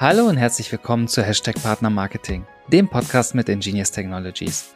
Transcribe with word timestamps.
Hallo 0.00 0.26
und 0.26 0.36
herzlich 0.36 0.70
willkommen 0.70 1.08
zu 1.08 1.24
Hashtag 1.24 1.60
Partner 1.60 1.90
Marketing, 1.90 2.46
dem 2.68 2.88
Podcast 2.88 3.34
mit 3.34 3.48
Ingenious 3.48 3.90
Technologies. 3.90 4.72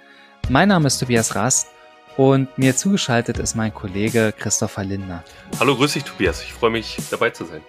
Mein 0.49 0.67
Name 0.67 0.89
ist 0.89 0.99
Tobias 0.99 1.37
Rast 1.37 1.69
und 2.17 2.49
mir 2.59 2.75
zugeschaltet 2.75 3.39
ist 3.39 3.55
mein 3.55 3.73
Kollege 3.73 4.35
Christopher 4.37 4.83
Lindner. 4.83 5.23
Hallo, 5.61 5.77
grüß 5.77 5.93
dich 5.93 6.03
Tobias, 6.03 6.43
ich 6.43 6.53
freue 6.53 6.71
mich 6.73 6.97
dabei 7.13 7.31
zu 7.31 7.45
sein. 7.45 7.61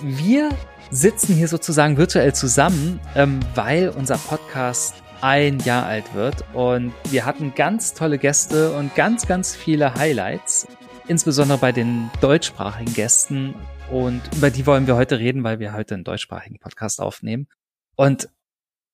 Wir 0.00 0.48
sitzen 0.90 1.34
hier 1.34 1.48
sozusagen 1.48 1.98
virtuell 1.98 2.34
zusammen, 2.34 3.00
ähm, 3.14 3.38
weil 3.54 3.90
unser 3.90 4.16
Podcast 4.16 4.94
ein 5.20 5.58
Jahr 5.58 5.84
alt 5.84 6.14
wird 6.14 6.42
und 6.54 6.94
wir 7.10 7.26
hatten 7.26 7.54
ganz 7.54 7.92
tolle 7.92 8.16
Gäste 8.16 8.72
und 8.72 8.94
ganz, 8.94 9.26
ganz 9.26 9.54
viele 9.54 9.94
Highlights, 9.94 10.66
insbesondere 11.06 11.58
bei 11.58 11.72
den 11.72 12.10
deutschsprachigen 12.22 12.94
Gästen 12.94 13.54
und 13.90 14.22
über 14.36 14.50
die 14.50 14.66
wollen 14.66 14.86
wir 14.86 14.96
heute 14.96 15.18
reden, 15.18 15.44
weil 15.44 15.58
wir 15.58 15.72
heute 15.72 15.94
einen 15.94 16.04
deutschsprachigen 16.04 16.58
Podcast 16.58 17.00
aufnehmen. 17.00 17.48
Und 17.94 18.28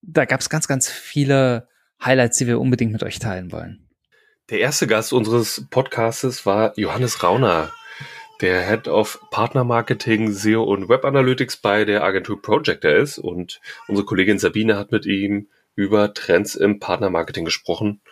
da 0.02 0.24
gab 0.24 0.40
es 0.40 0.50
ganz, 0.50 0.68
ganz 0.68 0.90
viele 0.90 1.68
Highlights, 2.04 2.38
die 2.38 2.46
wir 2.46 2.60
unbedingt 2.60 2.92
mit 2.92 3.02
euch 3.02 3.18
teilen 3.18 3.52
wollen. 3.52 3.88
Der 4.50 4.60
erste 4.60 4.86
Gast 4.86 5.12
unseres 5.12 5.66
Podcastes 5.70 6.44
war 6.44 6.78
Johannes 6.78 7.22
Rauner, 7.22 7.72
der 8.40 8.66
Head 8.68 8.88
of 8.88 9.20
Partner 9.30 9.64
Marketing, 9.64 10.32
SEO 10.32 10.64
und 10.64 10.88
Web 10.88 11.04
Analytics 11.04 11.58
bei 11.58 11.84
der 11.84 12.02
Agentur 12.02 12.42
Projector 12.42 12.90
ist. 12.90 13.18
Und 13.18 13.60
unsere 13.88 14.04
Kollegin 14.04 14.38
Sabine 14.38 14.76
hat 14.76 14.92
mit 14.92 15.06
ihm 15.06 15.48
über 15.74 16.12
Trends 16.12 16.54
im 16.54 16.80
Partner 16.80 17.08
Marketing 17.08 17.44
gesprochen. 17.44 18.02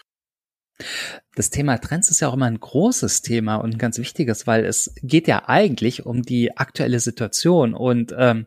Das 1.34 1.51
Thema 1.51 1.79
Trends 1.79 2.11
ist 2.11 2.20
ja 2.20 2.29
auch 2.29 2.34
immer 2.34 2.47
ein 2.47 2.61
großes 2.61 3.23
Thema 3.23 3.57
und 3.57 3.75
ein 3.75 3.79
ganz 3.79 3.98
wichtiges, 3.98 4.47
weil 4.47 4.65
es 4.65 4.93
geht 5.02 5.29
ja 5.29 5.48
eigentlich 5.48 6.07
um 6.07 6.23
die 6.23 6.57
aktuelle 6.57 7.01
Situation 7.01 7.74
und 7.74 8.15
ähm, 8.16 8.46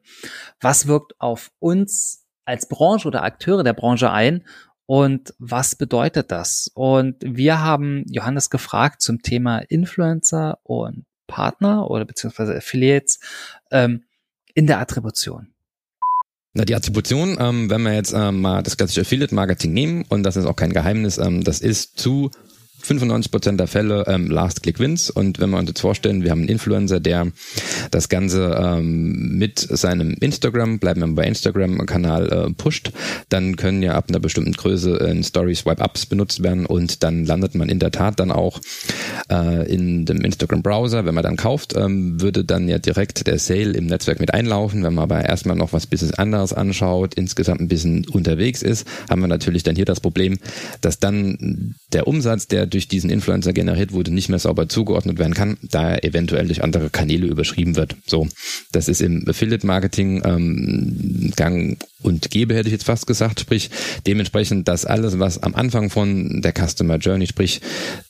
was 0.59 0.88
wirkt 0.88 1.19
auf 1.19 1.52
uns 1.59 2.25
als 2.45 2.67
Branche 2.67 3.07
oder 3.07 3.23
Akteure 3.23 3.63
der 3.63 3.73
Branche 3.73 4.11
ein 4.11 4.44
und 4.85 5.33
was 5.39 5.75
bedeutet 5.75 6.31
das? 6.31 6.69
Und 6.73 7.16
wir 7.22 7.61
haben 7.61 8.03
Johannes 8.07 8.50
gefragt 8.50 9.02
zum 9.02 9.22
Thema 9.22 9.59
Influencer 9.59 10.59
und 10.63 11.05
Partner 11.27 11.89
oder 11.89 12.05
beziehungsweise 12.05 12.55
Affiliates 12.55 13.19
ähm, 13.72 14.03
in 14.53 14.67
der 14.67 14.79
Attribution. 14.79 15.52
Na, 16.55 16.65
die 16.65 16.75
Attribution, 16.75 17.37
ähm, 17.39 17.69
wenn 17.71 17.81
wir 17.81 17.93
jetzt 17.93 18.13
ähm, 18.13 18.41
mal 18.41 18.61
das 18.61 18.77
klassische 18.77 19.01
Affiliate-Marketing 19.01 19.73
nehmen, 19.73 20.05
und 20.09 20.21
das 20.21 20.35
ist 20.35 20.45
auch 20.45 20.55
kein 20.55 20.71
Geheimnis, 20.71 21.17
ähm, 21.17 21.43
das 21.43 21.61
ist 21.61 21.99
zu 21.99 22.29
95% 22.85 23.57
der 23.57 23.67
Fälle 23.67 24.05
ähm, 24.07 24.29
Last 24.29 24.63
Click 24.63 24.79
Wins. 24.79 25.09
Und 25.09 25.39
wenn 25.39 25.49
wir 25.49 25.57
uns 25.57 25.69
jetzt 25.69 25.81
vorstellen, 25.81 26.23
wir 26.23 26.31
haben 26.31 26.41
einen 26.41 26.49
Influencer, 26.49 26.99
der 26.99 27.27
das 27.91 28.09
Ganze 28.09 28.59
ähm, 28.61 29.37
mit 29.37 29.59
seinem 29.59 30.15
Instagram, 30.19 30.79
bleiben 30.79 31.01
wir 31.01 31.07
bei 31.07 31.25
Instagram-Kanal 31.25 32.31
äh, 32.31 32.53
pusht, 32.53 32.91
dann 33.29 33.55
können 33.55 33.81
ja 33.81 33.93
ab 33.93 34.05
einer 34.09 34.19
bestimmten 34.19 34.53
Größe 34.53 34.99
äh, 34.99 35.23
Story 35.23 35.55
Swipe-Ups 35.55 36.07
benutzt 36.07 36.43
werden 36.43 36.65
und 36.65 37.03
dann 37.03 37.25
landet 37.25 37.55
man 37.55 37.69
in 37.69 37.79
der 37.79 37.91
Tat 37.91 38.19
dann 38.19 38.31
auch 38.31 38.59
äh, 39.31 39.71
in 39.71 40.05
dem 40.05 40.21
Instagram-Browser. 40.21 41.05
Wenn 41.05 41.15
man 41.15 41.23
dann 41.23 41.37
kauft, 41.37 41.75
ähm, 41.75 42.19
würde 42.21 42.43
dann 42.43 42.67
ja 42.67 42.79
direkt 42.79 43.27
der 43.27 43.39
Sale 43.39 43.71
im 43.71 43.85
Netzwerk 43.85 44.19
mit 44.19 44.33
einlaufen. 44.33 44.83
Wenn 44.83 44.93
man 44.93 45.03
aber 45.03 45.23
erstmal 45.23 45.55
noch 45.55 45.73
was 45.73 45.87
bisschen 45.87 46.13
anderes 46.15 46.53
anschaut, 46.53 47.13
insgesamt 47.13 47.61
ein 47.61 47.67
bisschen 47.67 48.07
unterwegs 48.07 48.61
ist, 48.61 48.87
haben 49.09 49.21
wir 49.21 49.27
natürlich 49.27 49.63
dann 49.63 49.75
hier 49.75 49.85
das 49.85 49.99
Problem, 49.99 50.37
dass 50.81 50.99
dann 50.99 51.75
der 51.93 52.07
Umsatz, 52.07 52.47
der 52.47 52.65
durch 52.73 52.88
diesen 52.88 53.09
Influencer 53.09 53.53
generiert 53.53 53.91
wurde, 53.91 54.13
nicht 54.13 54.29
mehr 54.29 54.39
sauber 54.39 54.67
zugeordnet 54.67 55.19
werden 55.19 55.33
kann, 55.33 55.57
da 55.61 55.91
er 55.91 56.03
eventuell 56.03 56.47
durch 56.47 56.63
andere 56.63 56.89
Kanäle 56.89 57.27
überschrieben 57.27 57.75
wird. 57.75 57.95
So, 58.05 58.27
das 58.71 58.88
ist 58.88 59.02
im 59.02 59.27
Affiliate-Marketing 59.27 60.23
ähm, 60.25 61.31
gang 61.35 61.77
und 62.01 62.29
gäbe, 62.31 62.56
hätte 62.56 62.67
ich 62.67 62.73
jetzt 62.73 62.85
fast 62.85 63.07
gesagt, 63.07 63.39
sprich 63.39 63.69
dementsprechend, 64.06 64.67
dass 64.67 64.85
alles, 64.85 65.19
was 65.19 65.41
am 65.41 65.56
Anfang 65.56 65.89
von 65.89 66.41
der 66.41 66.53
Customer 66.53 66.97
Journey, 66.97 67.28
sprich 67.28 67.61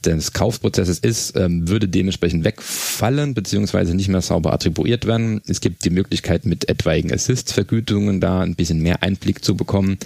des 0.03 0.33
Kaufprozesses 0.33 0.99
ist, 0.99 1.35
ähm, 1.37 1.67
würde 1.69 1.87
dementsprechend 1.87 2.43
wegfallen, 2.43 3.33
beziehungsweise 3.33 3.95
nicht 3.95 4.09
mehr 4.09 4.21
sauber 4.21 4.53
attribuiert 4.53 5.05
werden. 5.05 5.41
Es 5.47 5.61
gibt 5.61 5.85
die 5.85 5.91
Möglichkeit, 5.91 6.45
mit 6.45 6.69
etwaigen 6.69 7.13
Assist-Vergütungen 7.13 8.19
da 8.19 8.41
ein 8.41 8.55
bisschen 8.55 8.79
mehr 8.79 9.03
Einblick 9.03 9.43
zu 9.43 9.55
bekommen. 9.55 9.97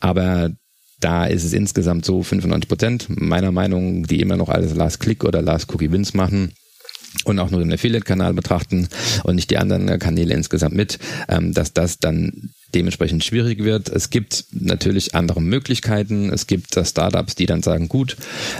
Aber 0.00 0.50
da 1.00 1.26
ist 1.26 1.44
es 1.44 1.52
insgesamt 1.52 2.04
so 2.04 2.22
95 2.22 2.68
Prozent, 2.68 3.06
meiner 3.08 3.52
Meinung, 3.52 4.06
die 4.06 4.20
immer 4.20 4.36
noch 4.36 4.48
alles 4.48 4.74
Last 4.74 5.00
Click 5.00 5.24
oder 5.24 5.42
Last 5.42 5.72
Cookie 5.72 5.90
Wins 5.90 6.14
machen 6.14 6.52
und 7.24 7.38
auch 7.38 7.50
nur 7.50 7.60
den 7.60 7.72
Affiliate-Kanal 7.72 8.34
betrachten 8.34 8.88
und 9.24 9.34
nicht 9.34 9.50
die 9.50 9.58
anderen 9.58 9.98
Kanäle 9.98 10.34
insgesamt 10.34 10.74
mit, 10.74 10.98
ähm, 11.28 11.52
dass 11.52 11.72
das 11.72 11.98
dann 11.98 12.50
dementsprechend 12.74 13.24
schwierig 13.24 13.64
wird. 13.64 13.88
Es 13.88 14.10
gibt 14.10 14.44
natürlich 14.52 15.14
andere 15.14 15.42
Möglichkeiten. 15.42 16.32
Es 16.32 16.46
gibt 16.46 16.74
Startups, 16.74 17.34
die 17.34 17.46
dann 17.46 17.62
sagen, 17.62 17.88
gut, 17.88 18.16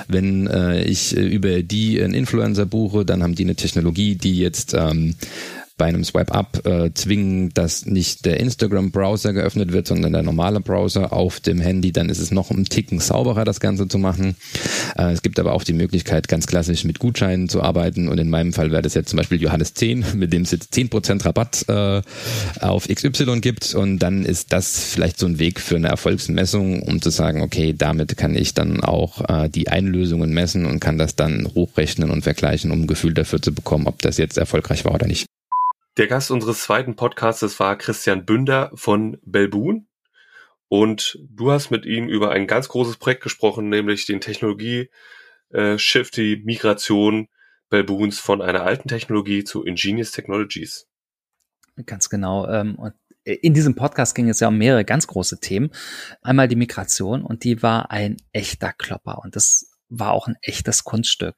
wenn 0.09 0.49
äh, 0.49 0.83
ich 0.83 1.13
über 1.13 1.63
die 1.63 2.03
einen 2.03 2.15
Influencer 2.15 2.67
buche, 2.67 3.05
dann 3.05 3.23
haben 3.23 3.37
die 3.37 3.45
eine 3.45 3.55
Technologie, 3.55 4.17
die 4.17 4.37
jetzt 4.37 4.75
ähm, 4.75 5.15
bei 5.81 5.87
einem 5.87 6.05
Swipe-Up 6.05 6.67
äh, 6.67 6.91
zwingen, 6.93 7.55
dass 7.55 7.87
nicht 7.87 8.27
der 8.27 8.39
Instagram-Browser 8.39 9.33
geöffnet 9.33 9.73
wird, 9.73 9.87
sondern 9.87 10.13
der 10.13 10.23
normale 10.23 10.61
Browser 10.61 11.11
auf 11.11 11.41
dem 11.41 11.59
Handy, 11.59 11.91
dann 11.91 12.11
ist 12.11 12.19
es 12.19 12.31
noch 12.31 12.51
ein 12.51 12.67
Ticken 12.67 13.01
sauberer, 13.01 13.47
das 13.47 13.61
Ganze 13.61 13.89
zu 13.89 13.97
machen. 13.97 14.37
Äh, 14.99 15.13
es 15.13 15.23
gibt 15.23 15.39
aber 15.39 15.55
auch 15.55 15.65
die 15.65 15.73
Möglichkeit, 15.73 16.29
ganz 16.29 16.47
klassisch 16.47 16.85
mit 16.85 16.99
Gutscheinen 16.99 17.49
zu 17.49 17.63
arbeiten 17.63 18.09
und 18.09 18.19
in 18.19 18.29
meinem 18.29 18.53
Fall 18.53 18.71
wäre 18.73 18.83
das 18.83 18.93
jetzt 18.93 19.09
zum 19.09 19.17
Beispiel 19.17 19.41
Johannes 19.41 19.73
10, 19.73 20.05
mit 20.17 20.35
dem 20.35 20.43
es 20.43 20.51
jetzt 20.51 20.75
10% 20.75 21.25
Rabatt 21.25 21.65
äh, 21.69 22.03
auf 22.61 22.87
XY 22.87 23.41
gibt 23.41 23.75
und 23.75 24.01
dann 24.01 24.27
ist 24.27 24.53
das 24.53 24.85
vielleicht 24.85 25.19
so 25.19 25.25
ein 25.25 25.39
Weg 25.39 25.61
für 25.61 25.77
eine 25.77 25.89
Erfolgsmessung, 25.89 26.83
um 26.83 27.01
zu 27.01 27.09
sagen, 27.09 27.41
okay, 27.41 27.75
damit 27.75 28.19
kann 28.19 28.37
ich 28.37 28.53
dann 28.53 28.85
auch 28.85 29.27
äh, 29.31 29.49
die 29.49 29.69
Einlösungen 29.69 30.35
messen 30.35 30.67
und 30.67 30.79
kann 30.79 30.99
das 30.99 31.17
dann 31.17 31.49
hochrechnen 31.55 32.11
und 32.11 32.21
vergleichen, 32.21 32.71
um 32.71 32.83
ein 32.83 32.87
Gefühl 32.87 33.15
dafür 33.15 33.41
zu 33.41 33.55
bekommen, 33.55 33.87
ob 33.87 34.03
das 34.03 34.19
jetzt 34.19 34.37
erfolgreich 34.37 34.85
war 34.85 34.93
oder 34.93 35.07
nicht. 35.07 35.25
Der 35.97 36.07
Gast 36.07 36.31
unseres 36.31 36.63
zweiten 36.63 36.95
Podcasts 36.95 37.59
war 37.59 37.77
Christian 37.77 38.25
Bünder 38.25 38.71
von 38.75 39.19
Belboon. 39.23 39.89
Und 40.69 41.19
du 41.29 41.51
hast 41.51 41.71
mit 41.71 41.85
ihm 41.85 42.09
über 42.09 42.31
ein 42.31 42.47
ganz 42.47 42.69
großes 42.69 42.99
Projekt 42.99 43.25
gesprochen, 43.25 43.69
nämlich 43.69 44.07
den 44.07 44.21
Technologie-Shift, 44.21 46.17
die 46.17 46.43
Migration 46.45 47.29
Belboons 47.71 48.21
von 48.21 48.41
einer 48.41 48.63
alten 48.63 48.89
Technologie 48.89 49.43
zu 49.43 49.65
Ingenious 49.65 50.13
Technologies. 50.13 50.87
Ganz 51.87 52.09
genau. 52.09 52.47
Ähm, 52.49 52.77
und 52.77 52.95
in 53.25 53.55
diesem 53.55 53.75
Podcast 53.75 54.15
ging 54.15 54.29
es 54.29 54.41
ja 54.41 54.49
um 54.49 54.59
mehrere 54.59 54.85
ganz 54.85 55.07
große 55.07 55.41
Themen. 55.41 55.71
Einmal 56.23 56.49
die 56.49 56.57
Migration 56.57 57.23
und 57.23 57.45
die 57.45 57.63
war 57.63 57.91
ein 57.91 58.17
echter 58.33 58.73
Klopper 58.73 59.19
und 59.19 59.37
das 59.37 59.73
war 59.89 60.13
auch 60.13 60.29
ein 60.29 60.37
echtes 60.43 60.85
Kunststück. 60.85 61.35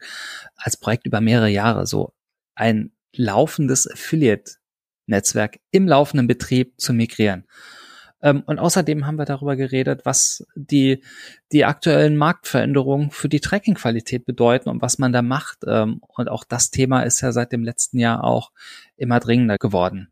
Als 0.56 0.76
Projekt 0.76 1.06
über 1.06 1.20
mehrere 1.20 1.48
Jahre 1.48 1.86
so 1.86 2.12
ein 2.54 2.92
laufendes 3.14 3.90
Affiliate-Netzwerk 3.90 5.60
im 5.70 5.86
laufenden 5.88 6.26
Betrieb 6.26 6.80
zu 6.80 6.92
migrieren. 6.92 7.46
Ähm, 8.22 8.42
und 8.46 8.58
außerdem 8.58 9.06
haben 9.06 9.16
wir 9.16 9.24
darüber 9.24 9.56
geredet, 9.56 10.02
was 10.04 10.46
die, 10.54 11.02
die 11.50 11.64
aktuellen 11.64 12.16
Marktveränderungen 12.16 13.10
für 13.10 13.28
die 13.28 13.40
Tracking-Qualität 13.40 14.24
bedeuten 14.24 14.68
und 14.68 14.80
was 14.80 14.98
man 14.98 15.12
da 15.12 15.22
macht. 15.22 15.58
Ähm, 15.66 16.00
und 16.08 16.28
auch 16.28 16.44
das 16.44 16.70
Thema 16.70 17.02
ist 17.02 17.20
ja 17.20 17.32
seit 17.32 17.52
dem 17.52 17.64
letzten 17.64 17.98
Jahr 17.98 18.24
auch 18.24 18.52
immer 18.96 19.18
dringender 19.18 19.58
geworden. 19.58 20.11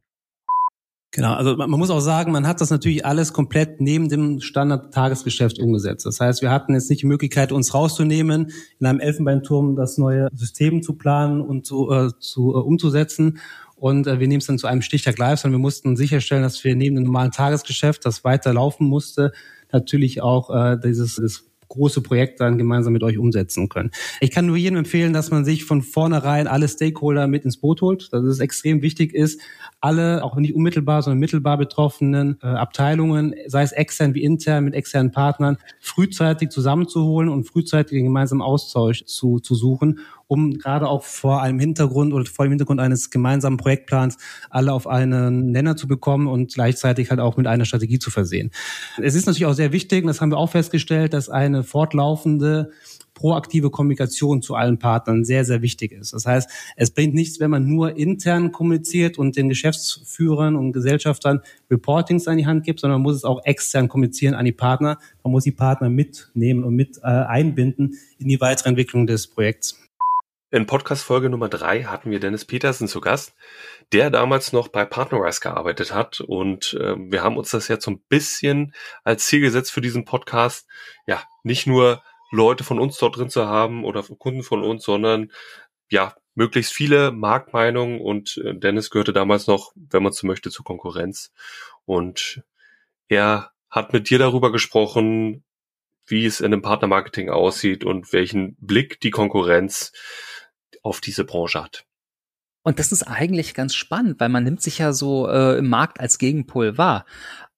Genau, 1.13 1.35
also 1.35 1.57
man 1.57 1.71
muss 1.71 1.91
auch 1.91 2.01
sagen, 2.01 2.31
man 2.31 2.47
hat 2.47 2.61
das 2.61 2.71
natürlich 2.71 3.05
alles 3.05 3.33
komplett 3.33 3.81
neben 3.81 4.09
dem 4.09 4.41
Standard-Tagesgeschäft 4.41 5.59
umgesetzt. 5.59 6.07
Das 6.07 6.21
heißt, 6.21 6.41
wir 6.41 6.53
hatten 6.53 6.73
jetzt 6.73 6.89
nicht 6.89 7.03
die 7.03 7.07
Möglichkeit, 7.07 7.51
uns 7.51 7.75
rauszunehmen, 7.75 8.53
in 8.79 8.87
einem 8.87 9.01
Elfenbeinturm 9.01 9.75
das 9.75 9.99
neue 9.99 10.29
System 10.33 10.83
zu 10.85 10.95
planen 10.95 11.41
und 11.41 11.67
zu, 11.67 11.91
äh, 11.91 12.11
zu 12.21 12.55
äh, 12.55 12.59
umzusetzen. 12.59 13.41
Und 13.75 14.07
äh, 14.07 14.21
wir 14.21 14.29
nehmen 14.29 14.41
es 14.41 14.47
dann 14.47 14.59
zu 14.59 14.69
einem 14.69 14.83
Stichtag 14.83 15.19
live, 15.19 15.41
sondern 15.41 15.59
wir 15.59 15.63
mussten 15.63 15.97
sicherstellen, 15.97 16.45
dass 16.45 16.63
wir 16.63 16.77
neben 16.77 16.95
dem 16.95 17.07
normalen 17.07 17.33
Tagesgeschäft, 17.33 18.07
das 18.07 18.23
weiter 18.23 18.55
laufen 18.55 18.87
musste, 18.87 19.33
natürlich 19.73 20.23
auch 20.23 20.51
äh, 20.55 20.79
dieses, 20.79 21.17
dieses 21.17 21.50
große 21.71 22.03
Projekt 22.03 22.41
dann 22.41 22.59
gemeinsam 22.59 22.93
mit 22.93 23.03
euch 23.03 23.17
umsetzen 23.17 23.69
können. 23.69 23.91
Ich 24.21 24.31
kann 24.31 24.47
nur 24.47 24.57
jedem 24.57 24.79
empfehlen, 24.79 25.13
dass 25.15 25.31
man 25.31 25.45
sich 25.45 25.65
von 25.65 25.83
vornherein 25.83 26.47
alle 26.47 26.69
Stakeholder 26.69 27.27
mit 27.27 27.45
ins 27.45 27.57
Boot 27.57 27.81
holt, 27.81 28.13
dass 28.13 28.23
es 28.25 28.41
extrem 28.41 28.83
wichtig 28.83 29.15
ist, 29.15 29.41
alle, 29.81 30.23
auch 30.23 30.37
nicht 30.37 30.55
unmittelbar, 30.55 31.03
sondern 31.03 31.19
mittelbar 31.19 31.57
betroffenen 31.57 32.39
äh, 32.43 32.47
Abteilungen, 32.47 33.35
sei 33.47 33.63
es 33.63 33.73
extern 33.73 34.15
wie 34.15 34.23
intern 34.23 34.65
mit 34.65 34.75
externen 34.75 35.13
Partnern, 35.13 35.57
frühzeitig 35.81 36.51
zusammenzuholen 36.51 37.31
und 37.31 37.45
frühzeitig 37.45 37.97
den 37.97 38.05
gemeinsamen 38.05 38.43
Austausch 38.43 39.05
zu, 39.07 39.39
zu 39.39 39.55
suchen, 39.55 40.01
um 40.31 40.59
gerade 40.59 40.87
auch 40.87 41.03
vor 41.03 41.43
einem 41.43 41.59
Hintergrund 41.59 42.13
oder 42.13 42.25
vor 42.25 42.47
dem 42.47 42.53
Hintergrund 42.53 42.79
eines 42.79 43.11
gemeinsamen 43.11 43.57
Projektplans 43.57 44.17
alle 44.49 44.73
auf 44.73 44.87
einen 44.87 45.51
Nenner 45.51 45.75
zu 45.75 45.89
bekommen 45.89 46.29
und 46.29 46.55
gleichzeitig 46.55 47.11
halt 47.11 47.19
auch 47.19 47.37
mit 47.37 47.49
einer 47.49 47.65
Strategie 47.65 47.99
zu 47.99 48.13
versehen. 48.13 48.53
Es 49.03 49.17
ist 49.17 49.27
natürlich 49.27 49.47
auch 49.47 49.55
sehr 49.55 49.73
wichtig, 49.73 50.05
und 50.05 50.07
das 50.07 50.21
haben 50.21 50.31
wir 50.31 50.39
auch 50.39 50.51
festgestellt, 50.51 51.15
dass 51.15 51.29
eine 51.29 51.65
fortlaufende 51.65 52.71
proaktive 53.13 53.71
Kommunikation 53.71 54.41
zu 54.41 54.55
allen 54.55 54.79
Partnern 54.79 55.25
sehr, 55.25 55.45
sehr 55.45 55.63
wichtig 55.63 55.91
ist. 55.91 56.13
Das 56.13 56.27
heißt, 56.27 56.49
es 56.77 56.93
bringt 56.93 57.13
nichts, 57.13 57.41
wenn 57.41 57.51
man 57.51 57.67
nur 57.67 57.97
intern 57.97 58.53
kommuniziert 58.53 59.19
und 59.19 59.37
den 59.37 59.49
Geschäftsführern 59.49 60.55
und 60.55 60.73
Gesellschaftern 60.73 61.41
Reportings 61.73 62.29
an 62.29 62.39
die 62.39 62.47
Hand 62.47 62.65
gibt, 62.65 62.79
sondern 62.79 63.01
man 63.01 63.11
muss 63.11 63.17
es 63.17 63.25
auch 63.25 63.45
extern 63.45 63.89
kommunizieren 63.89 64.35
an 64.35 64.45
die 64.45 64.53
Partner. 64.53 64.99
Man 65.25 65.33
muss 65.33 65.43
die 65.43 65.51
Partner 65.51 65.91
mitnehmen 65.91 66.63
und 66.63 66.77
mit 66.77 66.99
äh, 66.99 67.09
einbinden 67.09 67.99
in 68.19 68.29
die 68.29 68.41
weitere 68.41 68.69
Entwicklung 68.69 69.09
des 69.09 69.27
Projekts. 69.27 69.90
In 70.53 70.67
Podcast-Folge 70.67 71.31
Nummer 71.31 71.49
drei 71.49 71.85
hatten 71.85 72.11
wir 72.11 72.19
Dennis 72.19 72.45
Petersen 72.45 72.89
zu 72.89 73.01
Gast, 73.01 73.37
der 73.93 74.11
damals 74.11 74.53
noch 74.53 74.67
bei 74.67 74.85
Partnerize 74.85 75.41
gearbeitet 75.41 75.95
hat. 75.95 76.21
Und 76.21 76.75
äh, 76.75 76.97
wir 76.99 77.23
haben 77.23 77.37
uns 77.37 77.51
das 77.51 77.69
jetzt 77.69 77.85
so 77.85 77.93
ein 77.93 78.03
bisschen 78.09 78.75
als 79.05 79.27
Ziel 79.27 79.43
gesetzt 79.43 79.71
für 79.71 79.81
diesen 79.81 80.05
Podcast. 80.05 80.67
Ja, 81.07 81.23
nicht 81.45 81.69
nur 81.69 82.03
Leute 82.33 82.65
von 82.65 82.81
uns 82.81 82.99
dort 82.99 83.17
drin 83.17 83.31
zu 83.31 83.47
haben 83.47 83.85
oder 83.85 84.03
Kunden 84.03 84.43
von 84.43 84.65
uns, 84.65 84.83
sondern 84.83 85.31
ja, 85.89 86.17
möglichst 86.35 86.73
viele 86.73 87.13
Marktmeinungen. 87.13 88.01
Und 88.01 88.37
äh, 88.45 88.53
Dennis 88.53 88.91
gehörte 88.91 89.13
damals 89.13 89.47
noch, 89.47 89.71
wenn 89.77 90.03
man 90.03 90.11
so 90.11 90.27
möchte, 90.27 90.51
zur 90.51 90.65
Konkurrenz. 90.65 91.33
Und 91.85 92.43
er 93.07 93.53
hat 93.71 93.93
mit 93.93 94.11
dir 94.11 94.19
darüber 94.19 94.51
gesprochen, 94.51 95.45
wie 96.07 96.27
es 96.27 96.41
in 96.41 96.51
dem 96.51 96.61
Partnermarketing 96.61 97.31
aussieht 97.31 97.85
und 97.85 98.13
welchen 98.13 98.57
Blick 98.57 98.99
die 99.01 99.11
Konkurrenz 99.11 99.93
auf 100.83 101.01
diese 101.01 101.25
Branche 101.25 101.63
hat. 101.63 101.85
Und 102.63 102.79
das 102.79 102.93
ist 102.93 103.05
eigentlich 103.05 103.55
ganz 103.55 103.75
spannend, 103.75 104.21
weil 104.21 104.29
man 104.29 104.45
nimmt 104.45 104.63
sich 104.63 104.79
ja 104.79 104.93
so 104.93 105.29
äh, 105.29 105.59
im 105.59 105.69
Markt 105.69 105.99
als 105.99 106.19
Gegenpol 106.19 106.77
wahr. 106.77 107.07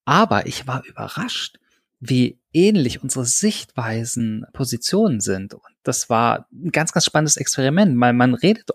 Aber 0.05 0.47
ich 0.47 0.67
war 0.67 0.85
überrascht, 0.85 1.59
wie 1.99 2.38
ähnlich 2.53 3.03
unsere 3.03 3.25
Sichtweisen, 3.25 4.47
Positionen 4.53 5.20
sind. 5.20 5.55
Und 5.55 5.62
das 5.82 6.11
war 6.11 6.47
ein 6.53 6.70
ganz, 6.70 6.93
ganz 6.93 7.05
spannendes 7.05 7.37
Experiment, 7.37 7.99
weil 8.00 8.12
man 8.12 8.35
redet 8.35 8.70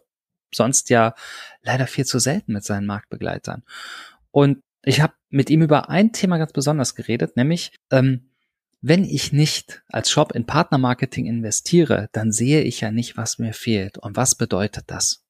sonst 0.54 0.90
ja 0.90 1.14
leider 1.62 1.88
viel 1.88 2.06
zu 2.06 2.20
selten 2.20 2.54
mit 2.54 2.64
seinen 2.64 2.88
Marktbegleitern. 2.88 3.64
Und 4.32 4.62
ich 4.84 5.02
habe 5.02 5.14
mit 5.30 5.50
ihm 5.50 5.62
über 5.62 5.90
ein 5.90 6.14
Thema 6.14 6.38
ganz 6.38 6.54
besonders 6.54 6.96
geredet, 6.96 7.36
nämlich 7.36 7.74
ähm, 7.92 8.27
wenn 8.88 9.04
ich 9.04 9.34
nicht 9.34 9.84
als 9.90 10.10
Shop 10.10 10.32
in 10.32 10.46
Partnermarketing 10.46 11.26
investiere, 11.26 12.08
dann 12.14 12.32
sehe 12.32 12.62
ich 12.62 12.80
ja 12.80 12.90
nicht, 12.90 13.18
was 13.18 13.38
mir 13.38 13.54
fehlt. 13.54 13.98
Und 13.98 14.16
was 14.16 14.36
bedeutet 14.36 14.86
das? 14.88 15.27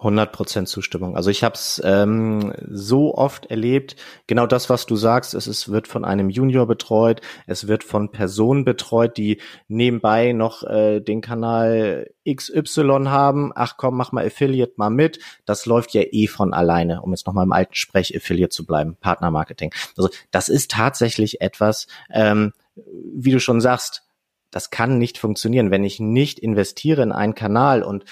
100% 0.00 0.64
Zustimmung. 0.66 1.16
Also 1.16 1.30
ich 1.30 1.44
habe 1.44 1.54
es 1.54 1.80
ähm, 1.84 2.52
so 2.68 3.14
oft 3.14 3.46
erlebt, 3.46 3.96
genau 4.26 4.46
das, 4.46 4.70
was 4.70 4.86
du 4.86 4.96
sagst, 4.96 5.34
es 5.34 5.46
ist, 5.46 5.70
wird 5.70 5.88
von 5.88 6.04
einem 6.04 6.30
Junior 6.30 6.66
betreut, 6.66 7.20
es 7.46 7.68
wird 7.68 7.84
von 7.84 8.10
Personen 8.10 8.64
betreut, 8.64 9.16
die 9.16 9.40
nebenbei 9.68 10.32
noch 10.32 10.62
äh, 10.64 11.00
den 11.00 11.20
Kanal 11.20 12.10
XY 12.28 13.04
haben. 13.06 13.52
Ach 13.54 13.76
komm, 13.76 13.96
mach 13.96 14.12
mal 14.12 14.26
Affiliate 14.26 14.74
mal 14.76 14.90
mit. 14.90 15.20
Das 15.44 15.66
läuft 15.66 15.92
ja 15.94 16.02
eh 16.02 16.26
von 16.26 16.54
alleine, 16.54 17.02
um 17.02 17.12
jetzt 17.12 17.26
nochmal 17.26 17.44
im 17.44 17.52
alten 17.52 17.74
Sprech 17.74 18.16
Affiliate 18.16 18.50
zu 18.50 18.64
bleiben, 18.64 18.96
Partnermarketing. 19.00 19.72
Also 19.96 20.10
das 20.30 20.48
ist 20.48 20.70
tatsächlich 20.70 21.40
etwas, 21.40 21.86
ähm, 22.10 22.52
wie 22.74 23.32
du 23.32 23.40
schon 23.40 23.60
sagst, 23.60 24.04
das 24.50 24.70
kann 24.70 24.98
nicht 24.98 25.18
funktionieren, 25.18 25.70
wenn 25.70 25.84
ich 25.84 26.00
nicht 26.00 26.38
investiere 26.38 27.02
in 27.02 27.12
einen 27.12 27.34
Kanal 27.34 27.82
und 27.82 28.04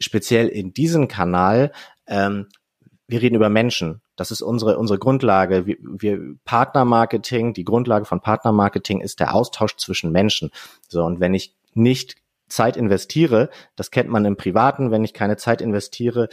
speziell 0.00 0.48
in 0.48 0.72
diesen 0.72 1.08
Kanal, 1.08 1.72
ähm, 2.06 2.46
wir 3.06 3.22
reden 3.22 3.36
über 3.36 3.48
Menschen. 3.48 4.02
Das 4.16 4.30
ist 4.30 4.42
unsere, 4.42 4.78
unsere 4.78 4.98
Grundlage. 4.98 5.66
Wir, 5.66 5.76
wir 5.80 6.36
Partnermarketing, 6.44 7.54
die 7.54 7.64
Grundlage 7.64 8.04
von 8.04 8.20
Partnermarketing 8.20 9.00
ist 9.00 9.20
der 9.20 9.34
Austausch 9.34 9.76
zwischen 9.76 10.12
Menschen. 10.12 10.50
So, 10.88 11.04
und 11.04 11.20
wenn 11.20 11.34
ich 11.34 11.54
nicht 11.74 12.16
Zeit 12.48 12.76
investiere, 12.76 13.50
das 13.76 13.90
kennt 13.90 14.10
man 14.10 14.24
im 14.24 14.36
Privaten, 14.36 14.90
wenn 14.90 15.04
ich 15.04 15.14
keine 15.14 15.36
Zeit 15.36 15.60
investiere 15.60 16.28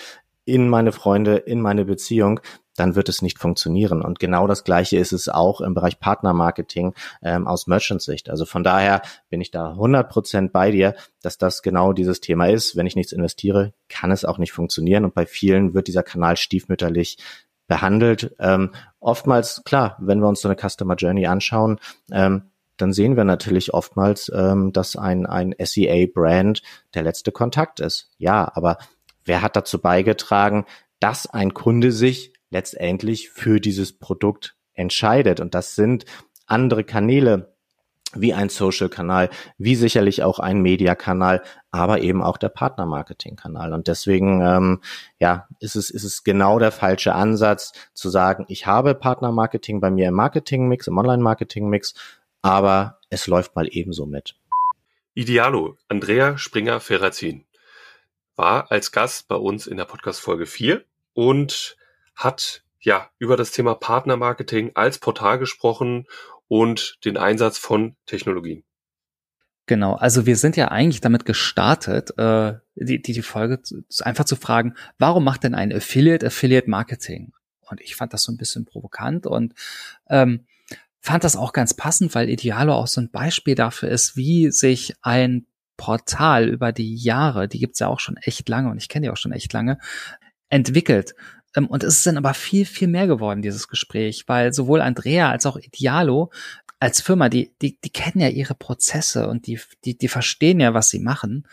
in 0.45 0.69
meine 0.69 0.91
Freunde, 0.91 1.37
in 1.37 1.59
meine 1.61 1.85
Beziehung, 1.85 2.39
dann 2.75 2.95
wird 2.95 3.09
es 3.09 3.21
nicht 3.21 3.39
funktionieren. 3.39 4.01
Und 4.01 4.19
genau 4.19 4.47
das 4.47 4.63
Gleiche 4.63 4.97
ist 4.97 5.13
es 5.13 5.29
auch 5.29 5.61
im 5.61 5.73
Bereich 5.73 5.99
Partnermarketing 5.99 6.93
ähm, 7.23 7.47
aus 7.47 7.67
Merchant-Sicht. 7.67 8.29
Also 8.29 8.45
von 8.45 8.63
daher 8.63 9.01
bin 9.29 9.41
ich 9.41 9.51
da 9.51 9.71
100 9.71 10.09
Prozent 10.09 10.53
bei 10.53 10.71
dir, 10.71 10.95
dass 11.21 11.37
das 11.37 11.61
genau 11.61 11.93
dieses 11.93 12.19
Thema 12.19 12.47
ist. 12.47 12.75
Wenn 12.75 12.85
ich 12.85 12.95
nichts 12.95 13.11
investiere, 13.11 13.73
kann 13.89 14.11
es 14.11 14.25
auch 14.25 14.37
nicht 14.37 14.51
funktionieren. 14.51 15.05
Und 15.05 15.13
bei 15.13 15.25
vielen 15.25 15.73
wird 15.73 15.87
dieser 15.87 16.03
Kanal 16.03 16.37
stiefmütterlich 16.37 17.17
behandelt. 17.67 18.35
Ähm, 18.39 18.71
oftmals, 18.99 19.63
klar, 19.63 19.97
wenn 19.99 20.19
wir 20.19 20.27
uns 20.27 20.41
so 20.41 20.49
eine 20.49 20.57
Customer 20.57 20.95
Journey 20.95 21.25
anschauen, 21.27 21.79
ähm, 22.11 22.51
dann 22.77 22.91
sehen 22.91 23.15
wir 23.15 23.23
natürlich 23.23 23.73
oftmals, 23.73 24.29
ähm, 24.35 24.73
dass 24.73 24.97
ein, 24.97 25.25
ein 25.25 25.55
SEA-Brand 25.57 26.61
der 26.93 27.03
letzte 27.03 27.31
Kontakt 27.31 27.79
ist. 27.79 28.09
Ja, 28.17 28.51
aber 28.53 28.77
wer 29.25 29.41
hat 29.41 29.55
dazu 29.55 29.79
beigetragen, 29.79 30.65
dass 30.99 31.27
ein 31.27 31.53
Kunde 31.53 31.91
sich 31.91 32.33
letztendlich 32.49 33.29
für 33.29 33.59
dieses 33.59 33.97
Produkt 33.97 34.55
entscheidet. 34.73 35.39
Und 35.39 35.53
das 35.55 35.75
sind 35.75 36.05
andere 36.45 36.83
Kanäle, 36.83 37.55
wie 38.13 38.33
ein 38.33 38.49
Social-Kanal, 38.49 39.29
wie 39.57 39.75
sicherlich 39.75 40.23
auch 40.23 40.39
ein 40.39 40.61
Media-Kanal, 40.61 41.43
aber 41.71 42.01
eben 42.01 42.23
auch 42.23 42.37
der 42.37 42.49
Partner-Marketing-Kanal. 42.49 43.73
Und 43.73 43.87
deswegen, 43.87 44.41
ähm, 44.41 44.81
ja, 45.19 45.47
ist 45.59 45.75
es, 45.75 45.89
ist 45.89 46.03
es 46.03 46.23
genau 46.23 46.57
der 46.59 46.71
falsche 46.71 47.13
Ansatz 47.13 47.73
zu 47.93 48.09
sagen, 48.09 48.45
ich 48.47 48.65
habe 48.65 48.95
Partner-Marketing 48.95 49.81
bei 49.81 49.91
mir 49.91 50.07
im 50.07 50.13
Marketing-Mix, 50.13 50.87
im 50.87 50.97
Online-Marketing-Mix, 50.97 51.93
aber 52.41 52.99
es 53.09 53.27
läuft 53.27 53.55
mal 53.55 53.67
ebenso 53.69 54.05
mit. 54.05 54.35
Idealo, 55.13 55.77
Andrea 55.87 56.37
Springer-Ferrazin, 56.37 57.45
war 58.35 58.71
als 58.71 58.91
Gast 58.91 59.27
bei 59.27 59.35
uns 59.35 59.67
in 59.67 59.77
der 59.77 59.85
Podcast-Folge 59.85 60.45
4 60.45 60.83
und 61.13 61.77
hat 62.15 62.63
ja 62.79 63.09
über 63.17 63.37
das 63.37 63.51
Thema 63.51 63.75
Partnermarketing 63.75 64.71
als 64.75 64.99
Portal 64.99 65.39
gesprochen 65.39 66.07
und 66.47 66.97
den 67.05 67.17
Einsatz 67.17 67.57
von 67.57 67.95
Technologien. 68.05 68.63
Genau, 69.67 69.95
also 69.95 70.27
wir 70.27 70.35
sind 70.35 70.57
ja 70.57 70.67
eigentlich 70.67 71.01
damit 71.01 71.25
gestartet, 71.25 72.15
äh, 72.19 72.53
die, 72.75 73.01
die, 73.01 73.13
die 73.13 73.21
Folge 73.23 73.63
zu, 73.63 73.83
einfach 74.01 74.25
zu 74.25 74.35
fragen, 74.35 74.75
warum 74.99 75.23
macht 75.23 75.43
denn 75.43 75.55
ein 75.55 75.73
Affiliate 75.73 76.27
Affiliate 76.27 76.69
Marketing? 76.69 77.33
Und 77.67 77.81
ich 77.81 77.95
fand 77.95 78.13
das 78.13 78.21
so 78.21 78.31
ein 78.31 78.37
bisschen 78.37 78.65
provokant 78.65 79.25
und 79.25 79.55
ähm, 80.07 80.45
fand 80.99 81.23
das 81.23 81.35
auch 81.35 81.51
ganz 81.51 81.73
passend, 81.73 82.13
weil 82.13 82.29
Idealo 82.29 82.73
auch 82.73 82.85
so 82.85 83.01
ein 83.01 83.09
Beispiel 83.09 83.55
dafür 83.55 83.89
ist, 83.89 84.15
wie 84.15 84.51
sich 84.51 84.93
ein 85.01 85.47
Portal 85.77 86.49
über 86.49 86.71
die 86.71 86.95
Jahre, 86.95 87.47
die 87.47 87.59
gibt's 87.59 87.79
ja 87.79 87.87
auch 87.87 87.99
schon 87.99 88.17
echt 88.17 88.47
lange 88.49 88.69
und 88.69 88.77
ich 88.77 88.89
kenne 88.89 89.07
die 89.07 89.11
auch 89.11 89.17
schon 89.17 89.31
echt 89.31 89.51
lange, 89.53 89.79
entwickelt. 90.49 91.15
Ähm, 91.55 91.67
und 91.67 91.83
es 91.83 91.97
ist 91.97 92.07
dann 92.07 92.17
aber 92.17 92.33
viel, 92.33 92.65
viel 92.65 92.87
mehr 92.87 93.07
geworden, 93.07 93.41
dieses 93.41 93.67
Gespräch, 93.67 94.25
weil 94.27 94.53
sowohl 94.53 94.81
Andrea 94.81 95.29
als 95.29 95.45
auch 95.45 95.57
Idealo 95.57 96.31
als 96.79 97.01
Firma, 97.01 97.29
die, 97.29 97.55
die, 97.61 97.79
die 97.79 97.89
kennen 97.89 98.21
ja 98.21 98.29
ihre 98.29 98.55
Prozesse 98.55 99.27
und 99.27 99.47
die, 99.47 99.59
die, 99.85 99.97
die 99.97 100.07
verstehen 100.07 100.59
ja, 100.59 100.73
was 100.73 100.89
sie 100.89 100.99
machen. 100.99 101.47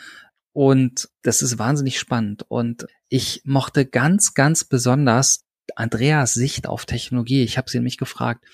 Und 0.53 1.09
das 1.23 1.43
ist 1.43 1.59
wahnsinnig 1.59 1.99
spannend. 1.99 2.45
Und 2.49 2.87
ich 3.09 3.41
mochte 3.45 3.87
ganz, 3.87 4.35
ganz 4.35 4.65
besonders 4.65 5.47
Andreas 5.77 6.35
Sicht 6.35 6.67
auf 6.67 6.85
Technologie. 6.85 7.43
Ich 7.43 7.57
habe 7.57 7.71
sie 7.71 7.79
nämlich 7.79 7.99
gefragt, 7.99 8.45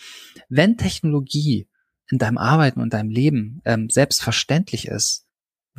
wenn 0.49 0.77
Technologie 0.77 1.69
in 2.11 2.19
deinem 2.19 2.39
Arbeiten 2.39 2.81
und 2.81 2.93
deinem 2.93 3.11
Leben 3.11 3.61
ähm, 3.65 3.91
selbstverständlich 3.91 4.87
ist, 4.87 5.27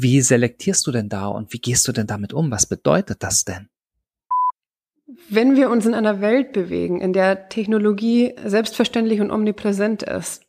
wie 0.01 0.21
selektierst 0.21 0.85
du 0.87 0.91
denn 0.91 1.09
da 1.09 1.27
und 1.27 1.53
wie 1.53 1.59
gehst 1.59 1.87
du 1.87 1.91
denn 1.91 2.07
damit 2.07 2.33
um? 2.33 2.51
Was 2.51 2.65
bedeutet 2.65 3.23
das 3.23 3.45
denn? 3.45 3.69
Wenn 5.29 5.55
wir 5.55 5.69
uns 5.69 5.85
in 5.85 5.93
einer 5.93 6.21
Welt 6.21 6.53
bewegen, 6.53 7.01
in 7.01 7.13
der 7.13 7.49
Technologie 7.49 8.33
selbstverständlich 8.45 9.21
und 9.21 9.31
omnipräsent 9.31 10.03
ist, 10.03 10.43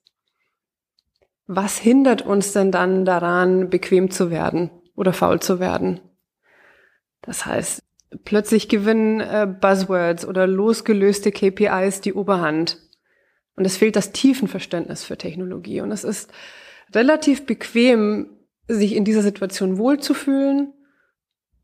was 1.46 1.78
hindert 1.78 2.22
uns 2.22 2.52
denn 2.52 2.70
dann 2.70 3.04
daran, 3.04 3.70
bequem 3.70 4.10
zu 4.10 4.30
werden 4.30 4.70
oder 4.94 5.12
faul 5.12 5.40
zu 5.40 5.58
werden? 5.58 6.00
Das 7.22 7.44
heißt, 7.44 7.82
plötzlich 8.24 8.68
gewinnen 8.68 9.20
äh, 9.20 9.46
Buzzwords 9.60 10.24
oder 10.24 10.46
losgelöste 10.46 11.32
KPIs 11.32 12.00
die 12.00 12.14
Oberhand. 12.14 12.78
Und 13.56 13.64
es 13.64 13.76
fehlt 13.76 13.96
das 13.96 14.12
Tiefenverständnis 14.12 15.04
für 15.04 15.18
Technologie. 15.18 15.80
Und 15.80 15.90
es 15.92 16.04
ist 16.04 16.30
relativ 16.94 17.46
bequem, 17.46 18.39
sich 18.74 18.94
in 18.94 19.04
dieser 19.04 19.22
Situation 19.22 19.78
wohlzufühlen 19.78 20.72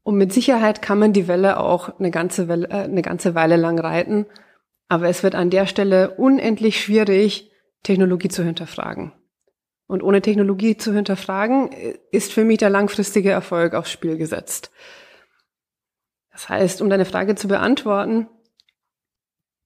und 0.06 0.18
mit 0.18 0.32
Sicherheit 0.32 0.82
kann 0.82 1.00
man 1.00 1.12
die 1.12 1.26
Welle 1.26 1.58
auch 1.58 1.98
eine 1.98 2.12
ganze, 2.12 2.46
Welle, 2.46 2.68
äh, 2.68 2.84
eine 2.84 3.02
ganze 3.02 3.34
Weile 3.34 3.56
lang 3.56 3.76
reiten. 3.80 4.26
Aber 4.86 5.08
es 5.08 5.24
wird 5.24 5.34
an 5.34 5.50
der 5.50 5.66
Stelle 5.66 6.12
unendlich 6.12 6.80
schwierig, 6.80 7.50
Technologie 7.82 8.28
zu 8.28 8.44
hinterfragen. 8.44 9.12
Und 9.88 10.04
ohne 10.04 10.22
Technologie 10.22 10.76
zu 10.76 10.94
hinterfragen, 10.94 11.72
äh, 11.72 11.98
ist 12.12 12.32
für 12.32 12.44
mich 12.44 12.58
der 12.58 12.70
langfristige 12.70 13.30
Erfolg 13.32 13.74
aufs 13.74 13.90
Spiel 13.90 14.16
gesetzt. 14.16 14.70
Das 16.30 16.48
heißt, 16.48 16.80
um 16.82 16.88
deine 16.88 17.04
Frage 17.04 17.34
zu 17.34 17.48
beantworten, 17.48 18.28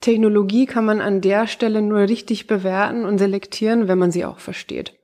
Technologie 0.01 0.65
kann 0.65 0.87
man 0.87 1.03
an 1.03 1.21
der 1.21 1.49
Stelle 1.49 1.83
nur 1.83 2.01
richtig 2.01 2.47
bewerten 2.47 3.05
und 3.05 3.19
selektieren, 3.19 3.89
wenn 3.89 3.99
man 3.99 4.11
sie 4.11 4.25
auch 4.25 4.39
versteht. 4.39 4.99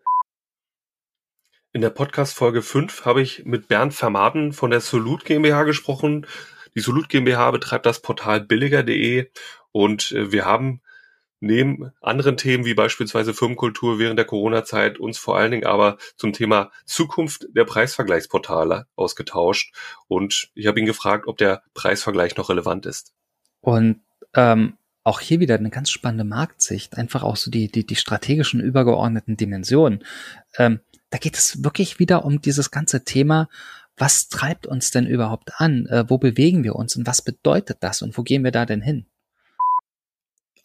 In 1.76 1.82
der 1.82 1.90
Podcast 1.90 2.34
Folge 2.34 2.62
5 2.62 3.04
habe 3.04 3.20
ich 3.20 3.44
mit 3.44 3.68
Bernd 3.68 3.92
Vermaden 3.92 4.54
von 4.54 4.70
der 4.70 4.80
Solut 4.80 5.26
GmbH 5.26 5.64
gesprochen. 5.64 6.26
Die 6.74 6.80
Solut 6.80 7.10
GmbH 7.10 7.50
betreibt 7.50 7.84
das 7.84 8.00
Portal 8.00 8.40
billiger.de 8.40 9.28
und 9.72 10.10
äh, 10.12 10.32
wir 10.32 10.46
haben 10.46 10.80
neben 11.40 11.92
anderen 12.00 12.38
Themen 12.38 12.64
wie 12.64 12.72
beispielsweise 12.72 13.34
Firmenkultur 13.34 13.98
während 13.98 14.18
der 14.18 14.24
Corona-Zeit 14.24 14.98
uns 14.98 15.18
vor 15.18 15.36
allen 15.36 15.50
Dingen 15.50 15.66
aber 15.66 15.98
zum 16.16 16.32
Thema 16.32 16.70
Zukunft 16.86 17.46
der 17.50 17.66
Preisvergleichsportale 17.66 18.86
ausgetauscht. 18.96 19.74
Und 20.08 20.48
ich 20.54 20.68
habe 20.68 20.80
ihn 20.80 20.86
gefragt, 20.86 21.26
ob 21.26 21.36
der 21.36 21.62
Preisvergleich 21.74 22.38
noch 22.38 22.48
relevant 22.48 22.86
ist. 22.86 23.12
Und 23.60 24.00
ähm, 24.32 24.78
auch 25.04 25.20
hier 25.20 25.40
wieder 25.40 25.56
eine 25.56 25.68
ganz 25.68 25.90
spannende 25.90 26.24
Marktsicht, 26.24 26.96
einfach 26.96 27.22
auch 27.22 27.36
so 27.36 27.50
die, 27.50 27.70
die, 27.70 27.84
die 27.84 27.96
strategischen 27.96 28.60
übergeordneten 28.60 29.36
Dimensionen. 29.36 30.04
Ähm, 30.56 30.80
da 31.10 31.18
geht 31.18 31.36
es 31.36 31.62
wirklich 31.64 31.98
wieder 31.98 32.24
um 32.24 32.40
dieses 32.40 32.70
ganze 32.70 33.04
Thema, 33.04 33.48
was 33.96 34.28
treibt 34.28 34.66
uns 34.66 34.90
denn 34.90 35.06
überhaupt 35.06 35.52
an? 35.58 35.86
Äh, 35.86 36.04
wo 36.08 36.18
bewegen 36.18 36.64
wir 36.64 36.76
uns 36.76 36.96
und 36.96 37.06
was 37.06 37.22
bedeutet 37.22 37.78
das 37.80 38.02
und 38.02 38.16
wo 38.18 38.22
gehen 38.22 38.44
wir 38.44 38.50
da 38.50 38.66
denn 38.66 38.82
hin? 38.82 39.06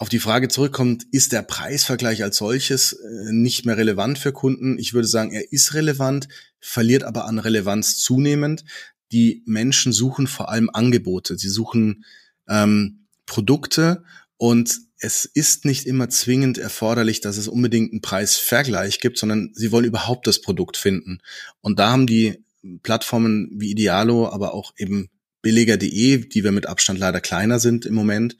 auf 0.01 0.09
die 0.09 0.19
Frage 0.19 0.47
zurückkommt, 0.47 1.05
ist 1.11 1.31
der 1.31 1.43
Preisvergleich 1.43 2.23
als 2.23 2.37
solches 2.37 2.93
äh, 2.93 3.31
nicht 3.31 3.67
mehr 3.67 3.77
relevant 3.77 4.17
für 4.17 4.31
Kunden? 4.31 4.79
Ich 4.79 4.95
würde 4.95 5.07
sagen, 5.07 5.31
er 5.31 5.53
ist 5.53 5.75
relevant, 5.75 6.27
verliert 6.59 7.03
aber 7.03 7.25
an 7.25 7.37
Relevanz 7.37 7.99
zunehmend. 7.99 8.65
Die 9.11 9.43
Menschen 9.45 9.93
suchen 9.93 10.25
vor 10.25 10.49
allem 10.49 10.71
Angebote, 10.73 11.37
sie 11.37 11.49
suchen 11.49 12.03
ähm, 12.49 13.05
Produkte 13.27 14.03
und 14.37 14.75
es 15.03 15.25
ist 15.25 15.65
nicht 15.65 15.87
immer 15.87 16.09
zwingend 16.09 16.59
erforderlich, 16.59 17.21
dass 17.21 17.37
es 17.37 17.47
unbedingt 17.47 17.91
einen 17.91 18.01
Preisvergleich 18.01 18.99
gibt, 18.99 19.17
sondern 19.17 19.51
sie 19.53 19.71
wollen 19.71 19.85
überhaupt 19.85 20.27
das 20.27 20.41
Produkt 20.41 20.77
finden. 20.77 21.19
Und 21.59 21.79
da 21.79 21.89
haben 21.89 22.05
die 22.05 22.45
Plattformen 22.83 23.49
wie 23.55 23.71
Idealo, 23.71 24.29
aber 24.29 24.53
auch 24.53 24.73
eben 24.77 25.09
billiger.de, 25.41 26.29
die 26.29 26.43
wir 26.43 26.51
mit 26.51 26.67
Abstand 26.67 26.99
leider 26.99 27.19
kleiner 27.19 27.59
sind 27.59 27.87
im 27.87 27.95
Moment, 27.95 28.37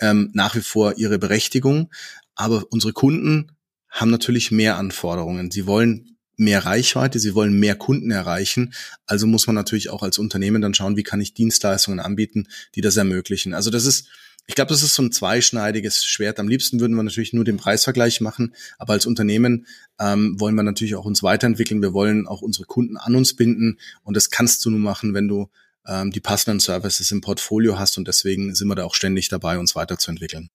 ähm, 0.00 0.30
nach 0.32 0.54
wie 0.54 0.62
vor 0.62 0.96
ihre 0.96 1.18
Berechtigung. 1.18 1.90
Aber 2.34 2.64
unsere 2.70 2.94
Kunden 2.94 3.52
haben 3.90 4.10
natürlich 4.10 4.50
mehr 4.50 4.78
Anforderungen. 4.78 5.50
Sie 5.50 5.66
wollen 5.66 6.16
mehr 6.38 6.64
Reichweite, 6.64 7.18
sie 7.18 7.34
wollen 7.34 7.52
mehr 7.52 7.74
Kunden 7.74 8.10
erreichen. 8.10 8.72
Also 9.04 9.26
muss 9.26 9.46
man 9.46 9.56
natürlich 9.56 9.90
auch 9.90 10.02
als 10.02 10.18
Unternehmen 10.18 10.62
dann 10.62 10.72
schauen, 10.72 10.96
wie 10.96 11.02
kann 11.02 11.20
ich 11.20 11.34
Dienstleistungen 11.34 12.00
anbieten, 12.00 12.48
die 12.74 12.80
das 12.80 12.96
ermöglichen. 12.96 13.52
Also 13.52 13.70
das 13.70 13.84
ist, 13.84 14.08
ich 14.48 14.54
glaube, 14.54 14.70
das 14.70 14.82
ist 14.82 14.94
so 14.94 15.02
ein 15.02 15.12
zweischneidiges 15.12 16.06
Schwert. 16.06 16.40
Am 16.40 16.48
liebsten 16.48 16.80
würden 16.80 16.96
wir 16.96 17.02
natürlich 17.02 17.34
nur 17.34 17.44
den 17.44 17.58
Preisvergleich 17.58 18.22
machen, 18.22 18.54
aber 18.78 18.94
als 18.94 19.04
Unternehmen 19.04 19.66
ähm, 20.00 20.40
wollen 20.40 20.54
wir 20.54 20.62
natürlich 20.62 20.94
auch 20.94 21.04
uns 21.04 21.22
weiterentwickeln. 21.22 21.82
Wir 21.82 21.92
wollen 21.92 22.26
auch 22.26 22.40
unsere 22.40 22.64
Kunden 22.64 22.96
an 22.96 23.14
uns 23.14 23.36
binden 23.36 23.78
und 24.04 24.16
das 24.16 24.30
kannst 24.30 24.64
du 24.64 24.70
nur 24.70 24.80
machen, 24.80 25.12
wenn 25.12 25.28
du 25.28 25.50
ähm, 25.86 26.12
die 26.12 26.20
passenden 26.20 26.60
Services 26.60 27.12
im 27.12 27.20
Portfolio 27.20 27.78
hast 27.78 27.98
und 27.98 28.08
deswegen 28.08 28.54
sind 28.54 28.68
wir 28.68 28.74
da 28.74 28.84
auch 28.84 28.94
ständig 28.94 29.28
dabei, 29.28 29.58
uns 29.58 29.76
weiterzuentwickeln. 29.76 30.48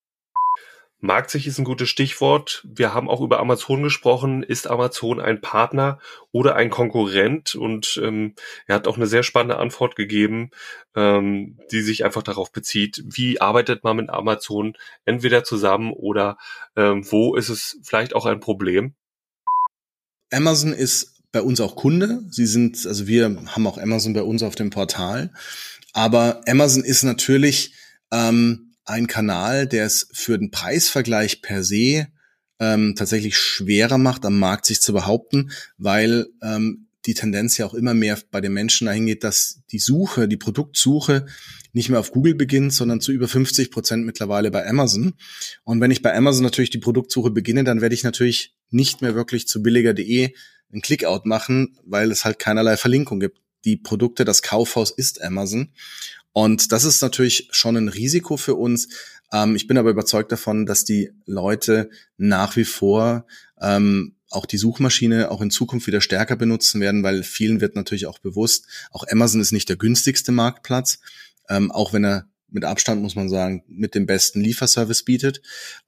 Marktsicht 1.04 1.48
ist 1.48 1.60
ein 1.60 1.66
gutes 1.66 1.90
Stichwort. 1.90 2.66
Wir 2.66 2.94
haben 2.94 3.10
auch 3.10 3.20
über 3.20 3.42
Amazon 3.42 3.84
gesprochen. 3.84 4.42
Ist 4.42 4.68
Amazon 4.68 5.20
ein 5.20 5.42
Partner 5.42 6.00
oder 6.32 6.56
ein 6.56 6.70
Konkurrent? 6.70 7.56
Und 7.56 8.00
ähm, 8.02 8.36
er 8.68 8.76
hat 8.76 8.88
auch 8.88 8.96
eine 8.96 9.06
sehr 9.06 9.24
spannende 9.24 9.58
Antwort 9.58 9.98
gegeben, 9.98 10.52
ähm, 10.96 11.60
die 11.72 11.82
sich 11.82 12.06
einfach 12.06 12.24
darauf 12.24 12.54
bezieht, 12.54 13.04
wie 13.06 13.42
arbeitet 13.42 13.84
man 13.84 13.98
mit 13.98 14.10
Amazon 14.10 14.78
entweder 15.04 15.44
zusammen 15.44 15.92
oder 15.92 16.38
ähm, 16.78 17.06
wo 17.12 17.36
ist 17.36 17.50
es 17.50 17.78
vielleicht 17.84 18.16
auch 18.16 18.26
ein 18.26 18.40
Problem? 18.40 18.96
Amazon 20.32 20.72
ist 20.72 21.22
bei 21.34 21.42
uns 21.42 21.60
auch 21.60 21.76
Kunde. 21.76 22.22
Sie 22.30 22.46
sind, 22.46 22.88
also 22.88 23.08
wir 23.08 23.26
haben 23.26 23.68
auch 23.68 23.78
Amazon 23.78 24.14
bei 24.14 24.24
uns 24.24 24.42
auf 24.42 24.56
dem 24.56 24.70
Portal. 24.70 25.34
Aber 25.92 26.40
Amazon 26.48 26.86
ist 26.86 27.04
natürlich 27.04 27.74
ähm, 28.10 28.73
ein 28.86 29.08
Kanal, 29.08 29.68
der 29.68 29.86
es 29.86 30.10
für 30.13 30.38
den 30.38 30.52
Preisvergleich 30.52 31.42
per 31.42 31.63
se 31.63 32.08
ähm, 32.60 32.96
tatsächlich 32.96 33.38
schwerer 33.38 33.98
macht, 33.98 34.25
am 34.25 34.40
Markt 34.40 34.66
sich 34.66 34.82
zu 34.82 34.94
behaupten, 34.94 35.52
weil 35.78 36.28
ähm, 36.42 36.88
die 37.06 37.13
Tendenz 37.13 37.58
ja 37.58 37.66
auch 37.66 37.74
immer 37.74 37.94
mehr 37.94 38.18
bei 38.32 38.40
den 38.40 38.54
Menschen 38.54 38.86
dahin 38.86 39.06
geht, 39.06 39.24
dass 39.24 39.62
die 39.72 39.80
Suche, 39.80 40.28
die 40.28 40.38
Produktsuche 40.38 41.25
nicht 41.74 41.90
mehr 41.90 42.00
auf 42.00 42.12
Google 42.12 42.36
beginnt, 42.36 42.72
sondern 42.74 43.02
zu 43.02 43.12
über 43.12 43.28
50 43.28 43.72
Prozent 43.72 44.06
mittlerweile 44.06 44.52
bei 44.52 44.66
Amazon. 44.66 45.13
Und 45.63 45.82
wenn 45.82 45.92
ich 45.92 46.02
bei 46.02 46.16
Amazon 46.16 46.44
natürlich 46.44 46.70
die 46.70 46.78
Produktsuche 46.78 47.32
beginne, 47.32 47.63
dann 47.63 47.82
werde 47.82 47.96
ich 47.96 48.04
natürlich 48.04 48.56
nicht 48.70 49.02
mehr 49.02 49.16
wirklich 49.16 49.48
zu 49.48 49.62
billiger.de 49.62 50.34
einen 50.72 50.82
Clickout 50.82 51.25
machen, 51.25 51.78
weil 51.86 52.12
es 52.12 52.25
halt 52.25 52.40
keinerlei 52.40 52.78
Verlinkung 52.78 53.20
gibt. 53.20 53.40
Die 53.66 53.78
Produkte, 53.78 54.25
das 54.25 54.42
Kaufhaus 54.42 54.92
ist 54.92 55.22
Amazon. 55.22 55.74
Und 56.34 56.72
das 56.72 56.84
ist 56.84 57.02
natürlich 57.02 57.48
schon 57.52 57.78
ein 57.78 57.88
Risiko 57.88 58.38
für 58.38 58.56
uns. 58.56 58.90
Ähm, 59.32 59.56
ich 59.56 59.68
bin 59.68 59.78
aber 59.78 59.92
überzeugt 59.92 60.32
davon, 60.32 60.66
dass 60.66 60.84
die 60.84 61.12
Leute 61.25 61.90
nach 62.18 62.56
wie 62.56 62.66
vor 62.66 63.25
ähm, 63.62 64.16
auch 64.30 64.46
die 64.48 64.58
Suchmaschine 64.58 65.30
auch 65.30 65.42
in 65.42 65.52
Zukunft 65.52 65.88
wieder 65.88 66.02
stärker 66.02 66.36
benutzen 66.36 66.82
werden, 66.82 67.04
weil 67.04 67.24
vielen 67.24 67.62
wird 67.62 67.75
natürlich 67.75 68.08
auch 68.08 68.20
bewusst, 68.20 68.66
auch 68.92 69.06
Amazon 69.08 69.42
ist 69.42 69.52
nicht 69.52 69.70
der 69.70 69.75
günstigste 69.75 70.32
Marktplatz, 70.32 71.00
ähm, 71.50 71.72
auch 71.72 71.94
wenn 71.94 72.04
er 72.04 72.28
mit 72.50 72.66
Abstand, 72.66 73.02
muss 73.02 73.16
man 73.16 73.30
sagen, 73.30 73.63
mit 73.68 73.96
dem 73.96 74.06
besten 74.06 74.42
Lieferservice 74.42 75.04
bietet. 75.04 75.42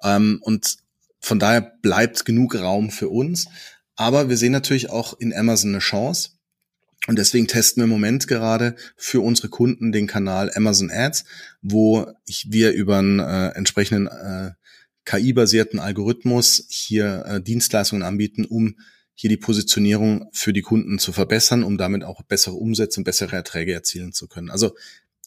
Ähm, 0.03 0.39
und 0.41 0.77
von 1.19 1.39
daher 1.39 1.61
bleibt 1.61 2.25
genug 2.25 2.55
Raum 2.55 2.91
für 2.91 3.09
uns. 3.09 3.47
Aber 3.95 4.29
wir 4.29 4.37
sehen 4.37 4.51
natürlich 4.51 4.89
auch 4.89 5.17
in 5.19 5.33
Amazon 5.33 5.71
eine 5.71 5.79
Chance. 5.79 6.31
Und 7.07 7.19
deswegen 7.19 7.47
testen 7.47 7.81
wir 7.81 7.85
im 7.85 7.89
Moment 7.91 8.27
gerade 8.27 8.75
für 8.97 9.21
unsere 9.21 9.49
Kunden 9.49 9.91
den 9.91 10.07
Kanal 10.07 10.51
Amazon 10.55 10.89
Ads, 10.91 11.25
wo 11.61 12.07
wir 12.45 12.71
über 12.73 12.97
einen 12.97 13.19
äh, 13.19 13.49
entsprechenden 13.49 14.07
äh, 14.07 14.51
KI-basierten 15.05 15.79
Algorithmus 15.79 16.65
hier 16.69 17.23
äh, 17.27 17.41
Dienstleistungen 17.41 18.03
anbieten, 18.03 18.45
um 18.45 18.75
hier 19.13 19.29
die 19.29 19.37
Positionierung 19.37 20.29
für 20.33 20.51
die 20.51 20.63
Kunden 20.63 20.99
zu 20.99 21.13
verbessern, 21.13 21.63
um 21.63 21.77
damit 21.77 22.03
auch 22.03 22.23
bessere 22.23 22.55
Umsätze 22.55 22.99
und 22.99 23.05
bessere 23.05 23.35
Erträge 23.35 23.73
erzielen 23.73 24.11
zu 24.11 24.27
können. 24.27 24.49
Also 24.49 24.75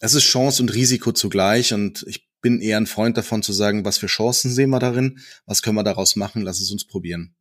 es 0.00 0.14
ist 0.14 0.25
Chance 0.25 0.62
und 0.62 0.75
Risiko 0.75 1.12
zugleich 1.12 1.72
und 1.72 2.04
ich 2.06 2.28
bin 2.40 2.60
eher 2.60 2.76
ein 2.76 2.87
Freund 2.87 3.16
davon 3.16 3.42
zu 3.42 3.52
sagen, 3.52 3.84
was 3.84 3.98
für 3.98 4.06
Chancen 4.06 4.50
sehen 4.50 4.70
wir 4.70 4.78
darin, 4.78 5.20
was 5.46 5.62
können 5.62 5.76
wir 5.76 5.84
daraus 5.84 6.16
machen, 6.16 6.42
lass 6.42 6.60
es 6.60 6.70
uns 6.70 6.87
probieren. 6.87 7.34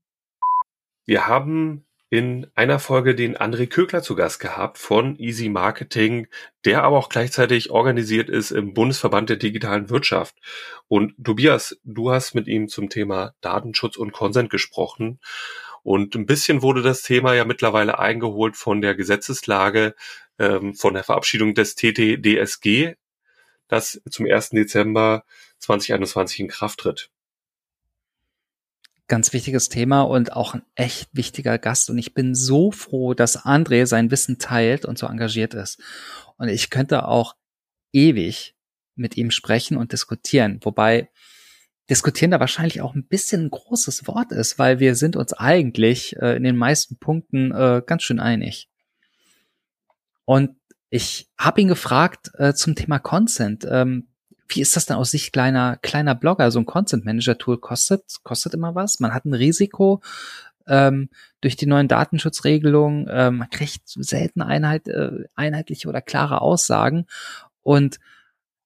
Wir 1.05 1.27
haben 1.27 1.86
in 2.09 2.47
einer 2.55 2.79
Folge 2.79 3.15
den 3.15 3.35
André 3.35 3.67
Kögler 3.67 4.01
zu 4.01 4.15
Gast 4.15 4.39
gehabt 4.39 4.77
von 4.77 5.17
Easy 5.19 5.49
Marketing, 5.49 6.27
der 6.63 6.83
aber 6.83 6.97
auch 6.97 7.09
gleichzeitig 7.09 7.69
organisiert 7.69 8.29
ist 8.29 8.51
im 8.51 8.73
Bundesverband 8.73 9.29
der 9.29 9.37
digitalen 9.37 9.89
Wirtschaft. 9.89 10.35
Und 10.87 11.15
Tobias, 11.21 11.77
du 11.83 12.11
hast 12.11 12.33
mit 12.33 12.47
ihm 12.47 12.69
zum 12.69 12.89
Thema 12.89 13.33
Datenschutz 13.41 13.97
und 13.97 14.13
Consent 14.13 14.49
gesprochen. 14.49 15.19
Und 15.83 16.15
ein 16.15 16.25
bisschen 16.25 16.61
wurde 16.61 16.81
das 16.81 17.01
Thema 17.01 17.33
ja 17.33 17.45
mittlerweile 17.45 17.99
eingeholt 17.99 18.55
von 18.55 18.81
der 18.81 18.95
Gesetzeslage, 18.95 19.93
ähm, 20.39 20.75
von 20.75 20.93
der 20.93 21.03
Verabschiedung 21.03 21.55
des 21.55 21.75
TTDSG, 21.75 22.95
das 23.67 24.01
zum 24.09 24.25
1. 24.25 24.51
Dezember 24.51 25.23
2021 25.59 26.39
in 26.39 26.47
Kraft 26.47 26.79
tritt 26.79 27.09
ganz 29.07 29.33
wichtiges 29.33 29.69
Thema 29.69 30.01
und 30.01 30.33
auch 30.33 30.53
ein 30.53 30.63
echt 30.75 31.09
wichtiger 31.13 31.57
Gast. 31.57 31.89
Und 31.89 31.97
ich 31.97 32.13
bin 32.13 32.35
so 32.35 32.71
froh, 32.71 33.13
dass 33.13 33.45
André 33.45 33.85
sein 33.85 34.11
Wissen 34.11 34.37
teilt 34.37 34.85
und 34.85 34.97
so 34.97 35.07
engagiert 35.07 35.53
ist. 35.53 35.81
Und 36.37 36.49
ich 36.49 36.69
könnte 36.69 37.07
auch 37.07 37.35
ewig 37.93 38.55
mit 38.95 39.15
ihm 39.15 39.31
sprechen 39.31 39.77
und 39.77 39.91
diskutieren. 39.93 40.59
Wobei 40.63 41.09
diskutieren 41.89 42.31
da 42.31 42.39
wahrscheinlich 42.39 42.81
auch 42.81 42.95
ein 42.95 43.07
bisschen 43.07 43.45
ein 43.45 43.51
großes 43.51 44.07
Wort 44.07 44.31
ist, 44.31 44.59
weil 44.59 44.79
wir 44.79 44.95
sind 44.95 45.15
uns 45.15 45.33
eigentlich 45.33 46.15
äh, 46.17 46.35
in 46.35 46.43
den 46.43 46.57
meisten 46.57 46.97
Punkten 46.97 47.51
äh, 47.51 47.81
ganz 47.85 48.03
schön 48.03 48.19
einig. 48.19 48.69
Und 50.25 50.57
ich 50.89 51.29
habe 51.37 51.61
ihn 51.61 51.67
gefragt 51.67 52.31
äh, 52.37 52.53
zum 52.53 52.75
Thema 52.75 52.99
Consent. 52.99 53.65
Ähm, 53.69 54.09
wie 54.50 54.62
ist 54.62 54.75
das 54.75 54.86
denn 54.86 54.98
aus 54.98 55.12
Sicht 55.12 55.34
kleiner, 55.34 55.77
kleiner 55.77 56.16
Blogger? 56.16 56.51
So 56.51 56.60
ein 56.60 56.66
Content 56.66 57.06
Manager 57.06 57.38
Tool 57.38 57.58
kostet, 57.58 58.04
kostet 58.24 58.54
immer 58.54 58.75
was. 58.75 59.00
Man 59.00 59.13
hat 59.13 59.25
ein 59.25 59.34
Risiko, 59.34 60.01
ähm, 60.68 61.10
durch 61.42 61.56
die 61.56 61.66
neuen 61.66 61.88
Datenschutzregelungen, 61.88 63.08
ähm, 63.10 63.38
man 63.38 63.50
kriegt 63.50 63.84
selten 63.86 64.42
Einheit, 64.42 64.88
äh, 64.88 65.25
einheitliche 65.36 65.88
oder 65.88 66.01
klare 66.01 66.42
Aussagen. 66.42 67.06
Und 67.63 68.00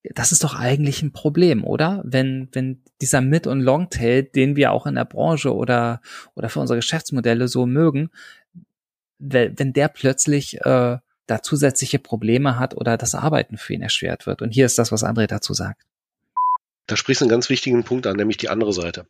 das 0.03 0.31
ist 0.31 0.43
doch 0.43 0.55
eigentlich 0.55 1.03
ein 1.03 1.11
Problem, 1.11 1.63
oder? 1.63 2.01
Wenn, 2.03 2.49
wenn 2.53 2.81
dieser 3.01 3.21
Mid- 3.21 3.47
und 3.47 3.61
Longtail, 3.61 4.23
den 4.23 4.55
wir 4.55 4.71
auch 4.71 4.87
in 4.87 4.95
der 4.95 5.05
Branche 5.05 5.53
oder, 5.53 6.01
oder 6.33 6.49
für 6.49 6.59
unsere 6.59 6.79
Geschäftsmodelle 6.79 7.47
so 7.47 7.65
mögen, 7.65 8.09
wenn 9.19 9.73
der 9.73 9.87
plötzlich 9.87 10.59
äh, 10.61 10.97
da 11.27 11.41
zusätzliche 11.41 11.99
Probleme 11.99 12.59
hat 12.59 12.75
oder 12.75 12.97
das 12.97 13.15
Arbeiten 13.15 13.57
für 13.57 13.73
ihn 13.73 13.81
erschwert 13.81 14.27
wird. 14.27 14.41
Und 14.41 14.51
hier 14.51 14.65
ist 14.65 14.77
das, 14.77 14.91
was 14.91 15.03
André 15.03 15.27
dazu 15.27 15.53
sagt. 15.53 15.85
Da 16.87 16.97
sprichst 16.97 17.21
du 17.21 17.25
einen 17.25 17.29
ganz 17.29 17.49
wichtigen 17.49 17.83
Punkt 17.83 18.05
an, 18.05 18.17
nämlich 18.17 18.37
die 18.37 18.49
andere 18.49 18.73
Seite. 18.73 19.05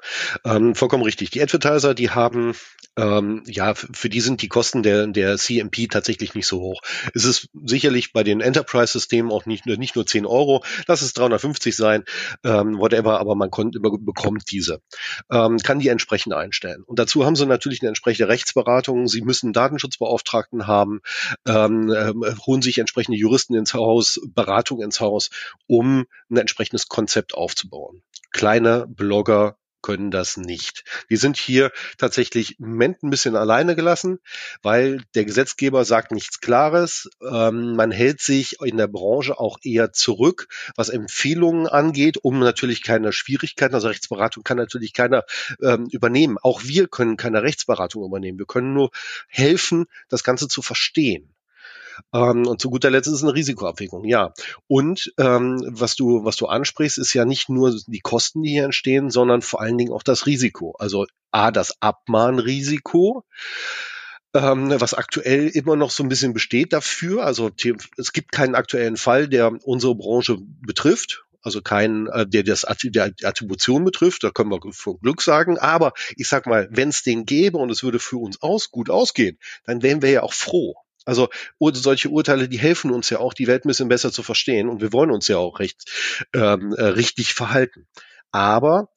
Ähm, 0.46 0.76
vollkommen 0.76 1.04
richtig. 1.04 1.32
Die 1.32 1.42
Advertiser, 1.42 1.96
die 1.96 2.12
haben, 2.12 2.54
ähm, 2.96 3.44
ja, 3.48 3.74
für 3.74 4.10
die 4.10 4.22
sind 4.22 4.42
die 4.42 4.50
Kosten 4.50 4.84
der, 4.84 5.08
der 5.08 5.38
CMP 5.38 5.88
tatsächlich 5.90 6.36
nicht 6.36 6.46
so 6.46 6.60
hoch. 6.60 6.82
Es 7.16 7.26
ist 7.26 7.50
sicherlich 7.66 8.14
bei 8.14 8.24
den 8.24 8.40
Enterprise-Systemen 8.40 9.32
auch 9.32 9.48
nicht, 9.48 9.66
nicht 9.66 9.96
nur 9.96 10.06
10 10.06 10.28
Euro, 10.28 10.64
lass 10.86 11.02
es 11.02 11.14
350 11.14 11.76
sein, 11.76 12.04
ähm, 12.44 12.78
whatever, 12.78 13.20
aber 13.20 13.36
man 13.36 13.50
kommt, 13.50 13.82
bekommt 13.82 14.52
diese. 14.52 14.82
Ähm, 15.32 15.58
kann 15.58 15.80
die 15.80 15.88
entsprechend 15.88 16.34
einstellen. 16.34 16.84
Und 16.86 17.00
dazu 17.00 17.26
haben 17.26 17.36
sie 17.36 17.48
natürlich 17.48 17.82
eine 17.82 17.90
entsprechende 17.90 18.28
Rechtsberatung. 18.28 19.08
Sie 19.08 19.22
müssen 19.22 19.54
Datenschutzbeauftragten 19.54 20.68
haben, 20.68 21.02
ähm, 21.48 21.92
äh, 21.92 22.14
holen 22.46 22.62
sich 22.62 22.78
entsprechende 22.78 23.18
Juristen 23.18 23.56
ins 23.56 23.74
Haus, 23.74 24.20
Beratung 24.36 24.84
ins 24.84 25.00
Haus, 25.00 25.32
um 25.66 26.06
ein 26.30 26.38
entsprechendes 26.38 26.88
Konzept 26.88 27.34
aufzubauen 27.34 27.71
aufzubauen. 27.72 28.02
Kleine 28.32 28.86
Blogger 28.88 29.58
können 29.82 30.12
das 30.12 30.38
nicht. 30.38 30.84
Die 31.10 31.16
sind 31.16 31.38
hier 31.38 31.72
tatsächlich 31.98 32.60
im 32.60 32.70
Moment 32.70 33.02
ein 33.02 33.10
bisschen 33.10 33.36
alleine 33.36 33.76
gelassen, 33.76 34.20
weil 34.62 35.04
der 35.16 35.26
Gesetzgeber 35.26 35.86
sagt 35.86 36.12
nichts 36.12 36.40
Klares. 36.40 37.10
Ähm, 37.28 37.76
man 37.76 37.90
hält 37.90 38.22
sich 38.22 38.62
in 38.62 38.78
der 38.78 38.88
Branche 38.88 39.40
auch 39.40 39.58
eher 39.64 39.92
zurück, 39.92 40.50
was 40.76 40.90
Empfehlungen 40.90 41.66
angeht, 41.66 42.18
um 42.22 42.38
natürlich 42.40 42.84
keine 42.84 43.12
Schwierigkeiten, 43.12 43.74
also 43.74 43.88
Rechtsberatung 43.88 44.44
kann 44.44 44.58
natürlich 44.58 44.94
keiner 44.94 45.24
ähm, 45.64 45.88
übernehmen. 45.92 46.38
Auch 46.40 46.64
wir 46.64 46.88
können 46.88 47.18
keine 47.18 47.42
Rechtsberatung 47.42 48.06
übernehmen. 48.06 48.38
Wir 48.38 48.46
können 48.46 48.76
nur 48.76 48.92
helfen, 49.28 49.88
das 50.10 50.24
Ganze 50.24 50.48
zu 50.48 50.62
verstehen. 50.62 51.34
Ähm, 52.14 52.48
und 52.48 52.62
zu 52.62 52.70
guter 52.70 52.90
Letzt 52.90 53.08
ist 53.08 53.16
es 53.16 53.24
eine 53.24 53.34
Risikoabwägung, 53.34 54.06
ja. 54.06 54.34
Und 54.68 55.14
ähm, 55.18 55.64
was 55.68 55.96
du, 55.96 56.24
was 56.24 56.38
du 56.38 56.48
ansprichst, 56.48 56.98
ist 56.98 57.14
ja 57.14 57.26
nicht 57.26 57.50
nur 57.50 57.76
die 57.88 58.00
Kosten, 58.00 58.44
die 58.44 58.52
hier 58.52 58.66
entstehen, 58.66 59.10
sondern 59.10 59.42
vor 59.42 59.62
allen 59.62 59.78
Dingen 59.78 59.94
auch 59.94 60.04
das 60.04 60.26
Risiko. 60.26 60.76
Also 60.80 61.06
A, 61.32 61.52
das 61.52 61.82
Abmahnrisiko 61.82 63.24
ähm, 64.34 64.72
was 64.80 64.94
aktuell 64.94 65.48
immer 65.50 65.76
noch 65.76 65.92
so 65.92 66.04
ein 66.04 66.10
bisschen 66.10 66.34
besteht 66.34 66.74
dafür. 66.74 67.26
Also 67.26 67.52
es 67.98 68.14
gibt 68.14 68.32
keinen 68.32 68.56
aktuellen 68.56 68.98
Fall, 68.98 69.28
der 69.28 69.52
unsere 69.64 69.96
Branche 69.96 70.38
betrifft. 70.40 71.24
Also 71.44 71.62
keinen, 71.62 72.08
äh, 72.08 72.28
der 72.28 72.44
das 72.44 72.68
der 72.84 73.14
Attribution 73.24 73.84
betrifft, 73.84 74.24
da 74.24 74.30
können 74.30 74.52
wir 74.52 74.60
von 74.74 75.00
Glück 75.00 75.22
sagen. 75.24 75.58
Aber 75.58 75.94
ich 76.16 76.28
sag 76.28 76.46
mal, 76.46 76.70
wenn 76.72 76.90
es 76.90 77.02
den 77.02 77.26
gäbe 77.26 77.58
und 77.58 77.72
es 77.72 77.84
würde 77.84 77.98
für 77.98 78.18
uns 78.18 78.42
aus 78.42 78.70
gut 78.70 78.92
ausgehen, 78.92 79.40
dann 79.66 79.82
wären 79.82 80.04
wir 80.04 80.12
ja 80.12 80.24
auch 80.24 80.34
froh. 80.34 80.76
Also 81.06 81.30
solche 81.58 82.10
Urteile, 82.10 82.48
die 82.48 82.60
helfen 82.60 82.92
uns 82.92 83.10
ja 83.10 83.20
auch, 83.20 83.34
die 83.34 83.48
Welt 83.48 83.66
ein 83.66 83.70
bisschen 83.70 83.90
besser 83.90 84.12
zu 84.12 84.24
verstehen 84.24 84.70
und 84.70 84.82
wir 84.82 84.94
wollen 84.94 85.12
uns 85.12 85.28
ja 85.28 85.38
auch 85.38 85.60
recht 85.60 86.28
ähm, 86.34 86.74
äh, 86.74 86.84
richtig 86.84 87.34
verhalten. 87.34 87.88
Aber 88.32 88.90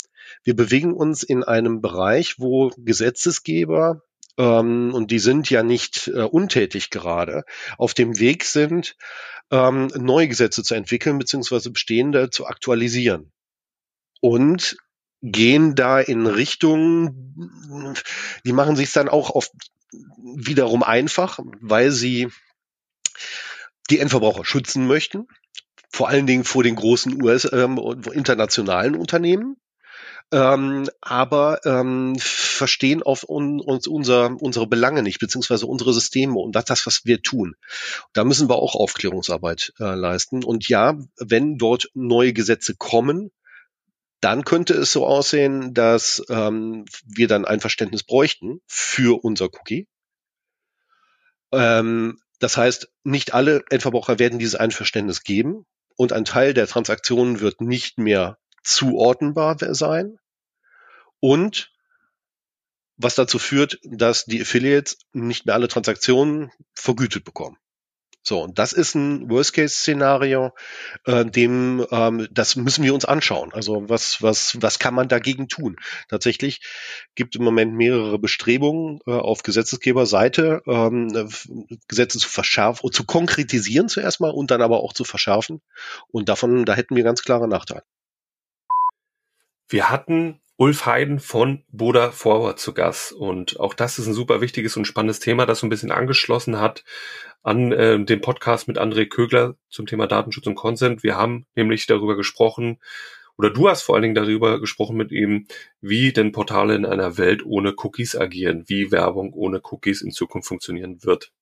wir 0.42 0.54
bewegen 0.54 0.92
uns 0.92 1.23
in 1.23 1.44
einem 1.44 1.80
Bereich, 1.80 2.38
wo 2.38 2.70
Gesetzesgeber 2.76 4.02
ähm, 4.37 4.92
und 4.92 5.11
die 5.11 5.18
sind 5.18 5.49
ja 5.50 5.62
nicht 5.62 6.08
äh, 6.08 6.23
untätig 6.23 6.90
gerade, 6.90 7.44
auf 7.78 7.94
dem 7.94 8.18
Weg 8.18 8.44
sind, 8.44 8.96
ähm, 9.50 9.88
neue 9.96 10.28
Gesetze 10.28 10.62
zu 10.62 10.75
entwickeln 10.75 11.18
beziehungsweise 11.18 11.70
bestehende 11.70 12.30
zu 12.30 12.46
aktualisieren. 12.46 13.32
Und 14.20 14.76
gehen 15.23 15.75
da 15.75 16.00
in 16.00 16.26
Richtungen, 16.26 17.96
die 18.44 18.52
machen 18.52 18.76
sich 18.76 18.92
dann 18.92 19.08
auch 19.08 19.30
oft 19.30 19.52
wiederum 20.18 20.82
einfach, 20.82 21.38
weil 21.60 21.90
sie 21.90 22.28
die 23.90 23.98
Endverbraucher 23.98 24.44
schützen 24.44 24.86
möchten, 24.86 25.26
vor 25.90 26.08
allen 26.08 26.26
Dingen 26.26 26.44
vor 26.44 26.62
den 26.62 26.76
großen 26.76 27.22
US 27.22 27.50
ähm, 27.52 27.78
internationalen 28.12 28.96
Unternehmen. 28.96 29.56
Ähm, 30.32 30.88
aber 31.00 31.60
ähm, 31.64 32.16
verstehen 32.18 33.02
auf 33.02 33.28
un, 33.28 33.60
uns 33.60 33.86
unser, 33.86 34.34
unsere 34.40 34.66
Belange 34.66 35.02
nicht, 35.02 35.20
beziehungsweise 35.20 35.66
unsere 35.66 35.92
Systeme 35.92 36.38
und 36.38 36.56
das, 36.56 36.86
was 36.86 37.04
wir 37.04 37.22
tun. 37.22 37.54
Da 38.14 38.24
müssen 38.24 38.48
wir 38.48 38.56
auch 38.56 38.74
Aufklärungsarbeit 38.74 39.74
äh, 39.78 39.94
leisten. 39.94 40.42
Und 40.42 40.68
ja, 40.68 40.98
wenn 41.18 41.58
dort 41.58 41.90
neue 41.94 42.32
Gesetze 42.32 42.74
kommen, 42.74 43.30
dann 44.25 44.45
könnte 44.45 44.73
es 44.73 44.91
so 44.91 45.06
aussehen, 45.06 45.75
dass 45.75 46.25
ähm, 46.30 46.87
wir 47.04 47.28
dann 47.28 47.45
ein 47.45 47.60
Verständnis 47.60 48.02
bräuchten 48.02 48.63
für 48.67 49.23
unser 49.23 49.52
Cookie. 49.52 49.87
Ähm, 51.52 52.19
das 52.39 52.56
heißt, 52.56 52.89
nicht 53.02 53.34
alle 53.34 53.65
Endverbraucher 53.69 54.19
werden 54.19 54.39
dieses 54.39 54.54
Einverständnis 54.54 55.25
geben 55.25 55.67
und 55.97 56.15
ein 56.15 56.25
Teil 56.25 56.54
der 56.54 56.67
Transaktionen 56.67 57.41
wird 57.41 57.60
nicht 57.60 57.99
mehr 57.99 58.39
zuordnenbar 58.63 59.58
sein. 59.75 60.17
Und 61.21 61.71
was 62.97 63.17
dazu 63.17 63.39
führt, 63.39 63.78
dass 63.82 64.25
die 64.25 64.41
Affiliates 64.41 65.00
nicht 65.13 65.45
mehr 65.45 65.54
alle 65.54 65.69
Transaktionen 65.69 66.50
vergütet 66.73 67.25
bekommen. 67.25 67.58
So, 68.26 68.43
und 68.43 68.58
das 68.58 68.73
ist 68.73 68.95
ein 68.95 69.28
Worst-Case-Szenario, 69.28 70.52
äh, 71.04 71.26
dem 71.26 71.87
ähm, 71.91 72.26
das 72.30 72.56
müssen 72.56 72.82
wir 72.82 72.95
uns 72.95 73.04
anschauen. 73.04 73.52
Also 73.52 73.87
was 73.91 74.23
was 74.23 74.56
was 74.63 74.78
kann 74.78 74.95
man 74.95 75.08
dagegen 75.08 75.49
tun? 75.49 75.76
Tatsächlich 76.08 76.63
gibt 77.15 77.37
im 77.37 77.45
Moment 77.45 77.75
mehrere 77.75 78.19
Bestrebungen 78.19 79.00
äh, 79.06 79.10
auf 79.13 79.43
Gesetzesgeberseite, 79.43 80.63
ähm, 80.67 81.28
Gesetze 81.87 82.19
zu 82.19 82.28
verschärfen 82.30 82.91
zu 82.91 83.04
konkretisieren 83.04 83.89
zuerst 83.89 84.21
mal 84.21 84.30
und 84.30 84.50
dann 84.50 84.63
aber 84.63 84.80
auch 84.80 84.95
zu 84.95 85.04
verschärfen. 85.04 85.60
Und 86.08 86.30
davon 86.30 86.65
da 86.65 86.75
hätten 86.75 86.97
wir 86.97 87.04
ganz 87.04 87.23
klare 87.23 87.47
Nachteile. 87.47 87.82
Wir 89.69 89.91
hatten 89.91 90.41
Ulf 90.56 90.86
Heiden 90.86 91.19
von 91.19 91.64
Boda 91.73 92.10
Forward 92.10 92.58
zu 92.58 92.75
Gast. 92.75 93.12
Und 93.12 93.58
auch 93.58 93.75
das 93.75 93.99
ist 93.99 94.06
ein 94.06 94.14
super 94.14 94.40
wichtiges 94.40 94.76
und 94.76 94.84
spannendes 94.84 95.19
Thema, 95.19 95.47
das 95.47 95.60
so 95.60 95.67
ein 95.67 95.71
bisschen 95.71 95.90
angeschlossen 95.90 96.60
hat 96.60 96.84
an 97.43 97.73
äh, 97.73 98.02
den 98.02 98.21
Podcast 98.21 98.69
mit 98.69 98.78
André 98.78 99.06
Kögler 99.06 99.56
zum 99.69 99.86
Thema 99.86 100.06
Datenschutz 100.06 100.47
und 100.47 100.54
Consent. 100.54 101.02
Wir 101.02 101.17
haben 101.17 101.47
nämlich 101.54 101.86
darüber 101.86 102.17
gesprochen, 102.17 102.78
oder 103.36 103.50
du 103.50 103.69
hast 103.69 103.82
vor 103.82 103.95
allen 103.97 104.02
Dingen 104.02 104.14
darüber 104.14 104.60
gesprochen 104.60 104.97
mit 104.97 105.10
ihm, 105.10 105.47
wie 105.80 106.12
denn 106.12 106.32
Portale 106.32 106.75
in 106.75 106.86
einer 106.86 107.19
Welt 107.19 107.45
ohne 107.45 107.75
Cookies 107.76 108.17
agieren, 108.17 108.64
wie 108.69 108.93
Werbung 108.93 109.32
ohne 109.32 109.60
Cookies 109.60 110.02
in 110.02 110.12
Zukunft 110.12 110.49
funktionieren 110.49 111.02
wird. 111.02 111.32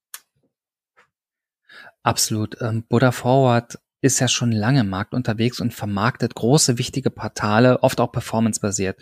Absolut. 2.02 2.56
Ähm, 2.60 2.84
Buddha 2.88 3.12
Forward 3.12 3.78
ist 4.02 4.20
ja 4.20 4.28
schon 4.28 4.52
lange 4.52 4.80
im 4.80 4.88
Markt 4.88 5.14
unterwegs 5.14 5.60
und 5.60 5.72
vermarktet 5.72 6.34
große, 6.34 6.76
wichtige 6.76 7.10
Portale, 7.10 7.82
oft 7.82 8.00
auch 8.00 8.12
performancebasiert. 8.12 9.00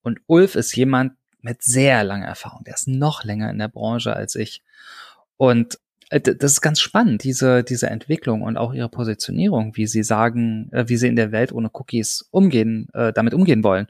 Und 0.00 0.20
Ulf 0.26 0.56
ist 0.56 0.74
jemand 0.74 1.12
mit 1.42 1.62
sehr 1.62 2.02
langer 2.02 2.26
Erfahrung. 2.26 2.64
Der 2.64 2.74
ist 2.74 2.88
noch 2.88 3.24
länger 3.24 3.50
in 3.50 3.58
der 3.58 3.68
Branche 3.68 4.16
als 4.16 4.34
ich. 4.34 4.62
Und 5.36 5.78
äh, 6.08 6.20
das 6.20 6.52
ist 6.52 6.60
ganz 6.62 6.80
spannend, 6.80 7.24
diese, 7.24 7.62
diese 7.62 7.90
Entwicklung 7.90 8.42
und 8.42 8.56
auch 8.56 8.72
ihre 8.72 8.88
Positionierung, 8.88 9.76
wie 9.76 9.86
sie 9.86 10.02
sagen, 10.02 10.70
äh, 10.72 10.88
wie 10.88 10.96
sie 10.96 11.08
in 11.08 11.16
der 11.16 11.30
Welt 11.30 11.52
ohne 11.52 11.70
Cookies 11.72 12.26
umgehen, 12.30 12.88
äh, 12.94 13.12
damit 13.12 13.34
umgehen 13.34 13.62
wollen. 13.62 13.86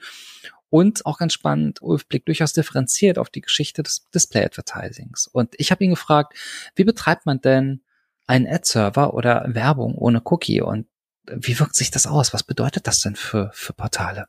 Und 0.70 1.06
auch 1.06 1.18
ganz 1.18 1.34
spannend, 1.34 1.82
Ulf 1.82 2.08
blickt 2.08 2.28
durchaus 2.28 2.52
differenziert 2.52 3.18
auf 3.18 3.28
die 3.30 3.42
Geschichte 3.42 3.82
des 3.82 4.08
Display-Advertisings. 4.10 5.28
Und 5.28 5.54
ich 5.58 5.70
habe 5.70 5.84
ihn 5.84 5.90
gefragt, 5.90 6.34
wie 6.74 6.84
betreibt 6.84 7.26
man 7.26 7.40
denn 7.40 7.82
einen 8.26 8.46
Ad-Server 8.46 9.14
oder 9.14 9.44
Werbung 9.48 9.94
ohne 9.94 10.22
Cookie 10.24 10.60
und 10.60 10.86
wie 11.30 11.58
wirkt 11.58 11.76
sich 11.76 11.90
das 11.90 12.06
aus? 12.06 12.32
Was 12.32 12.42
bedeutet 12.42 12.86
das 12.86 13.00
denn 13.00 13.16
für, 13.16 13.50
für 13.52 13.72
Portale? 13.72 14.26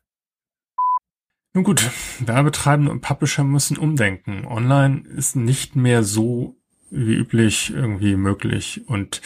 Nun 1.53 1.63
gut, 1.63 1.91
Werbetreibende 2.19 2.91
und 2.91 3.01
Publisher 3.01 3.43
müssen 3.43 3.77
umdenken. 3.77 4.45
Online 4.45 5.07
ist 5.07 5.35
nicht 5.35 5.75
mehr 5.75 6.03
so 6.03 6.57
wie 6.93 7.15
üblich 7.15 7.73
irgendwie 7.73 8.15
möglich. 8.15 8.81
Und 8.87 9.21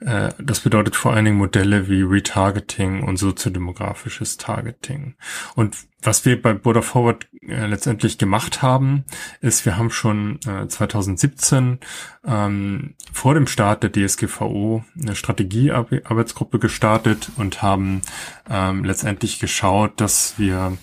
äh, 0.00 0.32
das 0.38 0.60
bedeutet 0.60 0.96
vor 0.96 1.12
allen 1.12 1.24
Dingen 1.24 1.38
Modelle 1.38 1.88
wie 1.88 2.02
Retargeting 2.02 3.02
und 3.02 3.16
soziodemografisches 3.16 4.36
Targeting. 4.36 5.14
Und 5.54 5.76
was 6.02 6.24
wir 6.24 6.40
bei 6.40 6.52
Border 6.52 6.82
Forward 6.82 7.28
äh, 7.46 7.66
letztendlich 7.66 8.18
gemacht 8.18 8.60
haben, 8.60 9.04
ist, 9.40 9.64
wir 9.64 9.76
haben 9.76 9.90
schon 9.90 10.40
äh, 10.46 10.66
2017 10.66 11.78
ähm, 12.26 12.94
vor 13.12 13.34
dem 13.34 13.46
Start 13.46 13.84
der 13.84 13.92
DSGVO 13.92 14.84
eine 15.00 15.14
Strategiearbeitsgruppe 15.14 16.58
gestartet 16.58 17.30
und 17.36 17.62
haben 17.62 18.02
ähm, 18.50 18.84
letztendlich 18.84 19.38
geschaut, 19.38 20.00
dass 20.00 20.34
wir 20.38 20.76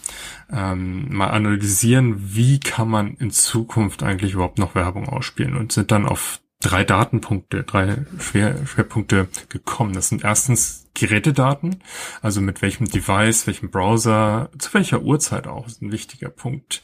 ähm, 0.51 1.07
mal 1.09 1.29
analysieren, 1.29 2.15
wie 2.35 2.59
kann 2.59 2.89
man 2.89 3.15
in 3.15 3.31
Zukunft 3.31 4.03
eigentlich 4.03 4.33
überhaupt 4.33 4.57
noch 4.57 4.75
Werbung 4.75 5.07
ausspielen 5.07 5.55
und 5.55 5.71
sind 5.71 5.91
dann 5.91 6.05
auf 6.05 6.41
drei 6.61 6.83
Datenpunkte, 6.83 7.63
drei 7.63 8.05
Schwer 8.19 8.65
Schwerpunkte 8.65 9.27
gekommen. 9.49 9.93
Das 9.93 10.09
sind 10.09 10.23
erstens 10.23 10.88
Gerätedaten, 10.99 11.81
also 12.21 12.41
mit 12.41 12.61
welchem 12.61 12.87
Device, 12.87 13.47
welchem 13.47 13.69
Browser, 13.69 14.49
zu 14.57 14.73
welcher 14.73 15.01
Uhrzeit 15.01 15.47
auch, 15.47 15.67
ist 15.67 15.81
ein 15.81 15.91
wichtiger 15.91 16.29
Punkt, 16.29 16.81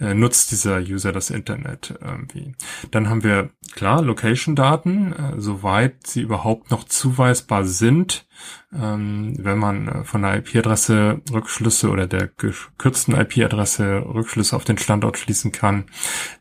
äh, 0.00 0.14
nutzt 0.14 0.50
dieser 0.50 0.78
User 0.78 1.12
das 1.12 1.30
Internet 1.30 1.94
irgendwie. 2.00 2.54
Dann 2.90 3.08
haben 3.08 3.22
wir, 3.22 3.50
klar, 3.74 4.02
Location-Daten, 4.02 5.12
äh, 5.12 5.40
soweit 5.40 6.06
sie 6.06 6.22
überhaupt 6.22 6.70
noch 6.70 6.84
zuweisbar 6.84 7.64
sind, 7.64 8.26
ähm, 8.72 9.34
wenn 9.38 9.58
man 9.58 9.88
äh, 9.88 10.04
von 10.04 10.22
der 10.22 10.36
IP-Adresse 10.36 11.20
Rückschlüsse 11.32 11.90
oder 11.90 12.06
der 12.06 12.28
gekürzten 12.28 13.14
IP-Adresse 13.14 14.04
Rückschlüsse 14.06 14.56
auf 14.56 14.64
den 14.64 14.78
Standort 14.78 15.18
schließen 15.18 15.52
kann, 15.52 15.84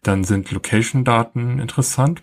dann 0.04 0.24
sind 0.24 0.52
Location-Daten 0.52 1.60
interessant. 1.60 2.22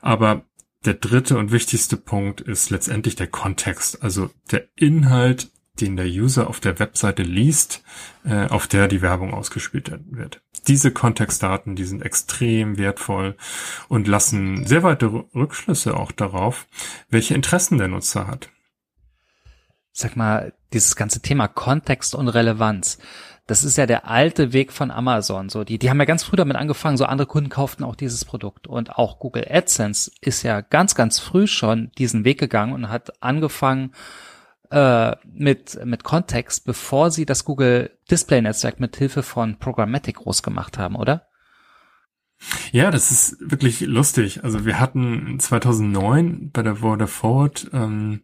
Aber 0.00 0.42
der 0.86 0.94
dritte 0.94 1.36
und 1.36 1.52
wichtigste 1.52 1.96
Punkt 1.96 2.40
ist 2.40 2.70
letztendlich 2.70 3.16
der 3.16 3.26
Kontext, 3.26 4.02
also 4.02 4.30
der 4.50 4.68
Inhalt, 4.76 5.50
den 5.80 5.96
der 5.96 6.06
User 6.06 6.48
auf 6.48 6.60
der 6.60 6.78
Webseite 6.78 7.22
liest, 7.22 7.82
äh, 8.24 8.46
auf 8.46 8.66
der 8.66 8.88
die 8.88 9.02
Werbung 9.02 9.34
ausgespielt 9.34 9.92
wird. 10.10 10.40
Diese 10.68 10.90
Kontextdaten, 10.90 11.76
die 11.76 11.84
sind 11.84 12.02
extrem 12.02 12.78
wertvoll 12.78 13.36
und 13.88 14.08
lassen 14.08 14.66
sehr 14.66 14.82
weite 14.82 15.06
Rückschlüsse 15.34 15.96
auch 15.96 16.12
darauf, 16.12 16.66
welche 17.08 17.34
Interessen 17.34 17.78
der 17.78 17.88
Nutzer 17.88 18.26
hat. 18.26 18.50
Sag 19.92 20.16
mal, 20.16 20.52
dieses 20.72 20.96
ganze 20.96 21.20
Thema 21.20 21.48
Kontext 21.48 22.14
und 22.14 22.28
Relevanz 22.28 22.98
das 23.46 23.62
ist 23.62 23.78
ja 23.78 23.86
der 23.86 24.08
alte 24.08 24.52
Weg 24.52 24.72
von 24.72 24.90
Amazon. 24.90 25.48
So, 25.48 25.62
die, 25.62 25.78
die 25.78 25.88
haben 25.88 26.00
ja 26.00 26.04
ganz 26.04 26.24
früh 26.24 26.36
damit 26.36 26.56
angefangen, 26.56 26.96
so 26.96 27.04
andere 27.04 27.28
Kunden 27.28 27.48
kauften 27.48 27.84
auch 27.84 27.94
dieses 27.94 28.24
Produkt. 28.24 28.66
Und 28.66 28.96
auch 28.96 29.18
Google 29.20 29.46
AdSense 29.48 30.10
ist 30.20 30.42
ja 30.42 30.60
ganz, 30.60 30.94
ganz 30.94 31.20
früh 31.20 31.46
schon 31.46 31.92
diesen 31.96 32.24
Weg 32.24 32.38
gegangen 32.38 32.72
und 32.72 32.88
hat 32.88 33.22
angefangen 33.22 33.92
äh, 34.70 35.14
mit, 35.24 35.78
mit 35.84 36.02
Kontext, 36.02 36.64
bevor 36.64 37.12
sie 37.12 37.24
das 37.24 37.44
Google 37.44 37.96
Display 38.10 38.42
Netzwerk 38.42 38.80
mit 38.80 38.96
Hilfe 38.96 39.22
von 39.22 39.58
Programmatic 39.58 40.16
groß 40.16 40.42
gemacht 40.42 40.76
haben, 40.76 40.96
oder? 40.96 41.28
Ja, 42.70 42.90
das 42.90 43.10
ist 43.10 43.36
wirklich 43.40 43.80
lustig. 43.80 44.44
Also 44.44 44.66
wir 44.66 44.78
hatten 44.78 45.38
2009 45.40 46.50
bei 46.50 46.62
der 46.62 46.74
Border 46.74 47.06
Forward 47.06 47.70
ähm, 47.72 48.22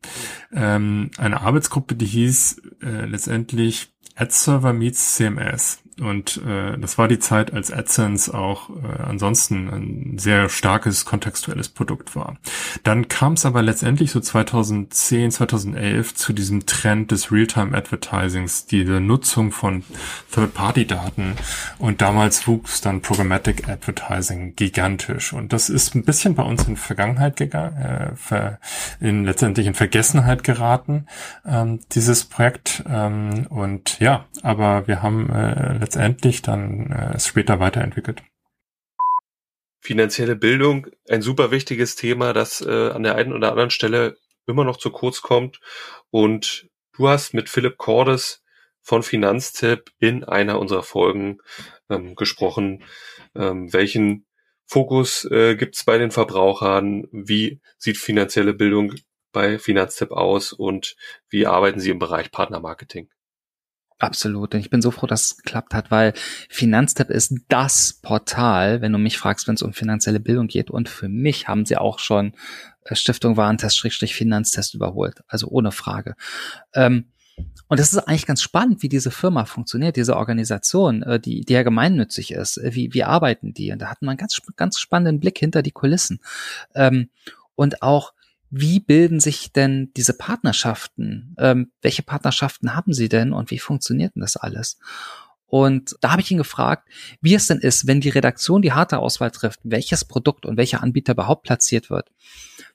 ähm, 0.53 1.11
eine 1.17 1.41
Arbeitsgruppe, 1.41 1.95
die 1.95 2.07
hieß 2.07 2.61
äh, 2.83 3.07
letztendlich 3.07 3.92
Ad 4.17 4.33
Server 4.33 4.73
meets 4.73 5.01
CMS. 5.01 5.82
Und 6.01 6.41
äh, 6.47 6.79
das 6.79 6.97
war 6.97 7.07
die 7.07 7.19
Zeit, 7.19 7.53
als 7.53 7.71
AdSense 7.71 8.33
auch 8.33 8.71
äh, 8.71 9.03
ansonsten 9.03 9.69
ein 9.69 10.19
sehr 10.19 10.49
starkes 10.49 11.05
kontextuelles 11.05 11.69
Produkt 11.69 12.17
war. 12.17 12.37
Dann 12.83 13.09
kam 13.09 13.35
es 13.35 13.45
aber 13.45 13.63
letztendlich 13.63 14.11
so 14.11 14.21
2010, 14.21 15.33
2011 15.33 16.15
zu 16.15 16.33
diesem 16.33 16.65
Trend 16.65 17.11
des 17.11 17.31
Realtime 17.31 17.77
Advertisings, 17.77 18.67
diese 18.67 19.01
Nutzung 19.01 19.53
von 19.53 19.85
Third-Party-Daten. 20.33 21.35
Und 21.79 22.01
damals 22.01 22.47
wuchs 22.47 22.81
dann 22.81 23.03
Programmatic 23.03 23.69
Advertising 23.69 24.57
gigantisch. 24.57 25.33
Und 25.33 25.53
das 25.53 25.69
ist 25.69 25.95
ein 25.95 26.05
bisschen 26.05 26.35
bei 26.35 26.43
uns 26.43 26.67
in 26.67 26.77
Vergangenheit 26.77 27.37
gegangen, 27.37 27.77
äh, 28.31 28.57
in 29.01 29.25
letztendlich 29.25 29.67
in 29.67 29.75
Vergessenheit 29.75 30.43
geraten, 30.43 31.07
ähm, 31.47 31.81
dieses 31.93 32.25
Projekt. 32.25 32.83
Ähm, 32.89 33.47
und 33.51 33.99
ja, 34.01 34.25
aber 34.43 34.87
wir 34.87 35.03
haben 35.03 35.29
äh, 35.31 35.82
letztendlich 35.83 36.43
dann 36.43 36.91
äh, 36.91 37.19
später 37.19 37.61
weiterentwickelt. 37.61 38.23
Finanzielle 39.81 40.37
Bildung, 40.37 40.87
ein 41.09 41.23
super 41.23 41.51
wichtiges 41.51 41.97
Thema, 41.97 42.33
das 42.33 42.61
äh, 42.61 42.91
an 42.91 43.03
der 43.03 43.17
einen 43.17 43.33
oder 43.33 43.51
anderen 43.51 43.71
Stelle 43.71 44.17
immer 44.47 44.65
noch 44.65 44.77
zu 44.77 44.91
kurz 44.91 45.23
kommt. 45.23 45.61
Und 46.11 46.69
du 46.97 47.09
hast 47.09 47.35
mit 47.35 47.49
Philipp 47.49 47.79
Cordes 47.79 48.45
von 48.81 49.03
Finanztipp 49.03 49.91
in 49.99 50.23
einer 50.23 50.61
unserer 50.61 50.85
Folgen 50.85 51.39
ähm, 51.91 52.15
gesprochen. 52.15 52.85
Ähm, 53.35 53.73
welchen 53.73 54.27
Fokus 54.65 55.25
äh, 55.25 55.57
gibt 55.57 55.75
es 55.75 55.85
bei 55.85 55.99
den 55.99 56.13
Verbrauchern? 56.13 57.09
Wie 57.11 57.61
sieht 57.77 57.99
finanzielle 57.99 58.55
Bildung 58.55 58.95
bei 59.33 59.59
Finanztipp 59.59 60.13
aus 60.13 60.53
und 60.53 60.95
wie 61.29 61.47
arbeiten 61.47 61.81
Sie 61.81 61.91
im 61.91 61.99
Bereich 61.99 62.31
Partnermarketing? 62.31 63.09
Absolut. 64.03 64.53
Und 64.53 64.59
ich 64.59 64.69
bin 64.69 64.83
so 64.83 64.91
froh, 64.91 65.07
dass 65.07 65.27
es 65.27 65.37
geklappt 65.37 65.75
hat, 65.75 65.93
weil 65.93 66.13
Finanztipp 66.49 67.09
ist 67.09 67.37
das 67.47 67.93
Portal, 67.93 68.81
wenn 68.81 68.91
du 68.91 68.99
mich 68.99 69.17
fragst, 69.17 69.47
wenn 69.47 69.55
es 69.55 69.63
um 69.63 69.73
finanzielle 69.73 70.19
Bildung 70.19 70.49
geht. 70.49 70.73
Und 70.73 70.89
für 70.89 71.09
mich 71.09 71.47
haben 71.47 71.65
sie 71.67 71.77
auch 71.77 72.01
schon 72.01 72.33
äh, 72.85 72.97
Stiftung 72.97 73.37
Warentest, 73.37 73.77
Schrägstrich 73.77 74.17
Finanztest 74.17 74.75
überholt. 74.75 75.23
Also 75.29 75.47
ohne 75.47 75.71
Frage. 75.71 76.17
Ähm, 76.75 77.05
und 77.69 77.79
das 77.79 77.93
ist 77.93 77.99
eigentlich 78.01 78.27
ganz 78.27 78.43
spannend, 78.43 78.83
wie 78.83 78.89
diese 78.89 79.13
Firma 79.13 79.45
funktioniert, 79.45 79.95
diese 79.95 80.17
Organisation, 80.17 81.05
äh, 81.05 81.21
die, 81.21 81.43
die 81.43 81.53
ja 81.53 81.63
gemeinnützig 81.63 82.33
ist. 82.33 82.57
Äh, 82.57 82.75
wie, 82.75 82.93
wie 82.95 83.05
arbeiten 83.05 83.55
die? 83.55 83.71
Und 83.71 83.83
da 83.83 83.87
hatten 83.87 84.07
wir 84.07 84.11
einen 84.11 84.19
ganz, 84.19 84.37
ganz 84.57 84.81
spannenden 84.81 85.21
Blick 85.21 85.39
hinter 85.39 85.63
die 85.63 85.71
Kulissen. 85.71 86.19
Ähm, 86.75 87.09
und 87.55 87.83
auch, 87.83 88.15
wie 88.55 88.81
bilden 88.81 89.19
sich 89.19 89.51
denn 89.51 89.91
diese 89.97 90.13
Partnerschaften? 90.13 91.35
Ähm, 91.39 91.73
welche 91.81 92.03
Partnerschaften 92.03 92.75
haben 92.77 92.93
Sie 92.93 93.09
denn 93.09 93.33
und 93.33 93.51
wie 93.51 93.59
funktioniert 93.59 94.15
denn 94.15 94.21
das 94.21 94.37
alles? 94.37 94.79
Und 95.47 95.97
da 96.03 96.13
habe 96.13 96.21
ich 96.21 96.31
ihn 96.31 96.37
gefragt, 96.37 96.87
wie 97.23 97.35
es 97.35 97.47
denn 97.47 97.59
ist, 97.59 97.87
wenn 97.87 98.03
die 98.03 98.11
Redaktion 98.11 98.61
die 98.61 98.73
harte 98.73 98.99
Auswahl 98.99 99.31
trifft, 99.31 99.61
welches 99.65 100.05
Produkt 100.05 100.45
und 100.45 100.59
welcher 100.59 100.83
Anbieter 100.83 101.15
überhaupt 101.15 101.45
platziert 101.45 101.89
wird. 101.89 102.11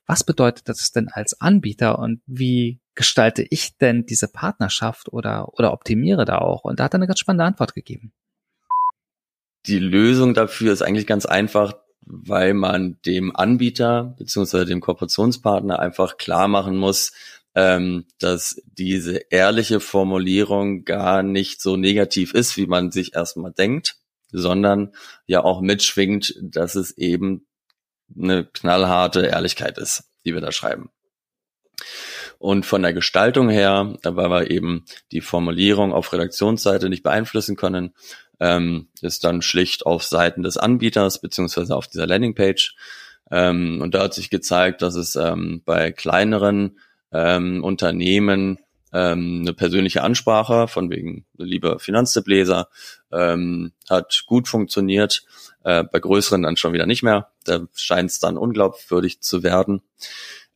Was 0.08 0.24
bedeutet 0.24 0.68
das 0.68 0.92
denn 0.92 1.10
als 1.10 1.40
Anbieter 1.42 2.00
und 2.00 2.22
wie 2.26 2.80
gestalte 2.96 3.46
ich 3.48 3.78
denn 3.78 4.08
diese 4.08 4.28
Partnerschaft 4.28 5.14
oder, 5.14 5.54
oder 5.54 5.74
optimiere 5.74 6.26
da 6.26 6.40
auch? 6.40 6.64
Und 6.64 6.80
da 6.80 6.86
hat 6.86 6.96
er 6.96 6.98
eine 6.98 7.08
ganz 7.08 7.20
spannende 7.20 7.46
Antwort 7.46 7.76
gegeben. 7.76 8.14
Die 9.68 9.80
Lösung 9.80 10.34
dafür 10.34 10.74
ist 10.74 10.82
eigentlich 10.82 11.06
ganz 11.06 11.28
einfach 11.28 11.76
weil 12.10 12.54
man 12.54 12.98
dem 13.06 13.36
Anbieter 13.36 14.16
beziehungsweise 14.18 14.66
dem 14.66 14.82
Kooperationspartner 14.82 15.80
einfach 15.80 16.18
klar 16.18 16.48
machen 16.48 16.78
muss, 16.78 17.12
ähm, 17.56 18.06
dass 18.20 18.62
diese 18.66 19.18
ehrliche 19.30 19.80
Formulierung 19.80 20.86
gar 20.86 21.24
nicht 21.24 21.62
so 21.62 21.76
negativ 21.76 22.34
ist, 22.34 22.56
wie 22.56 22.68
man 22.68 22.92
sich 22.92 23.16
erstmal 23.16 23.52
denkt, 23.52 23.98
sondern 24.32 24.94
ja 25.26 25.44
auch 25.44 25.62
mitschwingt, 25.62 26.36
dass 26.42 26.76
es 26.76 26.98
eben 26.98 27.46
eine 28.16 28.46
knallharte 28.46 29.26
Ehrlichkeit 29.26 29.78
ist, 29.78 30.04
die 30.26 30.34
wir 30.34 30.42
da 30.42 30.52
schreiben. 30.52 30.90
Und 32.40 32.66
von 32.66 32.84
der 32.84 32.94
Gestaltung 32.94 33.50
her, 33.50 33.98
weil 34.04 34.30
wir 34.30 34.52
eben 34.52 34.86
die 35.12 35.22
Formulierung 35.22 35.92
auf 35.92 36.14
Redaktionsseite 36.14 36.90
nicht 36.90 37.04
beeinflussen 37.04 37.56
können, 37.56 37.96
ähm, 38.40 38.90
ist 39.02 39.24
dann 39.24 39.42
schlicht 39.42 39.86
auf 39.86 40.04
Seiten 40.04 40.44
des 40.44 40.58
Anbieters 40.58 41.22
beziehungsweise 41.22 41.76
auf 41.76 41.88
dieser 41.88 42.08
Landingpage. 42.08 42.76
Ähm, 43.32 43.82
und 43.82 43.94
da 43.94 44.04
hat 44.04 44.14
sich 44.14 44.30
gezeigt, 44.30 44.82
dass 44.82 44.96
es 44.96 45.16
ähm, 45.16 45.62
bei 45.66 45.92
kleineren 45.92 46.80
ähm, 47.12 47.64
Unternehmen 47.64 48.60
ähm, 48.94 49.42
eine 49.42 49.54
persönliche 49.54 50.02
Ansprache 50.02 50.68
von 50.68 50.90
wegen 50.90 51.26
lieber 51.38 51.80
Finanztippleser 51.80 52.70
ähm, 53.12 53.74
hat 53.90 54.24
gut 54.28 54.48
funktioniert. 54.48 55.24
Äh, 55.64 55.84
bei 55.84 56.00
größeren 56.00 56.44
dann 56.44 56.58
schon 56.58 56.74
wieder 56.74 56.86
nicht 56.86 57.04
mehr. 57.04 57.32
Da 57.44 57.68
scheint 57.74 58.12
es 58.12 58.20
dann 58.20 58.38
unglaubwürdig 58.38 59.22
zu 59.22 59.44
werden. 59.44 59.82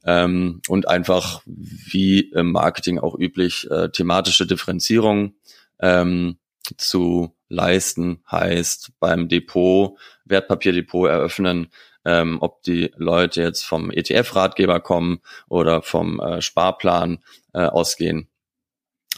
Ähm, 0.03 0.61
und 0.67 0.87
einfach 0.87 1.41
wie 1.45 2.21
im 2.31 2.51
Marketing 2.51 2.99
auch 2.99 3.17
üblich 3.17 3.69
äh, 3.69 3.89
thematische 3.89 4.47
Differenzierung 4.47 5.35
ähm, 5.79 6.37
zu 6.77 7.35
leisten 7.51 8.23
heißt 8.29 8.93
beim 8.99 9.27
Depot, 9.27 9.97
Wertpapierdepot 10.25 11.09
eröffnen, 11.09 11.67
ähm, 12.05 12.37
ob 12.41 12.63
die 12.63 12.91
Leute 12.95 13.41
jetzt 13.41 13.63
vom 13.63 13.91
ETF-Ratgeber 13.91 14.79
kommen 14.79 15.21
oder 15.49 15.81
vom 15.81 16.19
äh, 16.19 16.41
Sparplan 16.41 17.19
äh, 17.53 17.65
ausgehen, 17.65 18.27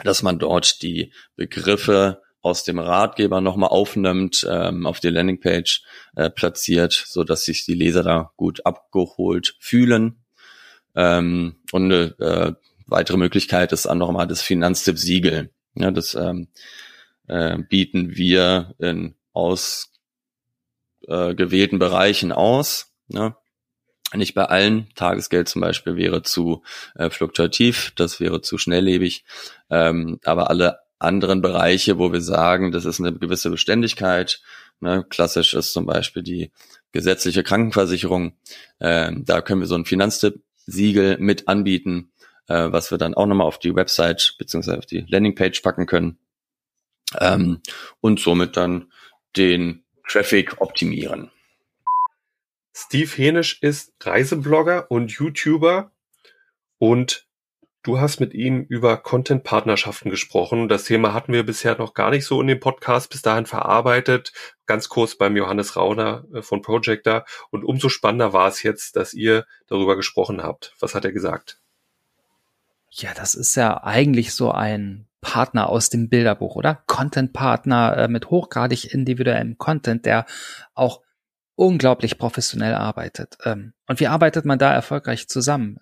dass 0.03 0.23
man 0.23 0.39
dort 0.39 0.81
die 0.81 1.13
Begriffe 1.35 2.21
aus 2.41 2.65
dem 2.65 2.77
Ratgeber 2.77 3.39
nochmal 3.39 3.69
aufnimmt, 3.69 4.45
ähm, 4.49 4.85
auf 4.85 4.99
die 4.99 5.09
Landingpage 5.09 5.83
äh, 6.15 6.29
platziert, 6.29 6.91
so 6.91 7.23
dass 7.23 7.45
sich 7.45 7.65
die 7.65 7.73
Leser 7.73 8.03
da 8.03 8.31
gut 8.35 8.65
abgeholt 8.65 9.55
fühlen. 9.59 10.25
Ähm, 10.93 11.55
und 11.71 11.85
eine 11.85 12.19
äh, 12.19 12.53
weitere 12.85 13.17
Möglichkeit 13.17 13.71
ist 13.71 13.85
dann 13.85 13.97
nochmal 13.97 14.27
das 14.27 14.41
Finanztipp-Siegel. 14.41 15.51
Ja, 15.75 15.89
das 15.91 16.15
ähm, 16.15 16.49
äh, 17.27 17.57
bieten 17.57 18.15
wir 18.15 18.75
in 18.79 19.15
ausgewählten 19.33 21.75
äh, 21.75 21.79
Bereichen 21.79 22.31
aus. 22.31 22.91
Ne? 23.07 23.35
Nicht 24.13 24.35
bei 24.35 24.45
allen. 24.45 24.89
Tagesgeld 24.95 25.49
zum 25.49 25.61
Beispiel 25.61 25.95
wäre 25.95 26.21
zu 26.21 26.63
äh, 26.95 27.09
fluktuativ, 27.09 27.91
das 27.95 28.19
wäre 28.19 28.41
zu 28.41 28.57
schnelllebig. 28.57 29.25
Ähm, 29.69 30.19
aber 30.23 30.49
alle 30.49 30.79
anderen 30.99 31.41
Bereiche, 31.41 31.97
wo 31.97 32.13
wir 32.13 32.21
sagen, 32.21 32.71
das 32.71 32.85
ist 32.85 32.99
eine 32.99 33.13
gewisse 33.13 33.49
Beständigkeit. 33.49 34.41
Ne? 34.79 35.05
Klassisch 35.09 35.53
ist 35.53 35.73
zum 35.73 35.85
Beispiel 35.85 36.23
die 36.23 36.51
gesetzliche 36.91 37.43
Krankenversicherung. 37.43 38.37
Ähm, 38.79 39.25
da 39.25 39.41
können 39.41 39.61
wir 39.61 39.67
so 39.67 39.75
ein 39.75 39.85
Finanztipp-Siegel 39.85 41.17
mit 41.19 41.47
anbieten. 41.47 42.11
äh, 42.47 42.71
was 42.71 42.91
wir 42.91 42.97
dann 42.97 43.13
auch 43.13 43.25
nochmal 43.25 43.47
auf 43.47 43.57
die 43.57 43.73
Website 43.73 44.35
beziehungsweise 44.37 44.77
auf 44.77 44.85
die 44.85 45.05
Landingpage 45.07 45.61
packen 45.61 45.85
können 45.85 46.17
ähm, 47.19 47.61
und 48.01 48.19
somit 48.19 48.57
dann 48.57 48.91
den 49.35 49.83
Traffic 50.07 50.61
optimieren. 50.61 51.31
Steve 52.75 53.09
Henisch 53.09 53.61
ist 53.61 53.93
Reiseblogger 54.01 54.89
und 54.89 55.11
YouTuber 55.11 55.91
und 56.79 57.27
du 57.83 57.99
hast 57.99 58.19
mit 58.19 58.33
ihm 58.33 58.61
über 58.61 58.97
Content-Partnerschaften 58.97 60.09
gesprochen. 60.09 60.67
Das 60.69 60.85
Thema 60.85 61.13
hatten 61.13 61.33
wir 61.33 61.45
bisher 61.45 61.77
noch 61.77 61.93
gar 61.93 62.09
nicht 62.09 62.25
so 62.25 62.41
in 62.41 62.47
dem 62.47 62.59
Podcast 62.59 63.11
bis 63.11 63.21
dahin 63.21 63.45
verarbeitet. 63.45 64.33
Ganz 64.65 64.89
kurz 64.89 65.15
beim 65.15 65.37
Johannes 65.37 65.75
Rauner 65.75 66.25
äh, 66.33 66.41
von 66.41 66.61
Projector. 66.61 67.25
Und 67.51 67.63
umso 67.63 67.89
spannender 67.89 68.33
war 68.33 68.47
es 68.47 68.63
jetzt, 68.63 68.95
dass 68.95 69.13
ihr 69.13 69.45
darüber 69.67 69.95
gesprochen 69.95 70.41
habt. 70.41 70.73
Was 70.79 70.95
hat 70.95 71.05
er 71.05 71.11
gesagt? 71.11 71.59
Ja, 72.89 73.13
das 73.13 73.35
ist 73.35 73.55
ja 73.55 73.83
eigentlich 73.83 74.33
so 74.33 74.51
ein 74.51 75.07
Partner 75.23 75.69
aus 75.69 75.89
dem 75.89 76.09
Bilderbuch, 76.09 76.55
oder? 76.55 76.83
Content-Partner 76.85 77.97
äh, 77.97 78.07
mit 78.07 78.29
hochgradig 78.29 78.93
individuellem 78.93 79.57
Content, 79.57 80.05
der 80.05 80.25
auch 80.75 81.01
unglaublich 81.55 82.19
professionell 82.19 82.75
arbeitet. 82.75 83.37
Ähm, 83.43 83.73
und 83.87 83.99
wie 83.99 84.07
arbeitet 84.07 84.45
man 84.45 84.59
da 84.59 84.71
erfolgreich 84.71 85.27
zusammen? 85.27 85.79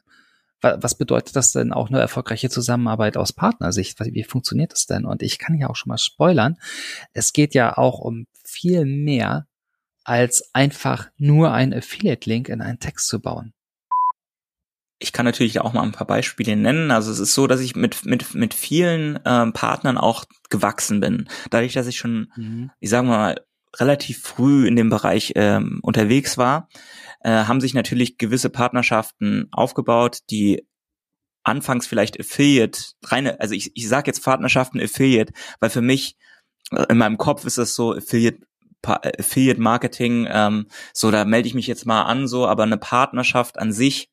Was 0.63 0.93
bedeutet 0.93 1.35
das 1.35 1.53
denn 1.53 1.73
auch 1.73 1.89
eine 1.89 1.99
erfolgreiche 1.99 2.51
Zusammenarbeit 2.51 3.17
aus 3.17 3.33
Partnersicht? 3.33 3.99
Wie 3.99 4.23
funktioniert 4.23 4.73
das 4.73 4.85
denn? 4.85 5.05
Und 5.05 5.23
ich 5.23 5.39
kann 5.39 5.57
ja 5.57 5.67
auch 5.67 5.75
schon 5.75 5.89
mal 5.89 5.97
spoilern. 5.97 6.57
Es 7.13 7.33
geht 7.33 7.55
ja 7.55 7.79
auch 7.79 7.97
um 7.97 8.27
viel 8.43 8.85
mehr 8.85 9.47
als 10.03 10.51
einfach 10.53 11.09
nur 11.17 11.51
ein 11.51 11.73
Affiliate-Link 11.73 12.47
in 12.47 12.61
einen 12.61 12.77
Text 12.77 13.07
zu 13.07 13.19
bauen. 13.19 13.53
Ich 15.01 15.13
kann 15.13 15.25
natürlich 15.25 15.59
auch 15.61 15.73
mal 15.73 15.81
ein 15.81 15.91
paar 15.91 16.07
Beispiele 16.07 16.55
nennen. 16.55 16.91
Also 16.91 17.11
es 17.11 17.19
ist 17.19 17.33
so, 17.33 17.47
dass 17.47 17.59
ich 17.59 17.75
mit 17.75 18.05
mit 18.05 18.35
mit 18.35 18.53
vielen 18.53 19.19
ähm, 19.25 19.53
Partnern 19.53 19.97
auch 19.97 20.25
gewachsen 20.49 20.99
bin. 20.99 21.27
Dadurch, 21.49 21.73
dass 21.73 21.87
ich 21.87 21.97
schon, 21.97 22.31
mhm. 22.35 22.71
ich 22.79 22.89
sage 22.89 23.07
mal, 23.07 23.35
relativ 23.79 24.21
früh 24.21 24.67
in 24.67 24.75
dem 24.75 24.89
Bereich 24.89 25.33
ähm, 25.35 25.79
unterwegs 25.81 26.37
war, 26.37 26.69
äh, 27.21 27.45
haben 27.45 27.61
sich 27.61 27.73
natürlich 27.73 28.17
gewisse 28.17 28.49
Partnerschaften 28.49 29.47
aufgebaut, 29.51 30.19
die 30.29 30.67
anfangs 31.43 31.87
vielleicht 31.87 32.19
Affiliate, 32.19 32.79
reine, 33.03 33.39
also 33.39 33.55
ich, 33.55 33.71
ich 33.75 33.87
sage 33.87 34.07
jetzt 34.07 34.23
Partnerschaften 34.23 34.79
Affiliate, 34.79 35.33
weil 35.59 35.69
für 35.69 35.81
mich 35.81 36.15
äh, 36.71 36.85
in 36.89 36.97
meinem 36.97 37.17
Kopf 37.17 37.45
ist 37.45 37.57
das 37.57 37.75
so 37.75 37.93
Affiliate 37.93 38.39
Affiliate 38.83 39.61
Marketing, 39.61 40.27
ähm, 40.29 40.65
so 40.91 41.11
da 41.11 41.23
melde 41.23 41.47
ich 41.47 41.53
mich 41.53 41.67
jetzt 41.67 41.85
mal 41.85 42.01
an, 42.03 42.27
so, 42.27 42.47
aber 42.47 42.63
eine 42.63 42.79
Partnerschaft 42.79 43.59
an 43.59 43.71
sich 43.71 44.09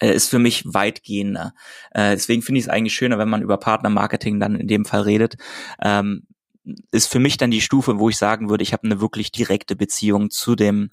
ist 0.00 0.28
für 0.28 0.38
mich 0.38 0.64
weitgehender. 0.66 1.54
Äh, 1.92 2.12
deswegen 2.12 2.42
finde 2.42 2.58
ich 2.58 2.66
es 2.66 2.70
eigentlich 2.70 2.94
schöner, 2.94 3.18
wenn 3.18 3.28
man 3.28 3.42
über 3.42 3.56
Partnermarketing 3.56 4.40
dann 4.40 4.56
in 4.56 4.68
dem 4.68 4.84
Fall 4.84 5.02
redet. 5.02 5.36
Ähm, 5.82 6.26
ist 6.90 7.10
für 7.10 7.20
mich 7.20 7.36
dann 7.36 7.52
die 7.52 7.60
Stufe, 7.60 7.98
wo 7.98 8.08
ich 8.08 8.16
sagen 8.16 8.50
würde, 8.50 8.62
ich 8.62 8.72
habe 8.72 8.84
eine 8.84 9.00
wirklich 9.00 9.30
direkte 9.30 9.76
Beziehung 9.76 10.30
zu 10.30 10.56
dem 10.56 10.90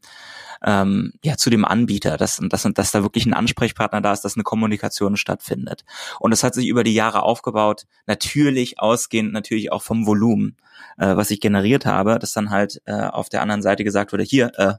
ähm, 0.63 1.13
ja 1.23 1.35
zu 1.35 1.49
dem 1.49 1.65
Anbieter, 1.65 2.17
dass, 2.17 2.39
dass, 2.41 2.63
dass 2.73 2.91
da 2.91 3.03
wirklich 3.03 3.25
ein 3.25 3.33
Ansprechpartner 3.33 4.01
da 4.01 4.13
ist, 4.13 4.21
dass 4.21 4.35
eine 4.35 4.43
Kommunikation 4.43 5.17
stattfindet. 5.17 5.83
Und 6.19 6.31
das 6.31 6.43
hat 6.43 6.53
sich 6.53 6.67
über 6.67 6.83
die 6.83 6.93
Jahre 6.93 7.23
aufgebaut, 7.23 7.85
natürlich 8.05 8.79
ausgehend 8.79 9.33
natürlich 9.33 9.71
auch 9.71 9.81
vom 9.81 10.05
Volumen, 10.05 10.57
äh, 10.97 11.15
was 11.15 11.31
ich 11.31 11.41
generiert 11.41 11.85
habe, 11.85 12.19
dass 12.19 12.33
dann 12.33 12.49
halt 12.49 12.81
äh, 12.85 12.93
auf 12.93 13.29
der 13.29 13.41
anderen 13.41 13.61
Seite 13.61 13.83
gesagt 13.83 14.13
wurde, 14.13 14.23
hier, 14.23 14.51
äh, 14.57 14.73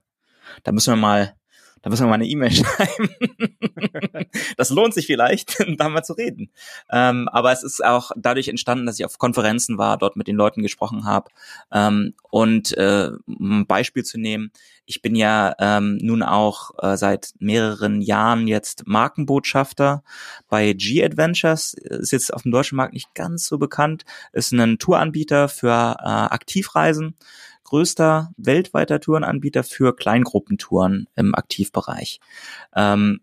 da 0.62 0.72
müssen 0.72 0.92
wir 0.92 0.96
mal 0.96 1.34
da 1.84 1.90
müssen 1.90 2.04
wir 2.04 2.08
mal 2.08 2.14
eine 2.14 2.26
E-Mail 2.26 2.50
schreiben. 2.50 3.10
das 4.56 4.70
lohnt 4.70 4.94
sich 4.94 5.06
vielleicht, 5.06 5.62
da 5.76 5.90
mal 5.90 6.02
zu 6.02 6.14
reden. 6.14 6.50
Ähm, 6.90 7.28
aber 7.28 7.52
es 7.52 7.62
ist 7.62 7.84
auch 7.84 8.10
dadurch 8.16 8.48
entstanden, 8.48 8.86
dass 8.86 8.98
ich 8.98 9.04
auf 9.04 9.18
Konferenzen 9.18 9.76
war, 9.76 9.98
dort 9.98 10.16
mit 10.16 10.26
den 10.26 10.36
Leuten 10.36 10.62
gesprochen 10.62 11.04
habe. 11.04 11.30
Ähm, 11.70 12.14
und 12.30 12.72
äh, 12.78 13.10
um 13.26 13.60
ein 13.60 13.66
Beispiel 13.66 14.02
zu 14.02 14.18
nehmen, 14.18 14.50
ich 14.86 15.02
bin 15.02 15.14
ja 15.14 15.54
ähm, 15.58 15.98
nun 16.00 16.22
auch 16.22 16.70
äh, 16.82 16.96
seit 16.96 17.34
mehreren 17.38 18.00
Jahren 18.00 18.48
jetzt 18.48 18.86
Markenbotschafter 18.86 20.02
bei 20.48 20.72
G-Adventures. 20.72 21.74
Ist 21.74 22.12
jetzt 22.12 22.32
auf 22.32 22.42
dem 22.42 22.52
deutschen 22.52 22.76
Markt 22.76 22.94
nicht 22.94 23.14
ganz 23.14 23.46
so 23.46 23.58
bekannt. 23.58 24.04
Ist 24.32 24.52
ein 24.52 24.78
Touranbieter 24.78 25.50
für 25.50 25.96
äh, 25.98 26.06
Aktivreisen 26.06 27.14
größter 27.74 28.30
weltweiter 28.36 29.00
Tourenanbieter 29.00 29.64
für 29.64 29.96
Kleingruppentouren 29.96 31.08
im 31.16 31.34
Aktivbereich. 31.34 32.20
Ähm, 32.76 33.20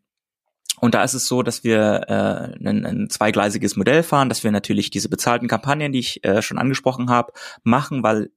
und 0.81 0.93
da 0.93 1.03
ist 1.05 1.13
es 1.13 1.25
so, 1.27 1.41
dass 1.41 1.63
wir 1.63 2.01
äh, 2.09 2.67
ein, 2.67 2.85
ein 2.85 3.09
zweigleisiges 3.09 3.77
Modell 3.77 4.03
fahren, 4.03 4.27
dass 4.27 4.43
wir 4.43 4.51
natürlich 4.51 4.89
diese 4.89 5.07
bezahlten 5.07 5.47
Kampagnen, 5.47 5.93
die 5.93 5.99
ich 5.99 6.25
äh, 6.25 6.41
schon 6.41 6.57
angesprochen 6.57 7.09
habe, 7.09 7.31
machen, 7.63 8.03
weil 8.03 8.31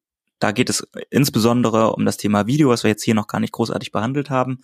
da 0.45 0.53
geht 0.53 0.69
es 0.69 0.87
insbesondere 1.09 1.95
um 1.95 2.05
das 2.05 2.19
Thema 2.19 2.47
Video, 2.47 2.69
was 2.69 2.85
wir 2.85 2.91
jetzt 2.91 3.03
hier 3.03 3.15
noch 3.15 3.29
gar 3.29 3.41
nicht 3.41 3.55
großartig 3.55 3.93
behandelt 3.93 4.29
haben. 4.29 4.61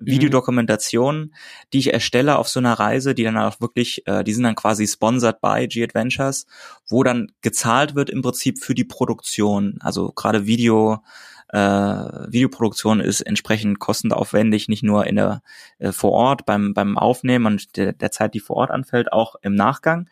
Mhm. 0.00 0.06
Videodokumentationen, 0.06 1.34
die 1.74 1.80
ich 1.80 1.92
erstelle 1.92 2.38
auf 2.38 2.48
so 2.48 2.60
einer 2.60 2.72
Reise, 2.72 3.14
die 3.14 3.24
dann 3.24 3.36
auch 3.36 3.60
wirklich, 3.60 4.06
äh, 4.06 4.24
die 4.24 4.32
sind 4.32 4.44
dann 4.44 4.54
quasi 4.54 4.86
sponsored 4.86 5.42
by 5.42 5.68
G-Adventures, 5.68 6.46
wo 6.88 7.02
dann 7.02 7.30
gezahlt 7.42 7.94
wird 7.94 8.08
im 8.08 8.22
Prinzip 8.22 8.58
für 8.58 8.74
die 8.74 8.86
Produktion. 8.86 9.76
Also 9.82 10.12
gerade 10.12 10.46
Video, 10.46 11.02
äh, 11.48 11.58
Videoproduktion 11.58 13.00
ist 13.00 13.20
entsprechend 13.20 13.78
kostenaufwendig, 13.78 14.68
nicht 14.68 14.82
nur 14.82 15.06
in 15.06 15.16
der 15.16 15.42
äh, 15.78 15.92
vor 15.92 16.12
Ort 16.12 16.46
beim 16.46 16.74
beim 16.74 16.98
Aufnehmen 16.98 17.46
und 17.46 17.76
der, 17.76 17.92
der 17.92 18.10
Zeit, 18.10 18.34
die 18.34 18.40
vor 18.40 18.56
Ort 18.56 18.70
anfällt, 18.70 19.12
auch 19.12 19.36
im 19.42 19.54
Nachgang. 19.54 20.08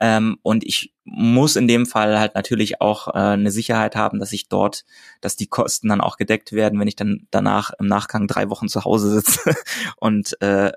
Ähm, 0.00 0.38
und 0.42 0.64
ich 0.64 0.94
muss 1.04 1.56
in 1.56 1.68
dem 1.68 1.86
Fall 1.86 2.18
halt 2.18 2.34
natürlich 2.34 2.80
auch 2.80 3.08
äh, 3.08 3.12
eine 3.12 3.50
Sicherheit 3.50 3.96
haben, 3.96 4.18
dass 4.18 4.32
ich 4.32 4.48
dort, 4.48 4.84
dass 5.20 5.36
die 5.36 5.46
Kosten 5.46 5.88
dann 5.88 6.00
auch 6.00 6.16
gedeckt 6.16 6.52
werden, 6.52 6.78
wenn 6.80 6.88
ich 6.88 6.96
dann 6.96 7.26
danach 7.30 7.70
im 7.78 7.86
Nachgang 7.86 8.26
drei 8.26 8.50
Wochen 8.50 8.68
zu 8.68 8.84
Hause 8.84 9.10
sitze 9.10 9.54
und 9.96 10.40
äh, 10.42 10.72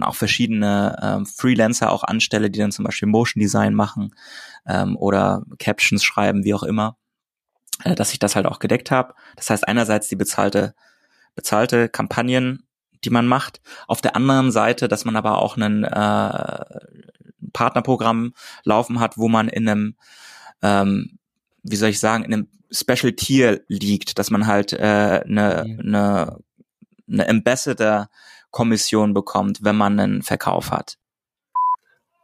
auch 0.00 0.14
verschiedene 0.14 0.98
ähm, 1.02 1.26
Freelancer 1.26 1.90
auch 1.90 2.02
anstelle, 2.02 2.50
die 2.50 2.58
dann 2.58 2.72
zum 2.72 2.84
Beispiel 2.84 3.08
Motion 3.08 3.40
Design 3.40 3.74
machen 3.74 4.14
ähm, 4.66 4.96
oder 4.96 5.44
Captions 5.58 6.02
schreiben, 6.02 6.44
wie 6.44 6.54
auch 6.54 6.64
immer, 6.64 6.96
äh, 7.82 7.94
dass 7.94 8.12
ich 8.12 8.18
das 8.18 8.36
halt 8.36 8.46
auch 8.46 8.58
gedeckt 8.58 8.90
habe. 8.90 9.14
Das 9.36 9.50
heißt 9.50 9.66
einerseits 9.66 10.08
die 10.08 10.16
bezahlte 10.16 10.74
bezahlte 11.34 11.88
Kampagnen, 11.88 12.66
die 13.04 13.10
man 13.10 13.26
macht, 13.26 13.60
auf 13.86 14.00
der 14.00 14.16
anderen 14.16 14.50
Seite, 14.52 14.88
dass 14.88 15.04
man 15.04 15.16
aber 15.16 15.38
auch 15.38 15.56
einen 15.56 15.84
äh, 15.84 16.64
Partnerprogramm 17.52 18.34
laufen 18.64 19.00
hat, 19.00 19.18
wo 19.18 19.28
man 19.28 19.48
in 19.48 19.68
einem, 19.68 19.96
ähm, 20.62 21.18
wie 21.62 21.76
soll 21.76 21.90
ich 21.90 22.00
sagen, 22.00 22.24
in 22.24 22.32
einem 22.32 22.48
Special 22.70 23.12
Tier 23.12 23.62
liegt, 23.68 24.18
dass 24.18 24.30
man 24.30 24.46
halt 24.46 24.72
äh, 24.72 25.22
eine, 25.24 25.62
eine, 25.62 26.38
eine 27.08 27.28
Ambassador-Kommission 27.28 29.14
bekommt, 29.14 29.58
wenn 29.62 29.76
man 29.76 30.00
einen 30.00 30.22
Verkauf 30.22 30.70
hat. 30.70 30.98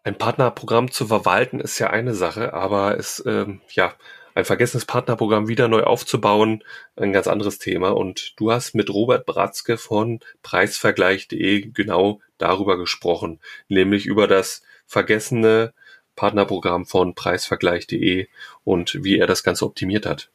Ein 0.02 0.16
Partnerprogramm 0.16 0.90
zu 0.90 1.06
verwalten 1.06 1.60
ist 1.60 1.78
ja 1.78 1.90
eine 1.90 2.14
Sache, 2.14 2.54
aber 2.54 2.98
es 2.98 3.22
ähm, 3.26 3.60
ja 3.70 3.92
ein 4.34 4.44
vergessenes 4.44 4.84
Partnerprogramm 4.84 5.48
wieder 5.48 5.68
neu 5.68 5.82
aufzubauen, 5.82 6.64
ein 6.96 7.12
ganz 7.12 7.26
anderes 7.26 7.58
Thema. 7.58 7.90
Und 7.90 8.34
du 8.36 8.52
hast 8.52 8.74
mit 8.74 8.90
Robert 8.90 9.26
Bratzke 9.26 9.78
von 9.78 10.20
preisvergleich.de 10.42 11.70
genau 11.72 12.20
darüber 12.38 12.78
gesprochen, 12.78 13.40
nämlich 13.68 14.06
über 14.06 14.26
das 14.26 14.62
vergessene 14.86 15.72
Partnerprogramm 16.16 16.86
von 16.86 17.14
preisvergleich.de 17.14 18.28
und 18.64 19.02
wie 19.02 19.18
er 19.18 19.26
das 19.26 19.42
Ganze 19.42 19.64
optimiert 19.64 20.06
hat. 20.06 20.30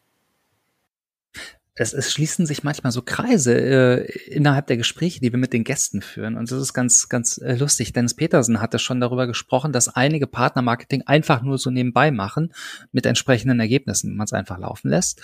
Es, 1.75 1.93
es 1.93 2.11
schließen 2.11 2.45
sich 2.45 2.63
manchmal 2.63 2.91
so 2.91 3.01
Kreise 3.01 3.53
äh, 3.53 4.05
innerhalb 4.29 4.67
der 4.67 4.77
Gespräche, 4.77 5.19
die 5.19 5.31
wir 5.31 5.39
mit 5.39 5.51
den 5.51 5.65
Gästen 5.65 6.01
führen. 6.01 6.37
Und 6.37 6.49
das 6.49 6.61
ist 6.61 6.73
ganz, 6.73 7.09
ganz 7.09 7.37
äh, 7.37 7.55
lustig. 7.55 7.91
Dennis 7.91 8.13
Petersen 8.13 8.61
hatte 8.61 8.79
schon 8.79 9.01
darüber 9.01 9.27
gesprochen, 9.27 9.73
dass 9.73 9.89
einige 9.89 10.25
Partnermarketing 10.25 11.03
einfach 11.03 11.41
nur 11.41 11.57
so 11.57 11.69
nebenbei 11.69 12.11
machen 12.11 12.53
mit 12.93 13.05
entsprechenden 13.05 13.59
Ergebnissen, 13.59 14.15
man 14.15 14.25
es 14.25 14.33
einfach 14.33 14.57
laufen 14.57 14.89
lässt. 14.89 15.21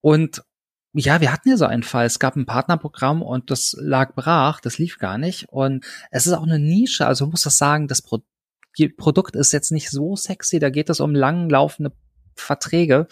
Und 0.00 0.44
ja, 0.94 1.20
wir 1.20 1.32
hatten 1.32 1.48
ja 1.48 1.56
so 1.56 1.66
einen 1.66 1.82
Fall. 1.82 2.06
Es 2.06 2.20
gab 2.20 2.36
ein 2.36 2.46
Partnerprogramm 2.46 3.20
und 3.20 3.50
das 3.50 3.76
lag 3.78 4.14
brach, 4.14 4.60
das 4.60 4.78
lief 4.78 4.98
gar 4.98 5.18
nicht. 5.18 5.48
Und 5.48 5.84
es 6.12 6.26
ist 6.26 6.32
auch 6.32 6.44
eine 6.44 6.60
Nische, 6.60 7.06
also 7.06 7.26
muss 7.26 7.42
das 7.42 7.58
sagen, 7.58 7.88
das 7.88 8.00
Pro 8.00 8.22
Produkt 8.96 9.36
ist 9.36 9.52
jetzt 9.52 9.70
nicht 9.70 9.88
so 9.88 10.16
sexy, 10.16 10.58
da 10.58 10.68
geht 10.68 10.90
es 10.90 10.98
um 10.98 11.14
langlaufende 11.14 11.92
Verträge. 12.34 13.06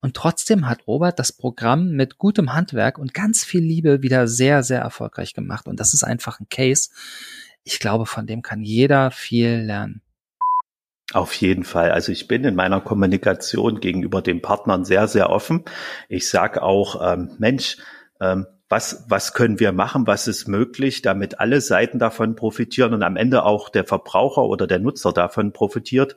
Und 0.00 0.16
trotzdem 0.16 0.68
hat 0.68 0.86
Robert 0.86 1.18
das 1.18 1.32
Programm 1.32 1.90
mit 1.90 2.18
gutem 2.18 2.54
Handwerk 2.54 2.98
und 2.98 3.12
ganz 3.12 3.44
viel 3.44 3.62
Liebe 3.62 4.02
wieder 4.02 4.26
sehr, 4.28 4.62
sehr 4.62 4.80
erfolgreich 4.80 5.34
gemacht. 5.34 5.66
Und 5.66 5.78
das 5.78 5.92
ist 5.92 6.04
einfach 6.04 6.40
ein 6.40 6.48
Case. 6.48 6.90
Ich 7.64 7.78
glaube, 7.80 8.06
von 8.06 8.26
dem 8.26 8.40
kann 8.40 8.62
jeder 8.62 9.10
viel 9.10 9.58
lernen. 9.58 10.02
Auf 11.12 11.34
jeden 11.34 11.64
Fall. 11.64 11.90
Also 11.90 12.12
ich 12.12 12.28
bin 12.28 12.44
in 12.44 12.54
meiner 12.54 12.80
Kommunikation 12.80 13.80
gegenüber 13.80 14.22
den 14.22 14.40
Partnern 14.42 14.84
sehr, 14.84 15.08
sehr 15.08 15.28
offen. 15.28 15.64
Ich 16.08 16.30
sage 16.30 16.62
auch, 16.62 17.12
ähm, 17.12 17.32
Mensch, 17.38 17.78
ähm, 18.20 18.46
was, 18.68 19.04
was 19.08 19.32
können 19.34 19.58
wir 19.58 19.72
machen, 19.72 20.06
was 20.06 20.28
ist 20.28 20.46
möglich, 20.46 21.02
damit 21.02 21.40
alle 21.40 21.60
Seiten 21.60 21.98
davon 21.98 22.36
profitieren 22.36 22.94
und 22.94 23.02
am 23.02 23.16
Ende 23.16 23.42
auch 23.42 23.68
der 23.68 23.84
Verbraucher 23.84 24.44
oder 24.44 24.68
der 24.68 24.78
Nutzer 24.78 25.12
davon 25.12 25.52
profitiert. 25.52 26.14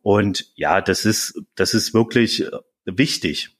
Und 0.00 0.46
ja, 0.54 0.80
das 0.80 1.04
ist, 1.04 1.42
das 1.56 1.74
ist 1.74 1.92
wirklich 1.92 2.46
äh, 2.46 2.50
wichtig. 2.98 3.56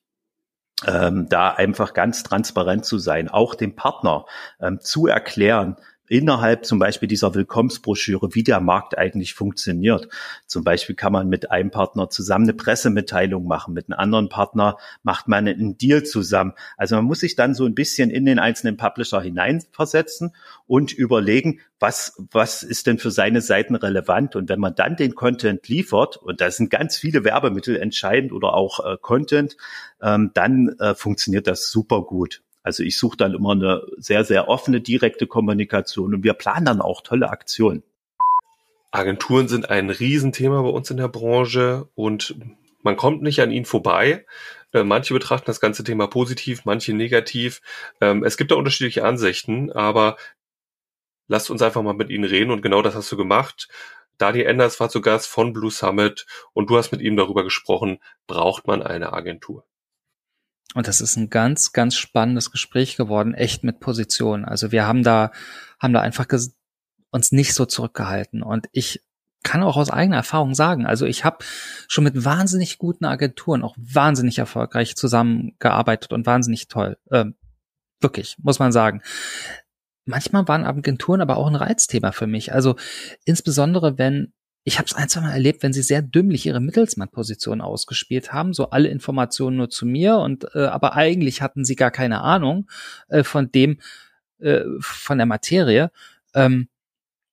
Ähm, 0.86 1.28
da 1.28 1.50
einfach 1.50 1.92
ganz 1.92 2.22
transparent 2.22 2.86
zu 2.86 2.98
sein, 2.98 3.28
auch 3.28 3.54
dem 3.54 3.76
Partner 3.76 4.24
ähm, 4.60 4.80
zu 4.80 5.06
erklären, 5.06 5.76
innerhalb 6.10 6.66
zum 6.66 6.80
Beispiel 6.80 7.08
dieser 7.08 7.34
Willkommensbroschüre, 7.34 8.34
wie 8.34 8.42
der 8.42 8.60
Markt 8.60 8.98
eigentlich 8.98 9.34
funktioniert. 9.34 10.08
Zum 10.46 10.64
Beispiel 10.64 10.96
kann 10.96 11.12
man 11.12 11.28
mit 11.28 11.52
einem 11.52 11.70
Partner 11.70 12.10
zusammen 12.10 12.46
eine 12.46 12.54
Pressemitteilung 12.54 13.46
machen, 13.46 13.74
mit 13.74 13.88
einem 13.88 13.98
anderen 13.98 14.28
Partner 14.28 14.76
macht 15.04 15.28
man 15.28 15.46
einen 15.46 15.78
Deal 15.78 16.02
zusammen. 16.02 16.54
Also 16.76 16.96
man 16.96 17.04
muss 17.04 17.20
sich 17.20 17.36
dann 17.36 17.54
so 17.54 17.64
ein 17.64 17.76
bisschen 17.76 18.10
in 18.10 18.26
den 18.26 18.40
einzelnen 18.40 18.76
Publisher 18.76 19.22
hineinversetzen 19.22 20.34
und 20.66 20.92
überlegen, 20.92 21.60
was, 21.78 22.20
was 22.32 22.64
ist 22.64 22.88
denn 22.88 22.98
für 22.98 23.12
seine 23.12 23.40
Seiten 23.40 23.76
relevant? 23.76 24.34
Und 24.34 24.48
wenn 24.48 24.60
man 24.60 24.74
dann 24.74 24.96
den 24.96 25.14
Content 25.14 25.68
liefert, 25.68 26.16
und 26.16 26.40
da 26.40 26.50
sind 26.50 26.70
ganz 26.70 26.96
viele 26.96 27.24
Werbemittel 27.24 27.76
entscheidend 27.76 28.32
oder 28.32 28.54
auch 28.54 28.84
äh, 28.84 28.96
Content, 29.00 29.56
ähm, 30.02 30.32
dann 30.34 30.74
äh, 30.80 30.94
funktioniert 30.96 31.46
das 31.46 31.70
super 31.70 32.02
gut. 32.02 32.42
Also 32.62 32.82
ich 32.82 32.98
suche 32.98 33.16
dann 33.16 33.34
immer 33.34 33.52
eine 33.52 33.82
sehr, 33.96 34.24
sehr 34.24 34.48
offene, 34.48 34.80
direkte 34.80 35.26
Kommunikation 35.26 36.14
und 36.14 36.24
wir 36.24 36.34
planen 36.34 36.66
dann 36.66 36.80
auch 36.80 37.00
tolle 37.00 37.30
Aktionen. 37.30 37.82
Agenturen 38.90 39.48
sind 39.48 39.70
ein 39.70 39.90
Riesenthema 39.90 40.62
bei 40.62 40.68
uns 40.68 40.90
in 40.90 40.96
der 40.96 41.08
Branche 41.08 41.88
und 41.94 42.34
man 42.82 42.96
kommt 42.96 43.22
nicht 43.22 43.40
an 43.40 43.50
ihnen 43.50 43.64
vorbei. 43.64 44.26
Äh, 44.72 44.84
manche 44.84 45.14
betrachten 45.14 45.46
das 45.46 45.60
ganze 45.60 45.84
Thema 45.84 46.06
positiv, 46.06 46.64
manche 46.64 46.92
negativ. 46.92 47.62
Ähm, 48.00 48.24
es 48.24 48.36
gibt 48.36 48.50
da 48.50 48.56
unterschiedliche 48.56 49.04
Ansichten, 49.04 49.70
aber 49.72 50.16
lasst 51.28 51.50
uns 51.50 51.62
einfach 51.62 51.82
mal 51.82 51.94
mit 51.94 52.10
ihnen 52.10 52.24
reden 52.24 52.50
und 52.50 52.62
genau 52.62 52.82
das 52.82 52.94
hast 52.94 53.10
du 53.12 53.16
gemacht. 53.16 53.68
Daniel 54.18 54.46
Enders 54.46 54.80
war 54.80 54.90
zu 54.90 55.00
Gast 55.00 55.28
von 55.28 55.52
Blue 55.52 55.70
Summit 55.70 56.26
und 56.52 56.68
du 56.68 56.76
hast 56.76 56.92
mit 56.92 57.00
ihm 57.00 57.16
darüber 57.16 57.44
gesprochen, 57.44 58.00
braucht 58.26 58.66
man 58.66 58.82
eine 58.82 59.12
Agentur? 59.12 59.64
Und 60.74 60.86
das 60.86 61.00
ist 61.00 61.16
ein 61.16 61.30
ganz, 61.30 61.72
ganz 61.72 61.96
spannendes 61.96 62.50
Gespräch 62.50 62.96
geworden, 62.96 63.34
echt 63.34 63.64
mit 63.64 63.80
Position. 63.80 64.44
Also 64.44 64.70
wir 64.70 64.86
haben 64.86 65.02
da, 65.02 65.32
haben 65.80 65.92
da 65.92 66.00
einfach 66.00 66.26
uns 67.10 67.32
nicht 67.32 67.54
so 67.54 67.66
zurückgehalten. 67.66 68.42
Und 68.42 68.68
ich 68.72 69.02
kann 69.42 69.62
auch 69.62 69.76
aus 69.76 69.90
eigener 69.90 70.16
Erfahrung 70.16 70.54
sagen, 70.54 70.86
also 70.86 71.06
ich 71.06 71.24
habe 71.24 71.38
schon 71.88 72.04
mit 72.04 72.24
wahnsinnig 72.24 72.78
guten 72.78 73.04
Agenturen 73.04 73.62
auch 73.62 73.74
wahnsinnig 73.78 74.38
erfolgreich 74.38 74.96
zusammengearbeitet 74.96 76.12
und 76.12 76.26
wahnsinnig 76.26 76.68
toll. 76.68 76.98
Ähm, 77.10 77.34
wirklich, 78.00 78.36
muss 78.38 78.58
man 78.58 78.70
sagen. 78.70 79.02
Manchmal 80.04 80.46
waren 80.46 80.64
Agenturen 80.64 81.20
aber 81.20 81.36
auch 81.36 81.46
ein 81.46 81.56
Reizthema 81.56 82.12
für 82.12 82.26
mich. 82.26 82.52
Also 82.52 82.76
insbesondere 83.24 83.98
wenn 83.98 84.32
ich 84.64 84.78
habe 84.78 84.86
es 84.86 84.94
ein, 84.94 85.08
zwei 85.08 85.22
Mal 85.22 85.32
erlebt, 85.32 85.62
wenn 85.62 85.72
sie 85.72 85.82
sehr 85.82 86.02
dümmlich 86.02 86.46
ihre 86.46 86.60
Mittelsmann-Position 86.60 87.60
ausgespielt 87.60 88.32
haben, 88.32 88.52
so 88.52 88.70
alle 88.70 88.88
Informationen 88.88 89.56
nur 89.56 89.70
zu 89.70 89.86
mir 89.86 90.18
und 90.18 90.46
äh, 90.54 90.66
aber 90.66 90.94
eigentlich 90.94 91.40
hatten 91.40 91.64
sie 91.64 91.76
gar 91.76 91.90
keine 91.90 92.20
Ahnung 92.20 92.68
äh, 93.08 93.24
von 93.24 93.50
dem, 93.50 93.80
äh, 94.38 94.64
von 94.80 95.18
der 95.18 95.26
Materie. 95.26 95.90
Ähm, 96.34 96.68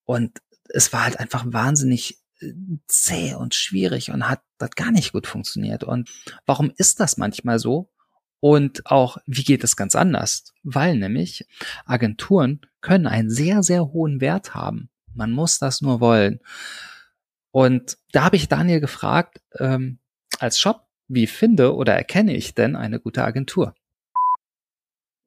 und 0.06 0.40
es 0.70 0.94
war 0.94 1.04
halt 1.04 1.20
einfach 1.20 1.46
wahnsinnig 1.48 2.18
äh, 2.40 2.54
zäh 2.88 3.36
und 3.36 3.56
schwierig 3.56 4.10
und 4.12 4.30
hat, 4.30 4.42
hat 4.62 4.76
gar 4.78 4.92
nicht 4.92 5.12
gut 5.12 5.28
funktioniert. 5.28 5.84
Und 5.84 6.10
warum 6.46 6.72
ist 6.78 7.00
das 7.02 7.18
manchmal 7.18 7.60
so? 7.60 7.90
Und 8.40 8.86
auch, 8.86 9.18
wie 9.26 9.44
geht 9.44 9.64
es 9.64 9.76
ganz 9.76 9.96
anders? 9.96 10.54
Weil 10.64 10.96
nämlich 10.96 11.46
Agenturen 11.86 12.62
können 12.82 13.08
einen 13.08 13.30
sehr, 13.30 13.64
sehr 13.64 13.88
hohen 13.88 14.22
Wert 14.22 14.54
haben. 14.54 14.90
Man 15.14 15.32
muss 15.32 15.58
das 15.58 15.82
nur 15.82 16.00
wollen. 16.00 16.40
Und 17.52 17.98
da 18.12 18.24
habe 18.24 18.36
ich 18.36 18.48
Daniel 18.48 18.80
gefragt, 18.80 19.42
ähm, 19.60 20.00
als 20.40 20.60
Shop, 20.60 20.88
wie 21.08 21.28
finde 21.28 21.74
oder 21.74 21.94
erkenne 21.94 22.36
ich 22.36 22.54
denn 22.54 22.76
eine 22.76 23.00
gute 23.00 23.24
Agentur? 23.24 23.74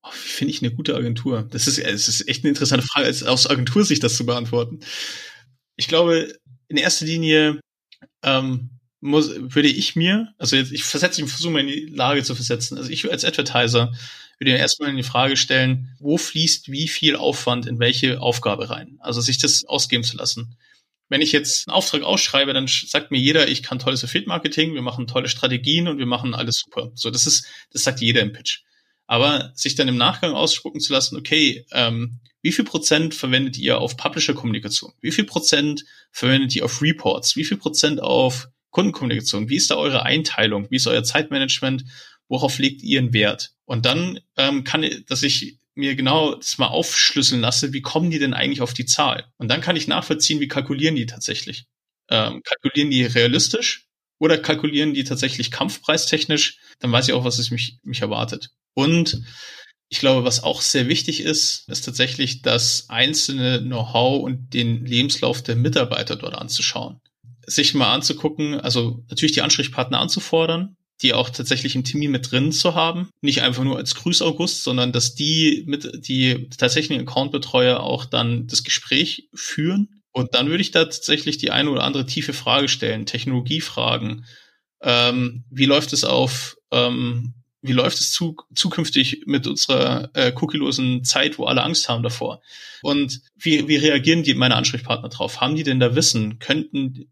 Oh, 0.02 0.10
wie 0.12 0.28
finde 0.28 0.54
ich 0.54 0.62
eine 0.62 0.74
gute 0.74 0.94
Agentur? 0.94 1.46
Das 1.50 1.66
ist, 1.66 1.78
es 1.78 2.08
ist 2.08 2.28
echt 2.28 2.44
eine 2.44 2.50
interessante 2.50 2.86
Frage, 2.86 3.08
aus 3.28 3.48
Agentursicht 3.48 4.02
das 4.02 4.16
zu 4.16 4.24
beantworten. 4.24 4.80
Ich 5.76 5.88
glaube, 5.88 6.32
in 6.68 6.76
erster 6.76 7.06
Linie 7.06 7.60
ähm, 8.22 8.70
muss, 9.00 9.30
würde 9.34 9.68
ich 9.68 9.96
mir, 9.96 10.34
also 10.38 10.56
jetzt, 10.56 10.72
ich 10.72 10.84
versetze, 10.84 11.22
ich 11.22 11.28
versuche 11.28 11.52
mal 11.52 11.60
in 11.60 11.68
die 11.68 11.86
Lage 11.86 12.22
zu 12.22 12.34
versetzen. 12.34 12.78
Also 12.78 12.90
ich 12.90 13.10
als 13.10 13.24
Advertiser 13.24 13.92
würde 14.38 14.52
mir 14.52 14.58
erstmal 14.58 14.90
in 14.90 14.96
die 14.96 15.02
Frage 15.02 15.36
stellen, 15.36 15.94
wo 15.98 16.16
fließt 16.16 16.70
wie 16.70 16.88
viel 16.88 17.16
Aufwand 17.16 17.66
in 17.66 17.78
welche 17.78 18.20
Aufgabe 18.20 18.70
rein? 18.70 18.96
Also 19.00 19.20
sich 19.20 19.38
das 19.38 19.64
ausgeben 19.64 20.04
zu 20.04 20.16
lassen 20.16 20.56
wenn 21.10 21.20
ich 21.20 21.32
jetzt 21.32 21.68
einen 21.68 21.74
Auftrag 21.74 22.02
ausschreibe, 22.02 22.54
dann 22.54 22.66
sagt 22.68 23.10
mir 23.10 23.18
jeder, 23.18 23.48
ich 23.48 23.62
kann 23.62 23.80
tolles 23.80 24.02
Affiliate-Marketing, 24.04 24.74
wir 24.74 24.80
machen 24.80 25.08
tolle 25.08 25.28
Strategien 25.28 25.88
und 25.88 25.98
wir 25.98 26.06
machen 26.06 26.34
alles 26.34 26.60
super. 26.60 26.92
So, 26.94 27.10
das 27.10 27.26
ist, 27.26 27.46
das 27.72 27.82
sagt 27.82 28.00
jeder 28.00 28.22
im 28.22 28.32
Pitch. 28.32 28.60
Aber 29.06 29.50
sich 29.54 29.74
dann 29.74 29.88
im 29.88 29.96
Nachgang 29.96 30.32
ausspucken 30.32 30.80
zu 30.80 30.92
lassen, 30.92 31.16
okay, 31.16 31.66
ähm, 31.72 32.20
wie 32.42 32.52
viel 32.52 32.64
Prozent 32.64 33.14
verwendet 33.14 33.58
ihr 33.58 33.78
auf 33.78 33.96
Publisher-Kommunikation? 33.96 34.92
Wie 35.00 35.10
viel 35.10 35.24
Prozent 35.24 35.84
verwendet 36.12 36.54
ihr 36.54 36.64
auf 36.64 36.80
Reports? 36.80 37.34
Wie 37.34 37.44
viel 37.44 37.56
Prozent 37.56 38.00
auf 38.00 38.48
Kundenkommunikation? 38.70 39.48
Wie 39.48 39.56
ist 39.56 39.70
da 39.70 39.74
eure 39.74 40.04
Einteilung? 40.04 40.70
Wie 40.70 40.76
ist 40.76 40.86
euer 40.86 41.02
Zeitmanagement? 41.02 41.84
Worauf 42.28 42.60
legt 42.60 42.82
ihr 42.82 43.00
einen 43.00 43.12
Wert? 43.12 43.50
Und 43.64 43.84
dann 43.84 44.20
ähm, 44.36 44.62
kann, 44.62 44.88
dass 45.08 45.24
ich 45.24 45.58
mir 45.80 45.96
genau 45.96 46.36
das 46.36 46.58
mal 46.58 46.68
aufschlüsseln 46.68 47.40
lasse, 47.40 47.72
wie 47.72 47.82
kommen 47.82 48.10
die 48.10 48.18
denn 48.18 48.34
eigentlich 48.34 48.60
auf 48.60 48.74
die 48.74 48.86
Zahl? 48.86 49.26
Und 49.38 49.48
dann 49.48 49.60
kann 49.60 49.76
ich 49.76 49.88
nachvollziehen, 49.88 50.40
wie 50.40 50.48
kalkulieren 50.48 50.94
die 50.94 51.06
tatsächlich. 51.06 51.64
Ähm, 52.08 52.42
kalkulieren 52.44 52.90
die 52.90 53.04
realistisch 53.04 53.86
oder 54.18 54.38
kalkulieren 54.38 54.94
die 54.94 55.04
tatsächlich 55.04 55.50
kampfpreistechnisch? 55.50 56.58
Dann 56.78 56.92
weiß 56.92 57.08
ich 57.08 57.14
auch, 57.14 57.24
was 57.24 57.38
es 57.38 57.50
mich, 57.50 57.78
mich 57.82 58.02
erwartet. 58.02 58.50
Und 58.74 59.22
ich 59.88 59.98
glaube, 59.98 60.24
was 60.24 60.44
auch 60.44 60.62
sehr 60.62 60.86
wichtig 60.86 61.20
ist, 61.20 61.68
ist 61.68 61.84
tatsächlich 61.84 62.42
das 62.42 62.88
einzelne 62.88 63.60
Know-how 63.60 64.22
und 64.22 64.54
den 64.54 64.86
Lebenslauf 64.86 65.42
der 65.42 65.56
Mitarbeiter 65.56 66.14
dort 66.14 66.36
anzuschauen. 66.36 67.00
Sich 67.46 67.74
mal 67.74 67.92
anzugucken, 67.92 68.60
also 68.60 69.04
natürlich 69.08 69.32
die 69.32 69.42
Ansprechpartner 69.42 69.98
anzufordern, 69.98 70.76
die 71.02 71.14
auch 71.14 71.30
tatsächlich 71.30 71.74
im 71.74 71.84
Team 71.84 72.10
mit 72.10 72.30
drin 72.30 72.52
zu 72.52 72.74
haben. 72.74 73.08
Nicht 73.22 73.42
einfach 73.42 73.64
nur 73.64 73.76
als 73.76 73.94
Grüß 73.94 74.22
August, 74.22 74.64
sondern 74.64 74.92
dass 74.92 75.14
die 75.14 75.64
mit, 75.66 76.06
die 76.06 76.48
tatsächlichen 76.50 77.06
Accountbetreuer 77.06 77.80
auch 77.80 78.04
dann 78.04 78.46
das 78.46 78.64
Gespräch 78.64 79.28
führen. 79.34 80.02
Und 80.12 80.34
dann 80.34 80.48
würde 80.48 80.62
ich 80.62 80.72
da 80.72 80.84
tatsächlich 80.84 81.38
die 81.38 81.50
eine 81.50 81.70
oder 81.70 81.84
andere 81.84 82.06
tiefe 82.06 82.32
Frage 82.32 82.68
stellen, 82.68 83.06
Technologiefragen. 83.06 84.26
Ähm, 84.82 85.44
wie 85.50 85.66
läuft 85.66 85.92
es 85.92 86.04
auf, 86.04 86.56
ähm, 86.70 87.34
wie 87.62 87.72
läuft 87.72 87.98
es 87.98 88.12
zu, 88.12 88.36
zukünftig 88.54 89.24
mit 89.26 89.46
unserer 89.46 90.10
äh, 90.14 90.32
cookielosen 90.32 91.04
Zeit, 91.04 91.38
wo 91.38 91.44
alle 91.44 91.62
Angst 91.62 91.88
haben 91.88 92.02
davor? 92.02 92.42
Und 92.82 93.20
wie, 93.36 93.68
wie 93.68 93.76
reagieren 93.76 94.22
die 94.22 94.34
meine 94.34 94.56
Ansprechpartner 94.56 95.10
drauf? 95.10 95.40
Haben 95.40 95.56
die 95.56 95.62
denn 95.62 95.80
da 95.80 95.94
Wissen? 95.94 96.38
Könnten 96.38 97.10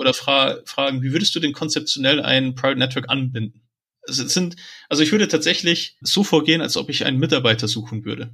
oder 0.00 0.14
fra 0.14 0.56
fragen, 0.64 1.02
wie 1.02 1.12
würdest 1.12 1.34
du 1.34 1.40
denn 1.40 1.52
konzeptionell 1.52 2.22
ein 2.22 2.54
Private 2.54 2.78
Network 2.78 3.10
anbinden? 3.10 3.68
Also, 4.08 4.24
es 4.24 4.32
sind, 4.32 4.56
also 4.88 5.02
ich 5.02 5.12
würde 5.12 5.28
tatsächlich 5.28 5.98
so 6.00 6.24
vorgehen, 6.24 6.62
als 6.62 6.78
ob 6.78 6.88
ich 6.88 7.04
einen 7.04 7.18
Mitarbeiter 7.18 7.68
suchen 7.68 8.06
würde. 8.06 8.32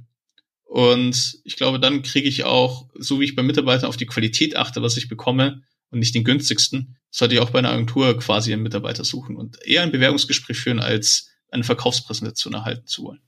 Und 0.63 1.39
ich 1.43 1.57
glaube, 1.57 1.77
dann 1.77 2.03
kriege 2.03 2.29
ich 2.29 2.45
auch, 2.45 2.87
so 2.95 3.19
wie 3.19 3.25
ich 3.25 3.35
bei 3.35 3.43
Mitarbeitern 3.43 3.89
auf 3.89 3.97
die 3.97 4.05
Qualität 4.05 4.55
achte, 4.55 4.81
was 4.81 4.95
ich 4.95 5.09
bekomme 5.09 5.63
und 5.91 5.99
nicht 5.99 6.15
den 6.15 6.23
günstigsten, 6.23 6.95
sollte 7.11 7.35
ich 7.35 7.41
auch 7.41 7.49
bei 7.49 7.59
einer 7.59 7.71
Agentur 7.71 8.17
quasi 8.17 8.53
einen 8.53 8.63
Mitarbeiter 8.63 9.03
suchen 9.03 9.35
und 9.35 9.61
eher 9.61 9.81
ein 9.81 9.91
Bewerbungsgespräch 9.91 10.57
führen, 10.57 10.79
als 10.79 11.31
eine 11.51 11.65
Verkaufspräsentation 11.65 12.53
erhalten 12.53 12.87
zu 12.87 13.03
wollen. 13.03 13.21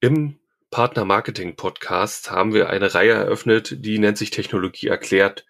Im 0.00 0.38
Partner 0.70 1.04
Marketing 1.04 1.56
Podcast 1.56 2.30
haben 2.30 2.54
wir 2.54 2.70
eine 2.70 2.94
Reihe 2.94 3.12
eröffnet, 3.12 3.84
die 3.84 3.98
nennt 3.98 4.18
sich 4.18 4.30
Technologie 4.30 4.86
erklärt. 4.86 5.44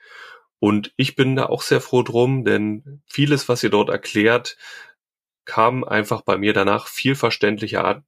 Und 0.65 0.95
ich 0.97 1.15
bin 1.15 1.37
da 1.37 1.45
auch 1.45 1.61
sehr 1.61 1.83
froh 1.83 2.03
drum, 2.03 2.43
denn 2.43 3.03
vieles, 3.05 3.51
was 3.51 3.63
ihr 3.63 3.69
dort 3.69 3.91
erklärt, 3.91 4.57
kam 5.45 5.85
einfach 5.85 6.23
bei 6.23 6.39
mir 6.39 6.55
danach 6.55 6.87
viel 6.87 7.17
verständlicher 7.17 7.85
an. 7.85 8.05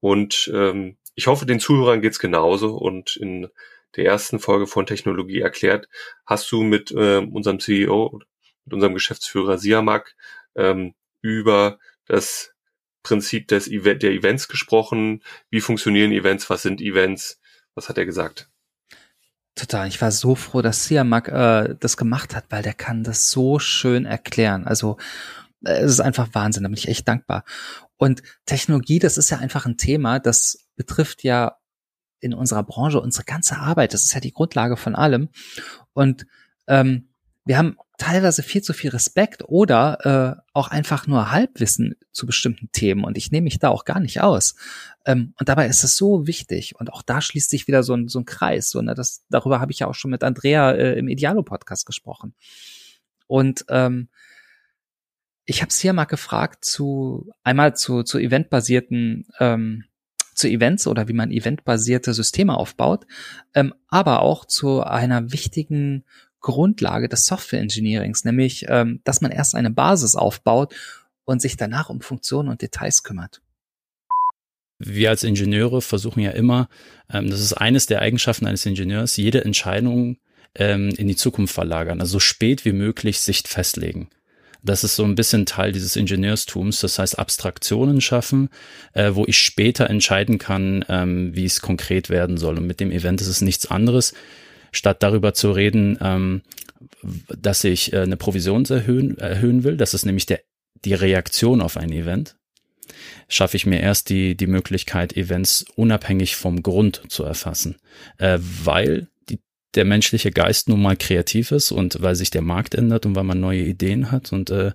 Und 0.00 0.50
ähm, 0.54 0.96
ich 1.14 1.26
hoffe, 1.26 1.44
den 1.44 1.60
Zuhörern 1.60 2.00
geht's 2.00 2.18
genauso. 2.18 2.74
Und 2.74 3.16
in 3.16 3.48
der 3.96 4.06
ersten 4.06 4.38
Folge 4.38 4.66
von 4.66 4.86
Technologie 4.86 5.40
erklärt, 5.40 5.90
hast 6.24 6.50
du 6.50 6.62
mit 6.62 6.90
äh, 6.90 7.18
unserem 7.18 7.60
CEO, 7.60 8.18
mit 8.64 8.72
unserem 8.72 8.94
Geschäftsführer 8.94 9.58
Siamak 9.58 10.16
ähm, 10.54 10.94
über 11.20 11.78
das 12.06 12.54
Prinzip 13.02 13.46
des 13.48 13.68
Event, 13.68 14.02
der 14.02 14.12
Events 14.12 14.48
gesprochen. 14.48 15.22
Wie 15.50 15.60
funktionieren 15.60 16.12
Events? 16.12 16.48
Was 16.48 16.62
sind 16.62 16.80
Events? 16.80 17.42
Was 17.74 17.90
hat 17.90 17.98
er 17.98 18.06
gesagt? 18.06 18.48
Total. 19.54 19.86
Ich 19.86 20.00
war 20.00 20.10
so 20.10 20.34
froh, 20.34 20.62
dass 20.62 20.86
Siamak 20.86 21.28
äh, 21.28 21.76
das 21.78 21.96
gemacht 21.96 22.34
hat, 22.34 22.46
weil 22.50 22.62
der 22.62 22.74
kann 22.74 23.04
das 23.04 23.30
so 23.30 23.60
schön 23.60 24.04
erklären. 24.04 24.66
Also 24.66 24.96
äh, 25.64 25.74
es 25.74 25.92
ist 25.92 26.00
einfach 26.00 26.28
Wahnsinn, 26.32 26.64
da 26.64 26.68
bin 26.68 26.76
ich 26.76 26.88
echt 26.88 27.06
dankbar. 27.06 27.44
Und 27.96 28.22
Technologie, 28.46 28.98
das 28.98 29.16
ist 29.16 29.30
ja 29.30 29.38
einfach 29.38 29.66
ein 29.66 29.76
Thema, 29.76 30.18
das 30.18 30.66
betrifft 30.74 31.22
ja 31.22 31.58
in 32.18 32.34
unserer 32.34 32.64
Branche 32.64 33.00
unsere 33.00 33.24
ganze 33.24 33.58
Arbeit. 33.58 33.94
Das 33.94 34.02
ist 34.02 34.14
ja 34.14 34.20
die 34.20 34.32
Grundlage 34.32 34.76
von 34.76 34.96
allem. 34.96 35.28
Und 35.92 36.26
ähm, 36.66 37.10
wir 37.44 37.58
haben 37.58 37.76
teilweise 37.98 38.42
viel 38.42 38.62
zu 38.62 38.72
viel 38.72 38.90
Respekt 38.90 39.44
oder 39.46 40.38
äh, 40.38 40.42
auch 40.52 40.68
einfach 40.68 41.06
nur 41.06 41.30
Halbwissen 41.30 41.94
zu 42.10 42.26
bestimmten 42.26 42.70
Themen 42.72 43.04
und 43.04 43.16
ich 43.16 43.30
nehme 43.30 43.44
mich 43.44 43.58
da 43.58 43.68
auch 43.68 43.84
gar 43.84 44.00
nicht 44.00 44.22
aus. 44.22 44.54
Ähm, 45.04 45.34
und 45.38 45.48
dabei 45.48 45.66
ist 45.66 45.84
es 45.84 45.96
so 45.96 46.26
wichtig 46.26 46.74
und 46.76 46.92
auch 46.92 47.02
da 47.02 47.20
schließt 47.20 47.50
sich 47.50 47.68
wieder 47.68 47.82
so 47.82 47.94
ein, 47.94 48.08
so 48.08 48.18
ein 48.20 48.24
Kreis. 48.24 48.70
So, 48.70 48.80
ne, 48.80 48.94
das, 48.94 49.24
darüber 49.28 49.60
habe 49.60 49.72
ich 49.72 49.80
ja 49.80 49.86
auch 49.86 49.94
schon 49.94 50.10
mit 50.10 50.24
Andrea 50.24 50.72
äh, 50.72 50.98
im 50.98 51.08
Idealo-Podcast 51.08 51.86
gesprochen. 51.86 52.34
Und 53.26 53.64
ähm, 53.68 54.08
ich 55.44 55.60
habe 55.60 55.68
es 55.68 55.78
hier 55.78 55.92
mal 55.92 56.04
gefragt 56.04 56.64
zu 56.64 57.30
einmal 57.42 57.76
zu, 57.76 58.02
zu 58.02 58.18
eventbasierten 58.18 59.26
ähm, 59.38 59.84
zu 60.34 60.48
Events 60.48 60.86
oder 60.86 61.06
wie 61.06 61.12
man 61.12 61.30
eventbasierte 61.30 62.12
Systeme 62.12 62.56
aufbaut, 62.56 63.06
ähm, 63.54 63.72
aber 63.88 64.20
auch 64.22 64.44
zu 64.44 64.82
einer 64.82 65.30
wichtigen 65.30 66.04
Grundlage 66.44 67.08
des 67.08 67.24
Software 67.24 67.60
Engineerings, 67.60 68.24
nämlich, 68.24 68.66
ähm, 68.68 69.00
dass 69.04 69.20
man 69.22 69.32
erst 69.32 69.54
eine 69.54 69.70
Basis 69.70 70.14
aufbaut 70.14 70.74
und 71.24 71.40
sich 71.40 71.56
danach 71.56 71.88
um 71.88 72.02
Funktionen 72.02 72.50
und 72.50 72.60
Details 72.60 73.02
kümmert. 73.02 73.40
Wir 74.78 75.08
als 75.08 75.22
Ingenieure 75.22 75.80
versuchen 75.80 76.20
ja 76.20 76.32
immer, 76.32 76.68
ähm, 77.10 77.30
das 77.30 77.40
ist 77.40 77.54
eines 77.54 77.86
der 77.86 78.02
Eigenschaften 78.02 78.46
eines 78.46 78.66
Ingenieurs, 78.66 79.16
jede 79.16 79.42
Entscheidung 79.44 80.18
ähm, 80.54 80.90
in 80.90 81.08
die 81.08 81.16
Zukunft 81.16 81.54
verlagern, 81.54 82.00
also 82.00 82.12
so 82.12 82.20
spät 82.20 82.64
wie 82.64 82.72
möglich 82.72 83.20
Sicht 83.20 83.48
festlegen. 83.48 84.10
Das 84.62 84.84
ist 84.84 84.96
so 84.96 85.04
ein 85.04 85.14
bisschen 85.14 85.46
Teil 85.46 85.72
dieses 85.72 85.96
Ingenieurstums, 85.96 86.80
das 86.80 86.98
heißt 86.98 87.18
Abstraktionen 87.18 88.00
schaffen, 88.00 88.50
äh, 88.92 89.12
wo 89.14 89.24
ich 89.26 89.38
später 89.38 89.88
entscheiden 89.88 90.38
kann, 90.38 90.84
ähm, 90.88 91.34
wie 91.34 91.44
es 91.44 91.60
konkret 91.60 92.10
werden 92.10 92.36
soll. 92.36 92.58
Und 92.58 92.66
mit 92.66 92.80
dem 92.80 92.90
Event 92.90 93.20
ist 93.20 93.28
es 93.28 93.40
nichts 93.40 93.70
anderes 93.70 94.14
statt 94.74 95.02
darüber 95.02 95.34
zu 95.34 95.50
reden, 95.52 95.98
ähm, 96.00 96.42
dass 97.28 97.64
ich 97.64 97.92
äh, 97.92 98.00
eine 98.00 98.16
Provision 98.16 98.64
erhöhen, 98.66 99.18
erhöhen 99.18 99.64
will, 99.64 99.76
das 99.76 99.94
ist 99.94 100.04
nämlich 100.04 100.26
der, 100.26 100.40
die 100.84 100.94
Reaktion 100.94 101.60
auf 101.60 101.76
ein 101.76 101.92
Event, 101.92 102.36
schaffe 103.28 103.56
ich 103.56 103.66
mir 103.66 103.80
erst 103.80 104.10
die, 104.10 104.36
die 104.36 104.46
Möglichkeit, 104.46 105.16
Events 105.16 105.64
unabhängig 105.76 106.36
vom 106.36 106.62
Grund 106.62 107.02
zu 107.08 107.24
erfassen, 107.24 107.76
äh, 108.18 108.38
weil 108.40 109.08
die, 109.28 109.40
der 109.74 109.84
menschliche 109.84 110.30
Geist 110.30 110.68
nun 110.68 110.82
mal 110.82 110.96
kreativ 110.96 111.52
ist 111.52 111.72
und 111.72 112.00
weil 112.00 112.14
sich 112.14 112.30
der 112.30 112.42
Markt 112.42 112.74
ändert 112.74 113.06
und 113.06 113.14
weil 113.14 113.24
man 113.24 113.40
neue 113.40 113.62
Ideen 113.62 114.10
hat. 114.10 114.32
Und 114.32 114.50
äh, 114.50 114.72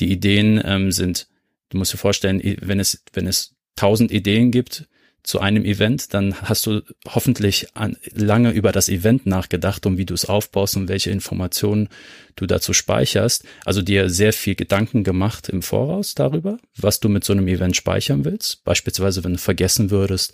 die 0.00 0.10
Ideen 0.10 0.60
ähm, 0.64 0.92
sind, 0.92 1.28
du 1.70 1.78
musst 1.78 1.92
dir 1.92 1.98
vorstellen, 1.98 2.40
wenn 2.60 2.80
es, 2.80 3.04
wenn 3.12 3.26
es 3.26 3.54
tausend 3.76 4.10
Ideen 4.10 4.50
gibt, 4.50 4.86
zu 5.22 5.40
einem 5.40 5.64
Event, 5.64 6.14
dann 6.14 6.34
hast 6.42 6.66
du 6.66 6.82
hoffentlich 7.06 7.68
an, 7.76 7.96
lange 8.12 8.50
über 8.50 8.72
das 8.72 8.88
Event 8.88 9.24
nachgedacht 9.24 9.86
und 9.86 9.96
wie 9.96 10.04
du 10.04 10.14
es 10.14 10.24
aufbaust 10.24 10.76
und 10.76 10.88
welche 10.88 11.10
Informationen 11.10 11.88
du 12.34 12.46
dazu 12.46 12.72
speicherst. 12.72 13.44
Also 13.64 13.82
dir 13.82 14.10
sehr 14.10 14.32
viel 14.32 14.56
Gedanken 14.56 15.04
gemacht 15.04 15.48
im 15.48 15.62
Voraus 15.62 16.14
darüber, 16.14 16.58
was 16.76 16.98
du 16.98 17.08
mit 17.08 17.24
so 17.24 17.32
einem 17.32 17.46
Event 17.46 17.76
speichern 17.76 18.24
willst. 18.24 18.64
Beispielsweise, 18.64 19.22
wenn 19.22 19.34
du 19.34 19.38
vergessen 19.38 19.90
würdest 19.90 20.32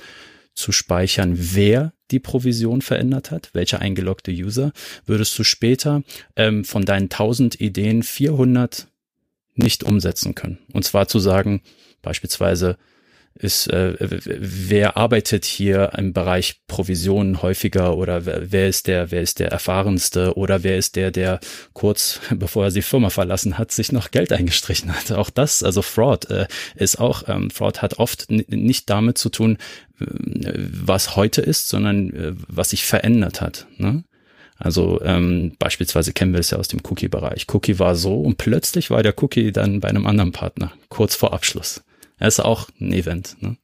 zu 0.55 0.73
speichern, 0.73 1.35
wer 1.37 1.93
die 2.11 2.19
Provision 2.19 2.81
verändert 2.81 3.31
hat, 3.31 3.51
welcher 3.53 3.81
eingeloggte 3.81 4.33
User, 4.33 4.73
würdest 5.05 5.39
du 5.39 5.45
später 5.45 6.03
ähm, 6.35 6.65
von 6.65 6.85
deinen 6.85 7.05
1000 7.05 7.61
Ideen 7.61 8.03
400 8.03 8.89
nicht 9.55 9.85
umsetzen 9.85 10.35
können. 10.35 10.59
Und 10.73 10.85
zwar 10.85 11.09
zu 11.09 11.19
sagen, 11.19 11.63
beispielsweise, 12.01 12.79
ist, 13.39 13.69
äh, 13.69 13.95
wer 14.01 14.97
arbeitet 14.97 15.45
hier 15.45 15.93
im 15.97 16.13
Bereich 16.13 16.61
Provisionen 16.67 17.41
häufiger 17.41 17.97
oder 17.97 18.27
wer, 18.27 18.51
wer 18.53 18.69
ist 18.69 18.87
der, 18.89 19.11
wer 19.11 19.23
ist 19.23 19.39
der 19.39 19.51
erfahrenste 19.53 20.37
oder 20.37 20.65
wer 20.65 20.77
ist 20.77 20.97
der, 20.97 21.11
der 21.11 21.41
kurz 21.73 22.21
bevor 22.31 22.65
er 22.65 22.71
die 22.71 22.83
Firma 22.83 23.11
verlassen 23.11 23.57
hat, 23.57 23.71
sich 23.71 23.93
noch 23.93 24.11
Geld 24.11 24.33
eingestrichen 24.33 24.93
hat. 24.95 25.13
Auch 25.13 25.31
das, 25.31 25.63
also 25.63 25.83
Fraud 25.83 26.31
äh, 26.31 26.47
ist 26.75 26.99
auch, 26.99 27.29
ähm, 27.29 27.51
Fraud 27.51 27.81
hat 27.81 27.99
oft 27.99 28.31
nicht 28.31 28.91
damit 28.91 29.19
zu 29.19 29.29
tun, 29.29 29.59
äh, 30.01 30.07
was 30.07 31.17
heute 31.17 31.41
ist, 31.41 31.69
sondern 31.69 32.11
äh, 32.11 32.33
was 32.49 32.71
sich 32.71 32.85
verändert 32.85 33.41
hat. 33.41 33.67
Ne? 33.77 34.03
Also 34.59 35.01
ähm, 35.03 35.53
beispielsweise 35.61 36.13
kennen 36.13 36.33
wir 36.33 36.41
es 36.41 36.51
ja 36.51 36.59
aus 36.59 36.67
dem 36.67 36.81
Cookie-Bereich. 36.83 37.47
Cookie 37.53 37.79
war 37.79 37.95
so 37.95 38.21
und 38.21 38.39
plötzlich 38.39 38.91
war 38.91 39.05
der 39.05 39.15
Cookie 39.23 39.53
dann 39.53 39.79
bei 39.79 39.89
einem 39.89 40.07
anderen 40.07 40.33
Partner, 40.33 40.73
kurz 40.89 41.15
vor 41.15 41.33
Abschluss. 41.33 41.83
Er 42.19 42.29
ist 42.29 42.41
auch 42.41 42.69
ein 42.81 42.93
Event. 42.93 43.37
Ne? 43.41 43.57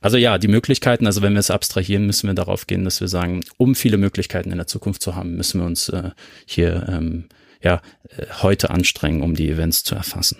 Also 0.00 0.16
ja, 0.16 0.38
die 0.38 0.48
Möglichkeiten, 0.48 1.06
also 1.06 1.22
wenn 1.22 1.32
wir 1.32 1.40
es 1.40 1.50
abstrahieren, 1.50 2.06
müssen 2.06 2.28
wir 2.28 2.34
darauf 2.34 2.66
gehen, 2.66 2.84
dass 2.84 3.00
wir 3.00 3.08
sagen, 3.08 3.40
um 3.56 3.74
viele 3.74 3.96
Möglichkeiten 3.96 4.50
in 4.50 4.58
der 4.58 4.66
Zukunft 4.66 5.02
zu 5.02 5.16
haben, 5.16 5.36
müssen 5.36 5.60
wir 5.60 5.66
uns 5.66 5.88
äh, 5.88 6.10
hier 6.46 6.86
ähm, 6.88 7.28
ja 7.62 7.82
äh, 8.10 8.26
heute 8.42 8.70
anstrengen, 8.70 9.22
um 9.22 9.34
die 9.34 9.48
Events 9.48 9.82
zu 9.82 9.94
erfassen. 9.94 10.38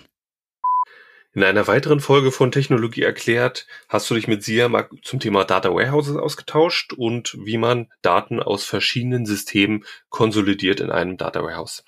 In 1.33 1.43
einer 1.43 1.67
weiteren 1.67 1.99
Folge 1.99 2.31
von 2.31 2.51
Technologie 2.51 3.03
erklärt 3.03 3.67
hast 3.87 4.09
du 4.09 4.15
dich 4.15 4.27
mit 4.27 4.43
Sia 4.43 4.67
mal 4.67 4.89
zum 5.03 5.19
Thema 5.19 5.45
Data 5.45 5.69
Warehouses 5.69 6.17
ausgetauscht 6.17 6.93
und 6.93 7.37
wie 7.45 7.57
man 7.57 7.87
Daten 8.01 8.41
aus 8.41 8.65
verschiedenen 8.65 9.27
Systemen 9.27 9.85
konsolidiert 10.09 10.79
in 10.79 10.89
einem 10.89 11.17
Data 11.17 11.43
Warehouse. 11.43 11.83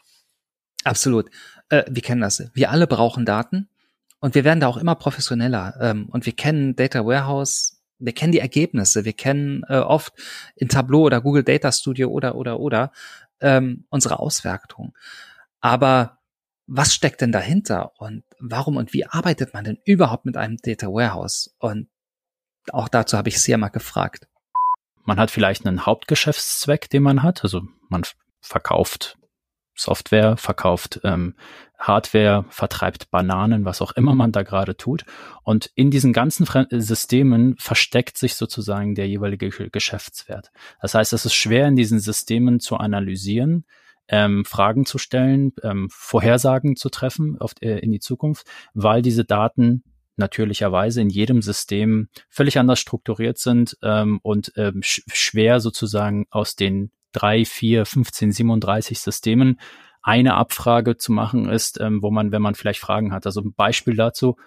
Absolut. 0.84 1.30
Äh, 1.69 1.86
wir 1.89 2.03
kennen 2.03 2.22
das. 2.22 2.43
Wir 2.53 2.69
alle 2.69 2.86
brauchen 2.86 3.26
Daten. 3.26 3.67
Und 4.22 4.36
wir 4.36 4.43
werden 4.43 4.59
da 4.61 4.67
auch 4.67 4.78
immer 4.78 4.95
professioneller. 4.95 5.76
Ähm, 5.82 6.07
und 6.09 6.26
wir 6.26 6.34
kennen 6.34 6.76
Data 6.76 7.05
Warehouse, 7.05 7.82
wir 7.99 8.13
kennen 8.13 8.32
die 8.32 8.39
Ergebnisse, 8.39 9.03
wir 9.03 9.13
kennen 9.13 9.63
äh, 9.67 9.78
oft 9.78 10.13
in 10.55 10.69
Tableau 10.69 11.01
oder 11.01 11.22
Google 11.22 11.43
Data 11.43 11.72
Studio 11.72 12.09
oder 12.09 12.36
oder 12.36 12.59
oder 12.59 12.91
ähm, 13.41 13.86
unsere 13.89 14.19
Auswertung. 14.19 14.95
Aber 15.59 16.19
was 16.67 16.93
steckt 16.93 17.22
denn 17.22 17.32
dahinter 17.32 17.91
und 17.99 18.24
warum 18.39 18.78
und 18.78 18.93
wie 18.93 19.05
arbeitet 19.05 19.53
man 19.53 19.63
denn 19.63 19.80
überhaupt 19.86 20.26
mit 20.26 20.38
einem 20.38 20.57
Data 20.57 20.88
Warehouse? 20.88 21.55
Und 21.59 21.89
auch 22.72 22.88
dazu 22.88 23.17
habe 23.17 23.30
ich 23.30 23.41
sehr 23.41 23.57
mal 23.57 23.69
gefragt. 23.69 24.28
Man 25.03 25.19
hat 25.19 25.32
vielleicht 25.32 25.65
einen 25.65 25.86
Hauptgeschäftszweck, 25.86 26.89
den 26.89 27.03
man 27.03 27.24
hat. 27.24 27.43
Also 27.43 27.63
man 27.89 28.03
verkauft 28.39 29.17
Software, 29.76 30.38
verkauft 30.38 31.01
ähm, 31.03 31.36
Hardware, 31.82 32.45
vertreibt 32.49 33.09
Bananen, 33.09 33.65
was 33.65 33.82
auch 33.82 33.91
immer 33.93 34.13
man 34.13 34.32
da 34.32 34.43
gerade 34.43 34.77
tut. 34.77 35.03
Und 35.43 35.71
in 35.73 35.89
diesen 35.89 36.13
ganzen 36.13 36.47
Systemen 36.69 37.55
versteckt 37.57 38.17
sich 38.17 38.36
sozusagen 38.36 38.93
der 38.93 39.07
jeweilige 39.07 39.49
Geschäftswert. 39.49 40.51
Das 40.79 40.93
heißt, 40.93 41.11
es 41.11 41.25
ist 41.25 41.34
schwer 41.34 41.67
in 41.67 41.75
diesen 41.75 41.99
Systemen 41.99 42.59
zu 42.59 42.77
analysieren, 42.77 43.65
ähm, 44.07 44.45
Fragen 44.45 44.86
zu 44.86 44.99
stellen, 44.99 45.53
ähm, 45.63 45.88
Vorhersagen 45.91 46.75
zu 46.75 46.89
treffen 46.89 47.39
auf, 47.39 47.53
äh, 47.61 47.79
in 47.79 47.91
die 47.91 47.99
Zukunft, 47.99 48.45
weil 48.73 49.01
diese 49.01 49.25
Daten 49.25 49.84
natürlicherweise 50.17 51.01
in 51.01 51.09
jedem 51.09 51.41
System 51.41 52.09
völlig 52.29 52.59
anders 52.59 52.79
strukturiert 52.79 53.39
sind 53.39 53.77
ähm, 53.82 54.19
und 54.21 54.51
ähm, 54.55 54.84
sch 54.84 55.01
schwer 55.11 55.59
sozusagen 55.59 56.27
aus 56.29 56.55
den 56.55 56.91
drei, 57.11 57.43
vier, 57.43 57.86
15, 57.86 58.32
37 58.32 58.99
Systemen 58.99 59.59
eine 60.01 60.35
Abfrage 60.35 60.97
zu 60.97 61.11
machen 61.11 61.49
ist, 61.49 61.79
ähm, 61.79 62.01
wo 62.01 62.11
man, 62.11 62.31
wenn 62.31 62.41
man 62.41 62.55
vielleicht 62.55 62.79
Fragen 62.79 63.13
hat. 63.13 63.25
Also 63.25 63.41
ein 63.41 63.53
Beispiel 63.53 63.95
dazu, 63.95 64.37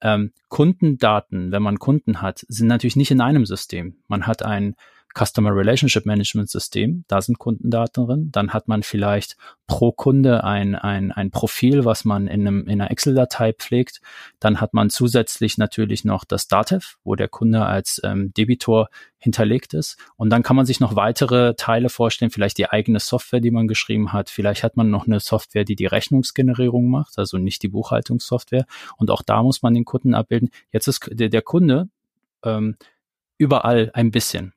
ähm, 0.00 0.32
Kundendaten, 0.48 1.52
wenn 1.52 1.62
man 1.62 1.78
Kunden 1.78 2.20
hat, 2.20 2.44
sind 2.48 2.66
natürlich 2.66 2.96
nicht 2.96 3.10
in 3.10 3.20
einem 3.20 3.46
System. 3.46 3.96
Man 4.08 4.26
hat 4.26 4.42
ein 4.42 4.74
Customer 5.16 5.54
Relationship 5.54 6.06
Management 6.06 6.50
System, 6.50 7.04
da 7.08 7.22
sind 7.22 7.38
Kundendaten 7.38 8.06
drin. 8.06 8.28
Dann 8.32 8.52
hat 8.52 8.68
man 8.68 8.82
vielleicht 8.82 9.36
pro 9.66 9.92
Kunde 9.92 10.44
ein, 10.44 10.74
ein, 10.74 11.12
ein 11.12 11.30
Profil, 11.30 11.84
was 11.84 12.04
man 12.04 12.26
in, 12.26 12.46
einem, 12.46 12.66
in 12.66 12.80
einer 12.80 12.90
Excel-Datei 12.90 13.52
pflegt. 13.52 14.00
Dann 14.40 14.60
hat 14.60 14.74
man 14.74 14.90
zusätzlich 14.90 15.56
natürlich 15.56 16.04
noch 16.04 16.24
das 16.24 16.48
Datev, 16.48 16.96
wo 17.04 17.14
der 17.14 17.28
Kunde 17.28 17.64
als 17.64 18.00
ähm, 18.04 18.32
Debitor 18.34 18.88
hinterlegt 19.18 19.72
ist. 19.72 19.98
Und 20.16 20.30
dann 20.30 20.42
kann 20.42 20.56
man 20.56 20.66
sich 20.66 20.80
noch 20.80 20.96
weitere 20.96 21.54
Teile 21.54 21.88
vorstellen, 21.88 22.30
vielleicht 22.30 22.58
die 22.58 22.68
eigene 22.68 23.00
Software, 23.00 23.40
die 23.40 23.50
man 23.50 23.68
geschrieben 23.68 24.12
hat. 24.12 24.30
Vielleicht 24.30 24.62
hat 24.62 24.76
man 24.76 24.90
noch 24.90 25.06
eine 25.06 25.20
Software, 25.20 25.64
die 25.64 25.76
die 25.76 25.86
Rechnungsgenerierung 25.86 26.88
macht, 26.88 27.18
also 27.18 27.38
nicht 27.38 27.62
die 27.62 27.68
Buchhaltungssoftware. 27.68 28.66
Und 28.96 29.10
auch 29.10 29.22
da 29.22 29.42
muss 29.42 29.62
man 29.62 29.74
den 29.74 29.84
Kunden 29.84 30.14
abbilden. 30.14 30.50
Jetzt 30.72 30.88
ist 30.88 31.08
der, 31.10 31.30
der 31.30 31.42
Kunde 31.42 31.88
ähm, 32.44 32.76
überall 33.38 33.90
ein 33.94 34.10
bisschen. 34.10 34.52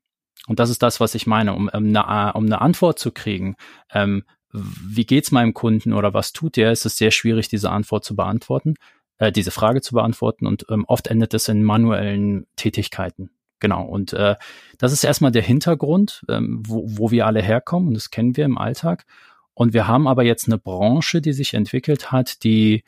Und 0.47 0.59
das 0.59 0.69
ist 0.69 0.81
das, 0.81 0.99
was 0.99 1.13
ich 1.13 1.27
meine, 1.27 1.53
um, 1.53 1.69
um, 1.71 1.95
eine, 1.95 2.33
um 2.33 2.45
eine 2.45 2.61
Antwort 2.61 2.97
zu 2.97 3.11
kriegen. 3.11 3.55
Ähm, 3.91 4.23
wie 4.51 5.05
geht's 5.05 5.31
meinem 5.31 5.53
Kunden 5.53 5.93
oder 5.93 6.13
was 6.13 6.33
tut 6.33 6.55
der? 6.55 6.71
Ist 6.71 6.85
es 6.85 6.97
sehr 6.97 7.11
schwierig, 7.11 7.49
diese 7.49 7.69
Antwort 7.69 8.05
zu 8.05 8.15
beantworten, 8.15 8.75
äh, 9.17 9.31
diese 9.31 9.51
Frage 9.51 9.81
zu 9.81 9.93
beantworten. 9.93 10.47
Und 10.47 10.65
ähm, 10.69 10.85
oft 10.87 11.07
endet 11.07 11.33
es 11.33 11.47
in 11.47 11.63
manuellen 11.63 12.47
Tätigkeiten. 12.55 13.29
Genau. 13.59 13.83
Und 13.83 14.13
äh, 14.13 14.35
das 14.77 14.93
ist 14.93 15.03
erstmal 15.03 15.31
der 15.31 15.41
Hintergrund, 15.41 16.23
ähm, 16.29 16.63
wo, 16.65 16.83
wo 16.87 17.11
wir 17.11 17.25
alle 17.25 17.41
herkommen. 17.41 17.89
Und 17.89 17.93
das 17.95 18.09
kennen 18.09 18.37
wir 18.37 18.45
im 18.45 18.57
Alltag. 18.57 19.05
Und 19.53 19.73
wir 19.73 19.87
haben 19.87 20.07
aber 20.07 20.23
jetzt 20.23 20.47
eine 20.47 20.57
Branche, 20.57 21.21
die 21.21 21.33
sich 21.33 21.53
entwickelt 21.53 22.11
hat, 22.11 22.43
die 22.43 22.83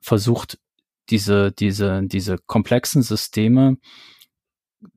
versucht, 0.00 0.58
diese, 1.10 1.52
diese, 1.52 2.02
diese 2.04 2.38
komplexen 2.38 3.02
Systeme 3.02 3.76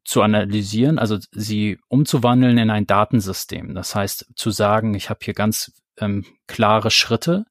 zu 0.03 0.21
analysieren, 0.21 0.99
also 0.99 1.17
sie 1.31 1.79
umzuwandeln 1.87 2.57
in 2.57 2.69
ein 2.69 2.87
Datensystem. 2.87 3.75
Das 3.75 3.95
heißt, 3.95 4.31
zu 4.35 4.51
sagen, 4.51 4.93
ich 4.93 5.09
habe 5.09 5.19
hier 5.23 5.33
ganz 5.33 5.71
ähm, 5.99 6.25
klare 6.47 6.91
Schritte. 6.91 7.45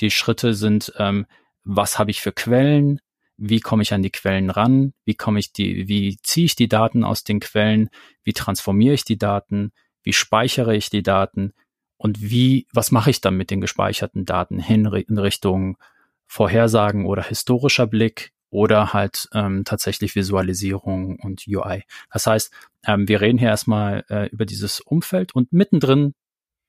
Die 0.00 0.10
Schritte 0.10 0.54
sind, 0.54 0.92
ähm, 0.98 1.26
was 1.64 1.98
habe 1.98 2.10
ich 2.10 2.20
für 2.20 2.32
Quellen, 2.32 3.00
wie 3.36 3.60
komme 3.60 3.82
ich 3.82 3.92
an 3.92 4.02
die 4.02 4.10
Quellen 4.10 4.50
ran, 4.50 4.92
wie 5.04 5.14
komme 5.14 5.38
ich 5.38 5.52
die, 5.52 5.88
wie 5.88 6.18
ziehe 6.22 6.46
ich 6.46 6.56
die 6.56 6.68
Daten 6.68 7.04
aus 7.04 7.24
den 7.24 7.40
Quellen, 7.40 7.90
wie 8.22 8.32
transformiere 8.32 8.94
ich 8.94 9.04
die 9.04 9.18
Daten, 9.18 9.72
wie 10.02 10.12
speichere 10.12 10.74
ich 10.74 10.90
die 10.90 11.02
Daten? 11.02 11.52
Und 11.98 12.20
wie, 12.20 12.66
was 12.72 12.90
mache 12.90 13.10
ich 13.10 13.20
dann 13.20 13.36
mit 13.36 13.50
den 13.50 13.60
gespeicherten 13.60 14.24
Daten? 14.26 14.58
Hin 14.58 14.84
in 14.84 15.18
Richtung 15.18 15.78
Vorhersagen 16.26 17.06
oder 17.06 17.22
historischer 17.22 17.86
Blick 17.86 18.32
oder 18.50 18.92
halt 18.92 19.28
ähm, 19.34 19.64
tatsächlich 19.64 20.14
Visualisierung 20.14 21.18
und 21.18 21.44
UI. 21.46 21.84
Das 22.12 22.26
heißt, 22.26 22.52
ähm, 22.86 23.08
wir 23.08 23.20
reden 23.20 23.38
hier 23.38 23.48
erstmal 23.48 24.04
äh, 24.08 24.28
über 24.28 24.46
dieses 24.46 24.80
Umfeld 24.80 25.34
und 25.34 25.52
mittendrin 25.52 26.14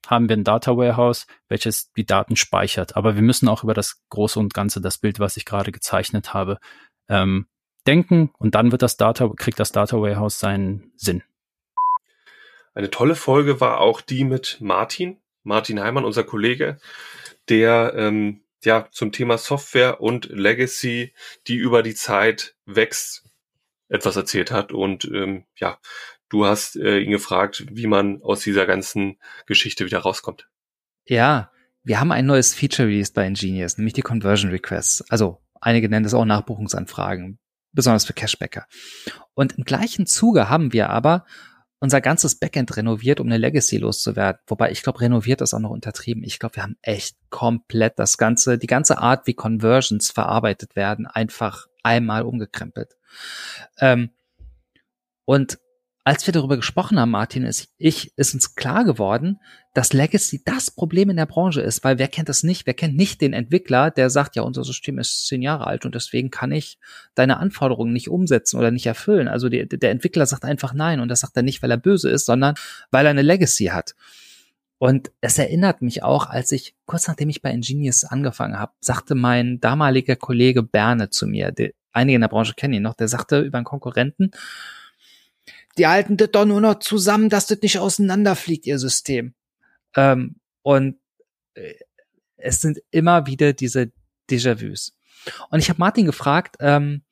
haben 0.08 0.30
wir 0.30 0.38
ein 0.38 0.44
Data 0.44 0.78
Warehouse, 0.78 1.28
welches 1.50 1.92
die 1.94 2.06
Daten 2.06 2.36
speichert. 2.36 2.96
Aber 2.96 3.16
wir 3.16 3.22
müssen 3.22 3.50
auch 3.50 3.64
über 3.64 3.74
das 3.74 4.02
Große 4.10 4.40
und 4.40 4.54
Ganze, 4.54 4.80
das 4.80 4.98
Bild, 4.98 5.20
was 5.20 5.38
ich 5.38 5.46
gerade 5.46 5.72
gezeichnet 5.72 6.34
habe, 6.34 6.60
ähm, 7.10 7.48
denken 7.86 8.32
und 8.38 8.56
dann 8.56 8.72
wird 8.72 8.82
das 8.82 8.98
Data, 8.98 9.30
kriegt 9.36 9.60
das 9.60 9.72
Data 9.72 9.98
Warehouse 9.98 10.40
seinen 10.40 10.92
Sinn. 10.96 11.24
Eine 12.74 12.92
tolle 12.92 13.16
Folge 13.16 13.60
war 13.60 13.80
auch 13.80 14.02
die 14.02 14.24
mit 14.24 14.58
Martin, 14.60 15.18
Martin 15.44 15.80
Heimann, 15.80 16.06
unser 16.06 16.24
Kollege, 16.24 16.78
der 17.50 17.94
ähm, 17.96 18.42
ja 18.68 18.88
zum 18.92 19.12
Thema 19.12 19.38
Software 19.38 20.02
und 20.02 20.26
Legacy, 20.26 21.14
die 21.48 21.56
über 21.56 21.82
die 21.82 21.96
Zeit 21.96 22.56
wächst, 22.66 23.24
etwas 23.90 24.16
erzählt 24.16 24.52
hat 24.52 24.72
und 24.72 25.06
ähm, 25.06 25.46
ja, 25.56 25.80
du 26.30 26.46
hast 26.46 26.76
äh, 26.76 27.00
ihn 27.00 27.12
gefragt, 27.12 27.66
wie 27.72 27.88
man 27.88 28.22
aus 28.22 28.42
dieser 28.42 28.66
ganzen 28.66 29.18
Geschichte 29.46 29.86
wieder 29.86 30.00
rauskommt. 30.00 30.48
Ja, 31.06 31.52
wir 31.84 32.00
haben 32.00 32.12
ein 32.12 32.26
neues 32.26 32.54
Feature 32.54 32.90
released 32.90 33.14
bei 33.14 33.26
Ingenious, 33.26 33.78
nämlich 33.78 33.94
die 33.94 34.02
Conversion 34.02 34.52
Requests. 34.52 35.02
Also 35.10 35.42
einige 35.62 35.88
nennen 35.88 36.04
das 36.04 36.14
auch 36.14 36.26
Nachbuchungsanfragen, 36.26 37.40
besonders 37.72 38.06
für 38.06 38.14
Cashbacker. 38.14 38.68
Und 39.34 39.58
im 39.58 39.64
gleichen 39.64 40.06
Zuge 40.06 40.50
haben 40.50 40.74
wir 40.74 40.90
aber 40.90 41.26
unser 41.80 42.02
ganzes 42.02 42.36
Backend 42.36 42.76
renoviert, 42.76 43.20
um 43.20 43.28
eine 43.28 43.38
Legacy 43.38 43.78
loszuwerden. 43.78 44.42
Wobei 44.48 44.72
ich 44.72 44.82
glaube, 44.82 45.02
renoviert 45.02 45.42
ist 45.42 45.54
auch 45.54 45.60
noch 45.60 45.70
untertrieben. 45.70 46.24
Ich 46.24 46.40
glaube, 46.40 46.56
wir 46.56 46.64
haben 46.64 46.78
echt 46.82 47.18
komplett 47.30 48.00
das 48.00 48.18
ganze, 48.18 48.58
die 48.58 48.68
ganze 48.68 48.98
Art, 48.98 49.28
wie 49.28 49.34
Conversions 49.34 50.10
verarbeitet 50.10 50.76
werden, 50.76 51.06
einfach 51.06 51.68
einmal 51.84 52.24
umgekrempelt. 52.24 52.98
Ähm, 53.80 54.10
und 55.26 55.60
als 56.08 56.26
wir 56.26 56.32
darüber 56.32 56.56
gesprochen 56.56 56.98
haben, 56.98 57.12
Martin 57.12 57.44
ist 57.44 57.68
ich, 57.78 58.18
ist 58.18 58.34
uns 58.34 58.56
klar 58.56 58.86
geworden, 58.86 59.42
dass 59.74 59.92
Legacy 59.92 60.42
das 60.46 60.72
Problem 60.72 61.10
in 61.10 61.18
der 61.18 61.26
Branche 61.26 61.60
ist, 61.60 61.84
weil 61.84 62.00
wer 62.00 62.08
kennt 62.08 62.30
das 62.30 62.44
nicht? 62.44 62.66
Wer 62.66 62.76
kennt 62.76 62.96
nicht 62.96 63.20
den 63.20 63.34
Entwickler, 63.34 63.92
der 63.92 64.10
sagt, 64.10 64.38
ja, 64.38 64.44
unser 64.44 64.64
System 64.64 65.00
ist 65.00 65.28
zehn 65.28 65.42
Jahre 65.42 65.68
alt 65.68 65.84
und 65.84 65.96
deswegen 65.96 66.32
kann 66.32 66.54
ich 66.54 66.80
deine 67.14 67.36
Anforderungen 67.36 67.92
nicht 67.92 68.10
umsetzen 68.10 68.58
oder 68.58 68.72
nicht 68.72 68.86
erfüllen. 68.86 69.28
Also 69.28 69.50
die, 69.50 69.68
der 69.68 69.92
Entwickler 69.92 70.26
sagt 70.26 70.46
einfach 70.46 70.74
nein 70.74 71.02
und 71.02 71.10
das 71.10 71.20
sagt 71.20 71.36
er 71.36 71.44
nicht, 71.44 71.62
weil 71.62 71.72
er 71.72 71.78
böse 71.78 72.10
ist, 72.10 72.26
sondern 72.26 72.56
weil 72.90 73.06
er 73.06 73.10
eine 73.10 73.22
Legacy 73.22 73.66
hat. 73.66 73.94
Und 74.78 75.12
es 75.20 75.38
erinnert 75.38 75.82
mich 75.82 76.04
auch, 76.04 76.28
als 76.28 76.54
ich 76.54 76.74
kurz 76.86 77.10
nachdem 77.10 77.28
ich 77.28 77.42
bei 77.42 77.52
Ingenious 77.52 78.06
angefangen 78.06 78.58
habe, 78.58 78.72
sagte 78.80 79.14
mein 79.14 79.60
damaliger 79.60 80.16
Kollege 80.16 80.64
Berne 80.64 81.10
zu 81.10 81.28
mir, 81.28 81.52
der, 81.52 81.72
einige 81.92 82.16
in 82.16 82.22
der 82.22 82.30
Branche 82.30 82.54
kennen 82.56 82.76
ihn 82.76 82.84
noch, 82.84 82.96
der 82.96 83.10
sagte 83.10 83.42
über 83.42 83.58
einen 83.58 83.66
Konkurrenten, 83.66 84.32
die 85.78 85.88
halten 85.88 86.18
das 86.18 86.32
doch 86.32 86.46
nur 86.46 86.62
noch 86.62 86.80
zusammen, 86.80 87.30
dass 87.30 87.48
das 87.48 87.62
nicht 87.62 87.80
auseinanderfliegt, 87.80 88.66
ihr 88.66 88.80
System. 88.80 89.34
Ähm, 89.96 90.38
und 90.62 90.98
äh, 91.54 91.74
es 92.38 92.62
sind 92.62 92.80
immer 92.92 93.26
wieder 93.28 93.54
diese 93.54 93.92
Déjà-vus. 94.30 94.94
Und 95.50 95.60
ich 95.60 95.70
habe 95.70 95.80
Martin 95.80 96.06
gefragt, 96.06 96.58
ähm, 96.60 97.04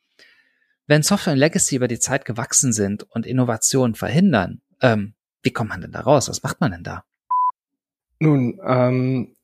wenn 0.88 1.03
Software 1.03 1.34
und 1.34 1.39
Legacy 1.39 1.76
über 1.76 1.88
die 1.88 1.99
Zeit 1.99 2.26
gewachsen 2.26 2.72
sind 2.72 3.03
und 3.03 3.26
Innovationen 3.26 3.95
verhindern, 3.95 4.61
ähm, 4.82 5.13
wie 5.41 5.51
kommt 5.51 5.70
man 5.70 5.82
denn 5.82 5.91
da 5.91 6.01
raus? 6.01 6.30
Was 6.30 6.43
macht 6.43 6.61
man 6.61 6.72
denn 6.72 6.84
da? 6.84 7.03
Nun, 8.20 8.59
ähm, 8.66 9.36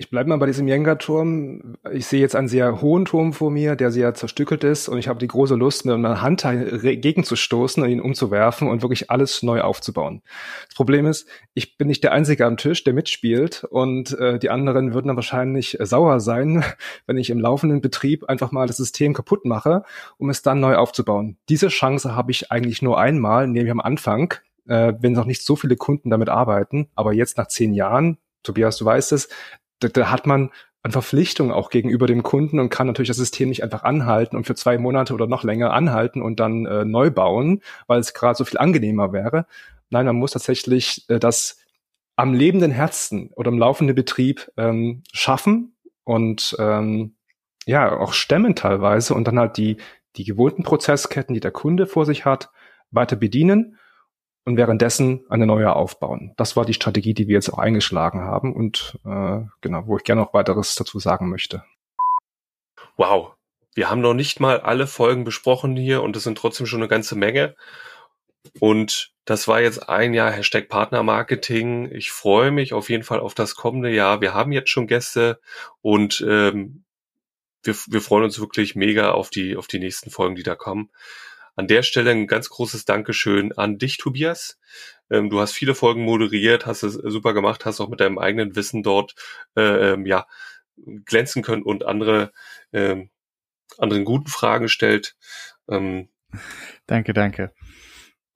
ich 0.00 0.10
bleibe 0.10 0.28
mal 0.28 0.36
bei 0.36 0.46
diesem 0.46 0.68
Jenga-Turm. 0.68 1.76
Ich 1.92 2.06
sehe 2.06 2.20
jetzt 2.20 2.36
einen 2.36 2.46
sehr 2.46 2.80
hohen 2.80 3.04
Turm 3.04 3.32
vor 3.32 3.50
mir, 3.50 3.74
der 3.74 3.90
sehr 3.90 4.14
zerstückelt 4.14 4.62
ist 4.62 4.88
und 4.88 4.96
ich 4.96 5.08
habe 5.08 5.18
die 5.18 5.26
große 5.26 5.56
Lust, 5.56 5.84
mit 5.84 5.94
einer 5.94 6.22
Hand 6.22 6.42
gegenzustoßen 6.44 7.82
und 7.82 7.88
ihn 7.88 8.00
umzuwerfen 8.00 8.68
und 8.68 8.82
wirklich 8.82 9.10
alles 9.10 9.42
neu 9.42 9.60
aufzubauen. 9.60 10.22
Das 10.68 10.76
Problem 10.76 11.04
ist, 11.04 11.26
ich 11.52 11.76
bin 11.76 11.88
nicht 11.88 12.04
der 12.04 12.12
Einzige 12.12 12.46
am 12.46 12.56
Tisch, 12.56 12.84
der 12.84 12.94
mitspielt 12.94 13.64
und 13.64 14.16
äh, 14.20 14.38
die 14.38 14.50
anderen 14.50 14.94
würden 14.94 15.08
dann 15.08 15.16
wahrscheinlich 15.16 15.76
sauer 15.80 16.20
sein, 16.20 16.62
wenn 17.06 17.16
ich 17.16 17.30
im 17.30 17.40
laufenden 17.40 17.80
Betrieb 17.80 18.28
einfach 18.28 18.52
mal 18.52 18.68
das 18.68 18.76
System 18.76 19.14
kaputt 19.14 19.44
mache, 19.44 19.82
um 20.16 20.30
es 20.30 20.42
dann 20.42 20.60
neu 20.60 20.76
aufzubauen. 20.76 21.38
Diese 21.48 21.68
Chance 21.68 22.14
habe 22.14 22.30
ich 22.30 22.52
eigentlich 22.52 22.82
nur 22.82 23.00
einmal, 23.00 23.48
nämlich 23.48 23.72
am 23.72 23.80
Anfang, 23.80 24.34
äh, 24.68 24.92
wenn 25.00 25.12
noch 25.12 25.24
nicht 25.24 25.42
so 25.42 25.56
viele 25.56 25.74
Kunden 25.74 26.08
damit 26.08 26.28
arbeiten, 26.28 26.88
aber 26.94 27.14
jetzt 27.14 27.36
nach 27.36 27.48
zehn 27.48 27.74
Jahren, 27.74 28.18
Tobias, 28.44 28.76
du 28.76 28.84
weißt 28.84 29.10
es, 29.10 29.28
da, 29.80 29.88
da 29.88 30.10
hat 30.10 30.26
man 30.26 30.50
eine 30.82 30.92
Verpflichtung 30.92 31.52
auch 31.52 31.70
gegenüber 31.70 32.06
dem 32.06 32.22
Kunden 32.22 32.60
und 32.60 32.70
kann 32.70 32.86
natürlich 32.86 33.08
das 33.08 33.16
System 33.16 33.48
nicht 33.48 33.62
einfach 33.62 33.82
anhalten 33.82 34.36
und 34.36 34.44
für 34.44 34.54
zwei 34.54 34.78
Monate 34.78 35.12
oder 35.12 35.26
noch 35.26 35.44
länger 35.44 35.72
anhalten 35.72 36.22
und 36.22 36.40
dann 36.40 36.66
äh, 36.66 36.84
neu 36.84 37.10
bauen, 37.10 37.62
weil 37.86 38.00
es 38.00 38.14
gerade 38.14 38.36
so 38.36 38.44
viel 38.44 38.58
angenehmer 38.58 39.12
wäre. 39.12 39.46
Nein, 39.90 40.06
man 40.06 40.16
muss 40.16 40.32
tatsächlich 40.32 41.04
äh, 41.08 41.18
das 41.18 41.58
am 42.16 42.32
lebenden 42.32 42.70
Herzen 42.70 43.30
oder 43.34 43.50
im 43.50 43.58
laufenden 43.58 43.94
Betrieb 43.94 44.50
ähm, 44.56 45.02
schaffen 45.12 45.76
und 46.04 46.56
ähm, 46.58 47.14
ja 47.66 47.96
auch 47.96 48.12
stemmen 48.12 48.54
teilweise 48.54 49.14
und 49.14 49.26
dann 49.26 49.38
halt 49.38 49.56
die 49.56 49.76
die 50.16 50.24
gewohnten 50.24 50.64
Prozessketten, 50.64 51.34
die 51.34 51.40
der 51.40 51.50
Kunde 51.50 51.86
vor 51.86 52.06
sich 52.06 52.24
hat, 52.24 52.50
weiter 52.90 53.16
bedienen 53.16 53.78
und 54.48 54.56
währenddessen 54.56 55.26
eine 55.28 55.46
neue 55.46 55.74
aufbauen. 55.74 56.32
Das 56.38 56.56
war 56.56 56.64
die 56.64 56.72
Strategie, 56.72 57.12
die 57.12 57.28
wir 57.28 57.34
jetzt 57.34 57.52
auch 57.52 57.58
eingeschlagen 57.58 58.22
haben 58.22 58.54
und 58.54 58.98
äh, 59.04 59.40
genau, 59.60 59.86
wo 59.86 59.98
ich 59.98 60.04
gerne 60.04 60.22
noch 60.22 60.32
weiteres 60.32 60.74
dazu 60.74 60.98
sagen 60.98 61.28
möchte. 61.28 61.64
Wow, 62.96 63.34
wir 63.74 63.90
haben 63.90 64.00
noch 64.00 64.14
nicht 64.14 64.40
mal 64.40 64.60
alle 64.60 64.86
Folgen 64.86 65.24
besprochen 65.24 65.76
hier 65.76 66.02
und 66.02 66.16
es 66.16 66.22
sind 66.22 66.38
trotzdem 66.38 66.66
schon 66.66 66.80
eine 66.80 66.88
ganze 66.88 67.14
Menge. 67.14 67.56
Und 68.58 69.12
das 69.26 69.48
war 69.48 69.60
jetzt 69.60 69.86
ein 69.86 70.14
Jahr 70.14 70.32
Hashtag 70.32 70.70
Partnermarketing. 70.70 71.92
Ich 71.92 72.10
freue 72.10 72.50
mich 72.50 72.72
auf 72.72 72.88
jeden 72.88 73.04
Fall 73.04 73.20
auf 73.20 73.34
das 73.34 73.54
kommende 73.54 73.90
Jahr. 73.90 74.22
Wir 74.22 74.32
haben 74.32 74.52
jetzt 74.52 74.70
schon 74.70 74.86
Gäste 74.86 75.40
und 75.82 76.24
ähm, 76.26 76.84
wir, 77.62 77.74
wir 77.86 78.00
freuen 78.00 78.24
uns 78.24 78.40
wirklich 78.40 78.74
mega 78.74 79.10
auf 79.10 79.28
die, 79.28 79.58
auf 79.58 79.66
die 79.66 79.78
nächsten 79.78 80.10
Folgen, 80.10 80.36
die 80.36 80.42
da 80.42 80.54
kommen. 80.54 80.88
An 81.58 81.66
der 81.66 81.82
Stelle 81.82 82.12
ein 82.12 82.28
ganz 82.28 82.50
großes 82.50 82.84
Dankeschön 82.84 83.50
an 83.50 83.78
dich, 83.78 83.96
Tobias. 83.96 84.60
Ähm, 85.10 85.28
du 85.28 85.40
hast 85.40 85.50
viele 85.50 85.74
Folgen 85.74 86.04
moderiert, 86.04 86.66
hast 86.66 86.84
es 86.84 86.94
super 86.94 87.34
gemacht, 87.34 87.64
hast 87.64 87.80
auch 87.80 87.88
mit 87.88 87.98
deinem 87.98 88.16
eigenen 88.16 88.54
Wissen 88.54 88.84
dort 88.84 89.16
äh, 89.56 89.94
ähm, 89.94 90.06
ja 90.06 90.28
glänzen 90.76 91.42
können 91.42 91.64
und 91.64 91.84
andere 91.84 92.30
ähm, 92.72 93.10
anderen 93.76 94.04
guten 94.04 94.28
Fragen 94.28 94.62
gestellt. 94.62 95.16
Ähm, 95.68 96.08
danke, 96.86 97.12
danke 97.12 97.52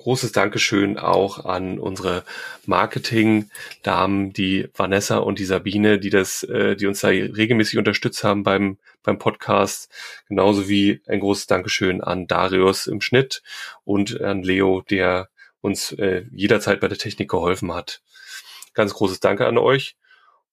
großes 0.03 0.33
Dankeschön 0.33 0.99
auch 0.99 1.45
an 1.45 1.79
unsere 1.79 2.25
Marketing-Damen, 2.67 4.33
die 4.33 4.69
Vanessa 4.75 5.19
und 5.19 5.39
die 5.39 5.45
Sabine, 5.45 5.99
die 5.99 6.11
das, 6.11 6.43
äh, 6.45 6.77
die 6.77 6.87
uns 6.87 7.01
da 7.01 7.09
regelmäßig 7.09 7.79
unterstützt 7.79 8.25
haben 8.25 8.43
beim, 8.43 8.79
beim 9.03 9.19
Podcast. 9.19 9.91
Genauso 10.29 10.69
wie 10.69 11.01
ein 11.07 11.21
großes 11.21 11.47
Dankeschön 11.47 12.03
an 12.03 12.27
Darius 12.27 12.87
im 12.87 13.01
Schnitt 13.01 13.43
und 13.85 14.21
an 14.21 14.43
Leo, 14.43 14.83
der 14.83 15.29
uns 15.61 15.93
äh, 15.93 16.25
jederzeit 16.33 16.81
bei 16.81 16.89
der 16.89 16.99
Technik 16.99 17.31
geholfen 17.31 17.73
hat. 17.73 18.03
Ganz 18.75 18.95
großes 18.95 19.21
Danke 19.21 19.47
an 19.47 19.59
euch. 19.59 19.97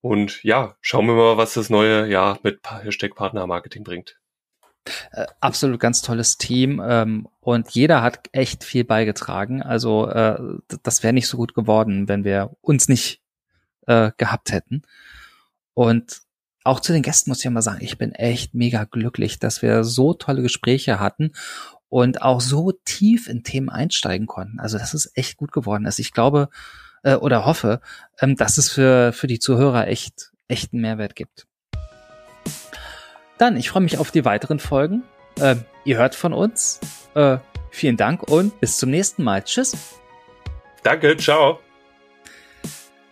Und 0.02 0.43
ja, 0.43 0.78
schauen 0.82 1.08
wir 1.08 1.16
mal, 1.16 1.38
was 1.38 1.56
das 1.56 1.70
neue 1.70 2.08
Jahr 2.08 2.39
mit 2.43 2.60
Hashtag 2.64 3.16
Partnermarketing 3.16 3.84
bringt. 3.84 4.18
Äh, 5.11 5.25
absolut 5.39 5.79
ganz 5.79 6.01
tolles 6.01 6.37
Team 6.37 6.81
ähm, 6.83 7.27
und 7.39 7.69
jeder 7.71 8.01
hat 8.01 8.27
echt 8.31 8.63
viel 8.63 8.83
beigetragen. 8.83 9.61
Also 9.61 10.07
äh, 10.07 10.39
das 10.83 11.03
wäre 11.03 11.13
nicht 11.13 11.27
so 11.27 11.37
gut 11.37 11.53
geworden, 11.53 12.07
wenn 12.07 12.23
wir 12.23 12.55
uns 12.61 12.87
nicht 12.87 13.21
äh, 13.87 14.11
gehabt 14.17 14.51
hätten. 14.51 14.83
Und 15.73 16.21
auch 16.63 16.79
zu 16.79 16.93
den 16.93 17.01
Gästen 17.01 17.29
muss 17.29 17.43
ich 17.43 17.49
mal 17.49 17.61
sagen, 17.61 17.83
ich 17.83 17.97
bin 17.97 18.13
echt 18.13 18.53
mega 18.53 18.83
glücklich, 18.83 19.39
dass 19.39 19.61
wir 19.61 19.83
so 19.83 20.13
tolle 20.13 20.41
Gespräche 20.41 20.99
hatten 20.99 21.31
und 21.87 22.21
auch 22.21 22.41
so 22.41 22.71
tief 22.85 23.27
in 23.27 23.43
Themen 23.43 23.69
einsteigen 23.69 24.27
konnten. 24.27 24.59
Also 24.59 24.77
das 24.77 24.93
ist 24.93 25.11
echt 25.15 25.37
gut 25.37 25.51
geworden. 25.51 25.85
Also 25.85 26.01
ich 26.01 26.13
glaube 26.13 26.49
äh, 27.03 27.15
oder 27.15 27.45
hoffe, 27.45 27.81
ähm, 28.19 28.35
dass 28.35 28.57
es 28.57 28.71
für, 28.71 29.13
für 29.13 29.27
die 29.27 29.39
Zuhörer 29.39 29.87
echt, 29.87 30.31
echt 30.47 30.73
einen 30.73 30.81
Mehrwert 30.81 31.15
gibt. 31.15 31.47
Dann, 33.39 33.57
ich 33.57 33.71
freue 33.71 33.81
mich 33.81 33.97
auf 33.97 34.11
die 34.11 34.23
weiteren 34.23 34.59
Folgen. 34.59 35.03
Äh, 35.39 35.55
ihr 35.85 35.97
hört 35.97 36.13
von 36.13 36.33
uns. 36.33 36.79
Äh, 37.15 37.37
Vielen 37.71 37.97
Dank 37.97 38.23
und 38.23 38.59
bis 38.59 38.77
zum 38.77 38.89
nächsten 38.89 39.23
Mal. 39.23 39.43
Tschüss. 39.43 39.75
Danke, 40.83 41.15
ciao. 41.17 41.59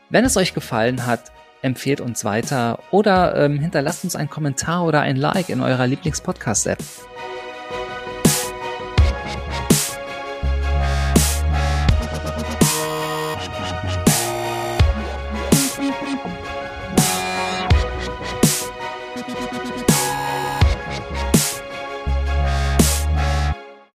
Wenn 0.09 0.25
es 0.25 0.37
euch 0.37 0.53
gefallen 0.53 1.05
hat, 1.05 1.31
empfehlt 1.61 2.01
uns 2.01 2.23
weiter 2.23 2.79
oder 2.91 3.35
ähm, 3.35 3.59
hinterlasst 3.59 4.03
uns 4.03 4.15
einen 4.15 4.29
Kommentar 4.29 4.85
oder 4.85 5.01
ein 5.01 5.15
Like 5.15 5.49
in 5.49 5.61
eurer 5.61 5.85
Lieblingspodcast-App. 5.87 6.79